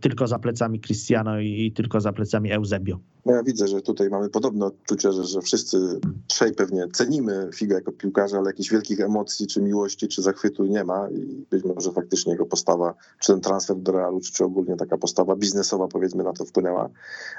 tylko 0.00 0.26
za 0.26 0.38
plecami 0.38 0.80
Cristiano 0.80 1.40
i 1.40 1.72
tylko 1.72 2.00
za 2.00 2.12
plecami 2.12 2.52
Eusebio. 2.52 2.98
No 3.26 3.32
ja 3.32 3.42
widzę, 3.42 3.68
że 3.68 3.82
tutaj 3.82 4.08
mamy 4.10 4.28
podobne 4.28 4.66
odczucie, 4.66 5.12
że, 5.12 5.24
że 5.24 5.40
wszyscy 5.40 6.00
trzej 6.26 6.52
pewnie 6.52 6.88
cenimy 6.92 7.50
Figo 7.54 7.74
jako 7.74 7.92
piłkarza, 7.92 8.38
ale 8.38 8.46
jakichś 8.46 8.70
wielkich 8.70 9.00
emocji, 9.00 9.46
czy 9.46 9.62
miłości, 9.62 10.08
czy 10.08 10.22
zachwytu 10.22 10.64
nie 10.64 10.84
ma 10.84 11.08
i 11.10 11.46
być 11.50 11.64
może 11.64 11.92
faktycznie 11.92 12.32
jego 12.32 12.46
postawa, 12.46 12.94
czy 13.20 13.32
ten 13.32 13.40
transfer 13.40 13.76
do 13.76 13.92
Realu, 13.92 14.20
czy, 14.20 14.32
czy 14.32 14.44
ogólnie 14.44 14.76
taka 14.76 14.98
postawa 14.98 15.36
biznesowa 15.36 15.88
powiedzmy 15.88 16.24
na 16.24 16.32
to 16.32 16.44
wpłynęła. 16.44 16.90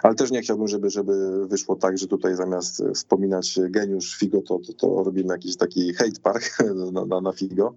Ale 0.03 0.15
też 0.15 0.31
nie 0.31 0.41
chciałbym, 0.41 0.67
żeby, 0.67 0.89
żeby 0.89 1.47
wyszło 1.47 1.75
tak, 1.75 1.97
że 1.97 2.07
tutaj 2.07 2.35
zamiast 2.35 2.83
wspominać 2.93 3.59
geniusz 3.69 4.17
Figo, 4.17 4.41
to, 4.41 4.59
to, 4.59 4.73
to 4.73 5.03
robimy 5.03 5.33
jakiś 5.33 5.57
taki 5.57 5.93
hate 5.93 6.19
park 6.23 6.57
na, 6.93 7.05
na, 7.05 7.21
na 7.21 7.31
Figo. 7.31 7.75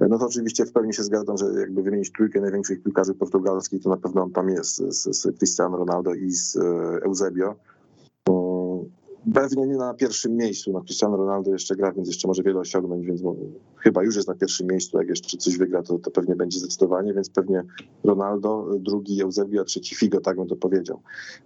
No 0.00 0.18
to 0.18 0.26
oczywiście 0.26 0.66
w 0.66 0.72
pełni 0.72 0.94
się 0.94 1.02
zgadzam, 1.02 1.36
że 1.36 1.46
jakby 1.60 1.82
wymienić 1.82 2.12
trójkę 2.12 2.40
największych 2.40 2.82
piłkarzy 2.82 3.14
portugalskich, 3.46 3.82
to 3.82 3.90
na 3.90 3.96
pewno 3.96 4.22
on 4.22 4.32
tam 4.32 4.48
jest 4.48 4.76
z, 4.76 5.16
z 5.16 5.38
Cristiano 5.38 5.76
Ronaldo 5.76 6.14
i 6.14 6.30
z 6.30 6.56
e, 6.56 6.60
Eusebio. 7.04 7.54
Pewnie 9.34 9.66
nie 9.66 9.76
na 9.76 9.94
pierwszym 9.94 10.36
miejscu. 10.36 10.72
No, 10.72 10.80
Cristiano 10.80 11.16
Ronaldo 11.16 11.50
jeszcze 11.50 11.76
gra, 11.76 11.92
więc 11.92 12.08
jeszcze 12.08 12.28
może 12.28 12.42
wiele 12.42 12.60
osiągnąć, 12.60 13.06
więc 13.06 13.22
chyba 13.76 14.02
już 14.02 14.16
jest 14.16 14.28
na 14.28 14.34
pierwszym 14.34 14.66
miejscu. 14.66 14.98
Jak 14.98 15.08
jeszcze 15.08 15.36
coś 15.36 15.58
wygra, 15.58 15.82
to, 15.82 15.98
to 15.98 16.10
pewnie 16.10 16.36
będzie 16.36 16.58
zdecydowanie, 16.58 17.14
więc 17.14 17.30
pewnie 17.30 17.62
Ronaldo, 18.04 18.68
drugi 18.78 19.22
Eusebio, 19.22 19.64
trzeci 19.64 19.94
Figo, 19.94 20.20
tak 20.20 20.36
bym 20.36 20.48
to 20.48 20.56
powiedział. 20.56 21.00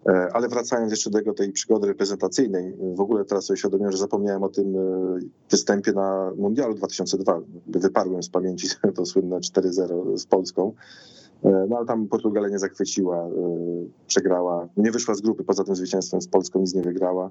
E, 0.06 0.28
ale 0.32 0.48
wracając 0.48 0.90
jeszcze 0.90 1.10
do 1.10 1.18
tego, 1.18 1.34
tej 1.34 1.52
przygody 1.52 1.86
reprezentacyjnej, 1.86 2.74
w 2.94 3.00
ogóle 3.00 3.24
teraz 3.24 3.44
sobie 3.44 3.56
świadomiłem, 3.56 3.92
że 3.92 3.98
zapomniałem 3.98 4.42
o 4.42 4.48
tym 4.48 4.76
e, 4.76 5.18
występie 5.50 5.92
na 5.92 6.32
Mundialu 6.36 6.74
2002. 6.74 7.40
Wyparłem 7.66 8.22
z 8.22 8.28
pamięci 8.28 8.68
to 8.96 9.06
słynne 9.06 9.38
4-0 9.38 10.16
z 10.16 10.26
Polską. 10.26 10.74
E, 11.44 11.66
no 11.68 11.76
ale 11.76 11.86
tam 11.86 12.08
Portugalia 12.08 12.48
nie 12.48 12.58
zachwyciła, 12.58 13.28
przegrała, 14.06 14.68
nie 14.76 14.90
wyszła 14.90 15.14
z 15.14 15.20
grupy, 15.20 15.44
poza 15.44 15.64
tym 15.64 15.76
zwycięstwem 15.76 16.20
z 16.20 16.28
Polską 16.28 16.60
nic 16.60 16.74
nie 16.74 16.82
wygrała. 16.82 17.30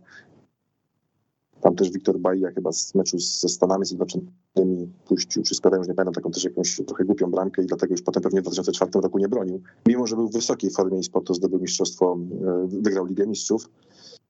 Tam 1.62 1.76
też 1.76 1.92
Wiktor 1.92 2.20
Baja 2.20 2.52
chyba 2.52 2.72
z 2.72 2.96
meczu 2.96 3.20
ze 3.20 3.50
Stanami 3.50 3.86
Zjednoczonymi 3.86 4.92
puścił, 5.08 5.44
czy 5.44 5.56
składają, 5.56 5.82
już 5.82 5.88
nie 5.88 5.94
pamiętam, 5.94 6.14
taką 6.14 6.32
też 6.32 6.44
jakąś 6.44 6.82
trochę 6.88 7.06
głupią 7.06 7.32
bramkę 7.32 7.64
i 7.64 7.66
dlatego 7.66 7.94
już 7.94 8.02
potem 8.02 8.24
pewnie 8.24 8.40
w 8.40 8.44
2004 8.44 8.92
roku 9.04 9.20
nie 9.20 9.30
bronił. 9.30 9.62
Mimo, 9.88 10.08
że 10.08 10.16
był 10.16 10.28
w 10.28 10.34
wysokiej 10.34 10.72
formie 10.72 11.00
i 11.00 11.04
sportu 11.04 11.34
zdobył 11.34 11.60
mistrzostwo, 11.60 12.18
e, 12.48 12.68
wygrał 12.68 13.06
Ligę 13.06 13.28
Mistrzów. 13.28 13.70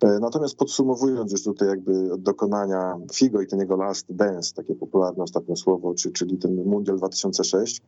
E, 0.03 0.19
natomiast 0.19 0.55
podsumowując 0.55 1.31
już 1.31 1.43
tutaj 1.43 1.67
jakby 1.67 2.17
dokonania 2.17 2.97
Figo 3.13 3.41
i 3.41 3.47
ten 3.47 3.59
jego 3.59 3.75
last 3.75 4.05
dance, 4.09 4.53
takie 4.53 4.75
popularne 4.75 5.23
ostatnie 5.23 5.55
słowo, 5.55 5.93
czy, 5.93 6.11
czyli 6.11 6.37
ten 6.37 6.55
Mundial 6.55 6.97
2006, 6.97 7.81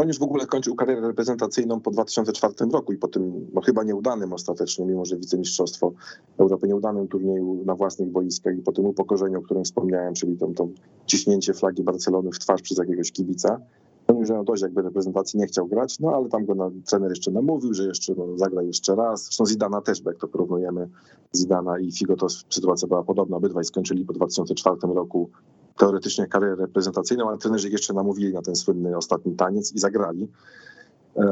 on 0.00 0.08
już 0.08 0.18
w 0.18 0.22
ogóle 0.22 0.46
kończył 0.46 0.74
karierę 0.74 1.00
reprezentacyjną 1.00 1.80
po 1.80 1.90
2004 1.90 2.54
roku 2.72 2.92
i 2.92 2.96
po 2.96 3.08
tym 3.08 3.46
no, 3.52 3.60
chyba 3.60 3.82
nieudanym 3.82 4.32
ostatecznie, 4.32 4.86
mimo 4.86 5.04
że 5.04 5.16
wicemistrzostwo 5.16 5.92
Europy, 6.38 6.68
nieudanym 6.68 7.08
turnieju 7.08 7.64
na 7.64 7.74
własnych 7.74 8.08
boiskach 8.08 8.58
i 8.58 8.62
po 8.62 8.72
tym 8.72 8.86
upokorzeniu, 8.86 9.38
o 9.38 9.42
którym 9.42 9.64
wspomniałem, 9.64 10.14
czyli 10.14 10.36
to, 10.36 10.46
to 10.46 10.68
ciśnięcie 11.06 11.54
flagi 11.54 11.82
Barcelony 11.82 12.30
w 12.30 12.38
twarz 12.38 12.62
przez 12.62 12.78
jakiegoś 12.78 13.12
kibica. 13.12 13.60
On 14.08 14.18
już 14.18 14.30
miał 14.30 14.44
dość 14.44 14.62
jakby 14.62 14.82
reprezentacji, 14.82 15.40
nie 15.40 15.46
chciał 15.46 15.66
grać, 15.66 16.00
no 16.00 16.16
ale 16.16 16.28
tam 16.28 16.44
go 16.44 16.54
na, 16.54 16.70
trener 16.86 17.10
jeszcze 17.10 17.30
namówił, 17.30 17.74
że 17.74 17.84
jeszcze 17.84 18.14
no, 18.16 18.38
zagra 18.38 18.62
jeszcze 18.62 18.94
raz. 18.94 19.24
Zresztą 19.24 19.46
Zidana 19.46 19.80
też, 19.80 20.02
jak 20.04 20.16
to 20.16 20.28
porównujemy, 20.28 20.88
Zidana 21.32 21.78
i 21.78 21.92
Figo, 21.92 22.16
to 22.16 22.28
sytuacja 22.28 22.88
była 22.88 23.02
podobna. 23.02 23.36
Obydwaj 23.36 23.64
skończyli 23.64 24.04
po 24.04 24.12
2004 24.12 24.76
roku 24.82 25.30
teoretycznie 25.76 26.26
karierę 26.26 26.56
reprezentacyjną, 26.56 27.28
ale 27.28 27.38
trenerzy 27.38 27.68
jeszcze 27.68 27.94
namówili 27.94 28.32
na 28.32 28.42
ten 28.42 28.56
słynny 28.56 28.96
ostatni 28.96 29.34
taniec 29.34 29.72
i 29.72 29.78
zagrali. 29.78 30.28
E, 31.16 31.24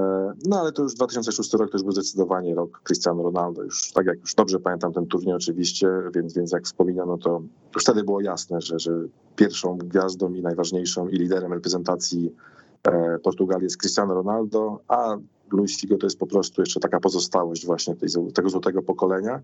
no 0.47 0.61
ale 0.61 0.73
to 0.73 0.83
już 0.83 0.95
2006 0.95 1.53
rok 1.53 1.71
to 1.71 1.77
już 1.77 1.83
był 1.83 1.93
zdecydowanie 1.93 2.55
rok 2.55 2.81
Cristiano 2.85 3.23
Ronaldo. 3.23 3.63
Już 3.63 3.93
tak 3.93 4.07
jak 4.07 4.21
już 4.21 4.35
dobrze 4.35 4.61
pamiętam 4.61 4.93
ten 4.93 5.07
turniej 5.07 5.35
oczywiście, 5.35 5.89
więc, 6.15 6.35
więc 6.35 6.53
jak 6.53 6.65
wspominano, 6.65 7.19
to 7.19 7.43
już 7.75 7.83
wtedy 7.83 8.05
było 8.05 8.21
jasne, 8.21 8.61
że, 8.61 8.79
że 8.79 8.93
pierwszą 9.37 9.79
gwiazdą 9.79 10.33
i 10.33 10.43
najważniejszą 10.43 11.09
i 11.09 11.17
liderem 11.17 11.53
reprezentacji 11.53 12.35
e, 12.83 13.19
Portugalii 13.19 13.65
jest 13.65 13.77
Cristiano 13.77 14.15
Ronaldo, 14.15 14.81
a 14.89 15.17
Luis 15.53 15.81
Figo 15.81 15.97
to 15.97 16.07
jest 16.07 16.19
po 16.19 16.27
prostu 16.27 16.63
jeszcze 16.63 16.81
taka 16.81 17.01
pozostałość 17.01 17.67
właśnie 17.67 17.97
tej, 17.97 18.09
tego 18.35 18.51
złotego 18.51 18.83
pokolenia 18.83 19.41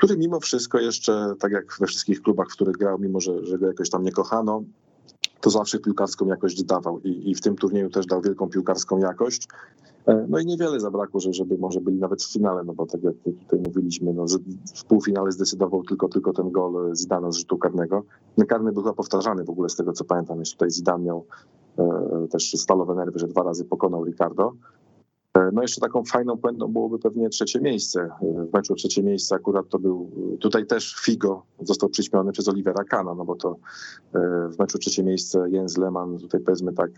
który 0.00 0.16
mimo 0.16 0.40
wszystko 0.40 0.78
jeszcze, 0.78 1.34
tak 1.38 1.52
jak 1.52 1.76
we 1.80 1.86
wszystkich 1.86 2.22
klubach, 2.22 2.48
w 2.48 2.52
których 2.52 2.76
grał, 2.76 2.98
mimo 2.98 3.20
że, 3.20 3.46
że 3.46 3.58
go 3.58 3.66
jakoś 3.66 3.90
tam 3.90 4.02
nie 4.02 4.12
kochano, 4.12 4.62
to 5.40 5.50
zawsze 5.50 5.78
piłkarską 5.78 6.26
jakość 6.26 6.62
dawał 6.62 7.00
i, 7.00 7.30
i 7.30 7.34
w 7.34 7.40
tym 7.40 7.56
turnieju 7.56 7.90
też 7.90 8.06
dał 8.06 8.20
wielką 8.20 8.48
piłkarską 8.48 8.98
jakość. 8.98 9.48
E, 10.06 10.26
no 10.28 10.38
i 10.38 10.46
niewiele 10.46 10.80
zabrakło, 10.80 11.20
że, 11.20 11.32
żeby 11.32 11.58
może 11.58 11.80
byli 11.80 11.98
nawet 11.98 12.22
w 12.22 12.32
finale, 12.32 12.64
no 12.64 12.72
bo 12.72 12.86
tak 12.86 13.02
jak 13.02 13.14
tutaj 13.14 13.60
mówiliśmy, 13.66 14.12
no, 14.12 14.24
w 14.74 14.84
półfinale 14.84 15.32
zdecydował 15.32 15.82
tylko, 15.82 16.08
tylko 16.08 16.32
ten 16.32 16.50
gol 16.50 16.96
Zidana 16.96 17.32
z 17.32 17.36
rzutu 17.36 17.58
karnego. 17.58 18.02
Ten 18.36 18.46
karny 18.46 18.72
był 18.72 18.82
chyba 18.82 18.94
powtarzany 18.94 19.44
w 19.44 19.50
ogóle 19.50 19.68
z 19.68 19.76
tego, 19.76 19.92
co 19.92 20.04
pamiętam. 20.04 20.38
Jeszcze 20.38 20.56
tutaj 20.56 20.70
Zidane 20.70 21.04
miał 21.04 21.24
e, 21.78 22.26
też 22.30 22.52
stalowe 22.52 22.94
nerwy, 22.94 23.18
że 23.18 23.28
dwa 23.28 23.42
razy 23.42 23.64
pokonał 23.64 24.04
Ricardo. 24.04 24.52
E, 25.40 25.50
no 25.52 25.62
jeszcze 25.62 25.80
taką 25.80 26.04
fajną 26.04 26.36
puentą 26.36 26.68
byłoby 26.68 26.98
pewnie 26.98 27.28
trzecie 27.28 27.60
miejsce. 27.60 28.00
E, 28.00 28.46
w 28.46 28.52
meczu 28.52 28.74
trzecie 28.74 29.02
miejsce 29.02 29.34
akurat 29.34 29.68
to 29.68 29.78
był, 29.78 30.10
tutaj 30.40 30.66
też 30.66 30.94
Figo 31.04 31.42
został 31.60 31.88
przyćmiony 31.88 32.32
przez 32.32 32.48
Olivera 32.48 32.84
Kana, 32.84 33.14
no 33.14 33.24
bo 33.24 33.36
to 33.36 33.56
e, 34.14 34.18
w 34.48 34.58
meczu 34.58 34.78
trzecie 34.78 35.02
miejsce 35.04 35.46
Jens 35.50 35.78
Lehmann, 35.78 36.18
tutaj 36.18 36.40
powiedzmy 36.40 36.72
tak 36.72 36.90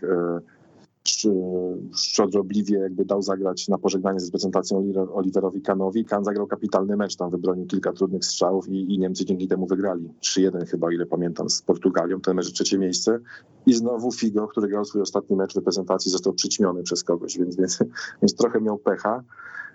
szczodrobliwie 1.95 2.79
jakby 2.79 3.05
dał 3.05 3.21
zagrać 3.21 3.67
na 3.67 3.77
pożegnanie 3.77 4.19
z 4.19 4.25
reprezentacją 4.25 4.93
Oliverowi 5.13 5.61
Kanowi. 5.61 6.05
Kan 6.05 6.23
zagrał 6.23 6.47
kapitalny 6.47 6.97
mecz, 6.97 7.15
tam 7.15 7.29
wybronił 7.29 7.65
kilka 7.65 7.93
trudnych 7.93 8.25
strzałów 8.25 8.69
i, 8.69 8.93
i 8.93 8.99
Niemcy 8.99 9.25
dzięki 9.25 9.47
temu 9.47 9.67
wygrali. 9.67 10.09
3-1 10.21 10.65
chyba, 10.67 10.93
ile 10.93 11.05
pamiętam, 11.05 11.49
z 11.49 11.61
Portugalią, 11.61 12.21
ten 12.21 12.35
mecz 12.35 12.53
trzecie 12.53 12.77
miejsce. 12.77 13.19
I 13.65 13.73
znowu 13.73 14.11
Figo, 14.11 14.47
który 14.47 14.67
grał 14.67 14.85
swój 14.85 15.01
ostatni 15.01 15.35
mecz 15.35 15.53
w 15.53 15.55
reprezentacji, 15.55 16.11
został 16.11 16.33
przyćmiony 16.33 16.83
przez 16.83 17.03
kogoś, 17.03 17.37
więc, 17.37 17.55
więc, 17.55 17.79
więc 18.21 18.35
trochę 18.35 18.61
miał 18.61 18.77
pecha. 18.77 19.23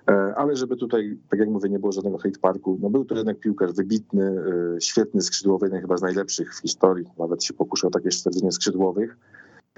E, 0.09 0.35
ale 0.37 0.57
żeby 0.57 0.77
tutaj, 0.77 1.19
tak 1.31 1.41
jak 1.41 1.49
mówię, 1.49 1.69
nie 1.69 1.79
było 1.79 1.93
żadnego 1.93 2.19
hate 2.19 2.39
parku, 2.41 2.79
no 2.83 2.91
był 2.91 3.05
to 3.05 3.15
jednak 3.15 3.41
piłkarz 3.41 3.73
wybitny, 3.73 4.25
e, 4.77 4.81
świetny 4.81 5.23
skrzydłowy, 5.23 5.67
jeden 5.67 5.81
chyba 5.81 5.97
z 5.97 6.03
najlepszych 6.03 6.55
w 6.55 6.61
historii, 6.61 7.07
nawet 7.19 7.45
się 7.45 7.55
pokuszał 7.55 7.91
takie 7.91 8.11
stwierdzenie 8.11 8.53
skrzydłowych. 8.53 9.17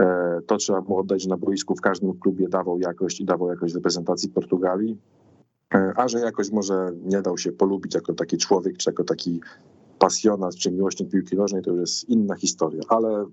E, 0.01 0.41
to 0.47 0.57
trzeba 0.57 0.81
mu 0.81 0.99
oddać, 0.99 1.23
że 1.23 1.29
na 1.29 1.37
boisku 1.37 1.75
w 1.77 1.81
każdym 1.81 2.19
klubie 2.19 2.49
dawał 2.49 2.79
jakość 2.79 3.21
i 3.21 3.25
dawał 3.25 3.49
jakość 3.49 3.75
reprezentacji 3.75 4.29
Portugalii. 4.29 4.99
E, 5.75 5.93
a 5.97 6.09
że 6.09 6.19
jakoś 6.19 6.51
może 6.51 6.93
nie 7.05 7.23
dał 7.23 7.39
się 7.39 7.53
polubić 7.53 7.95
jako 7.95 8.15
taki 8.15 8.39
człowiek, 8.39 8.77
czy 8.77 8.91
jako 8.91 9.05
taki 9.05 9.41
pasjonat, 9.99 10.55
czy 10.55 10.73
miłośnik 10.73 11.11
piłki 11.11 11.37
nożnej, 11.37 11.63
to 11.63 11.71
już 11.71 11.81
jest 11.81 12.09
inna 12.09 12.35
historia. 12.35 12.83
Ale 12.89 13.27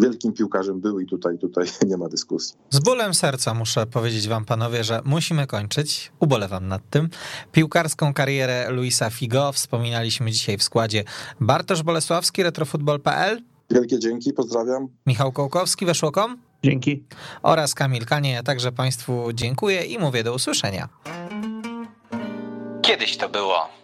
wielkim 0.00 0.32
piłkarzem 0.32 0.80
był 0.80 1.00
i 1.00 1.06
tutaj, 1.06 1.38
tutaj 1.38 1.66
nie 1.90 1.96
ma 1.96 2.08
dyskusji. 2.08 2.56
Z 2.70 2.80
bólem 2.80 3.14
serca 3.14 3.54
muszę 3.54 3.86
powiedzieć 3.86 4.28
wam, 4.28 4.44
panowie, 4.44 4.84
że 4.84 5.00
musimy 5.04 5.46
kończyć. 5.46 6.12
Ubolewam 6.20 6.68
nad 6.68 6.90
tym. 6.90 7.08
Piłkarską 7.52 8.14
karierę 8.14 8.70
Luisa 8.70 9.10
Figo 9.10 9.52
wspominaliśmy 9.52 10.30
dzisiaj 10.30 10.58
w 10.58 10.62
składzie 10.62 11.04
Bartosz 11.40 11.82
Bolesławski, 11.82 12.42
retrofutbol.pl, 12.42 13.42
Wielkie 13.70 13.98
dzięki, 13.98 14.32
pozdrawiam. 14.32 14.88
Michał 15.06 15.32
Kołkowski, 15.32 15.86
Weszło.com. 15.86 16.38
Dzięki. 16.64 17.04
Oraz 17.42 17.74
Kamil 17.74 18.06
Kanie. 18.06 18.30
Ja 18.32 18.42
także 18.42 18.72
Państwu 18.72 19.32
dziękuję 19.34 19.84
i 19.84 19.98
mówię 19.98 20.24
do 20.24 20.34
usłyszenia. 20.34 20.88
Kiedyś 22.82 23.16
to 23.16 23.28
było. 23.28 23.77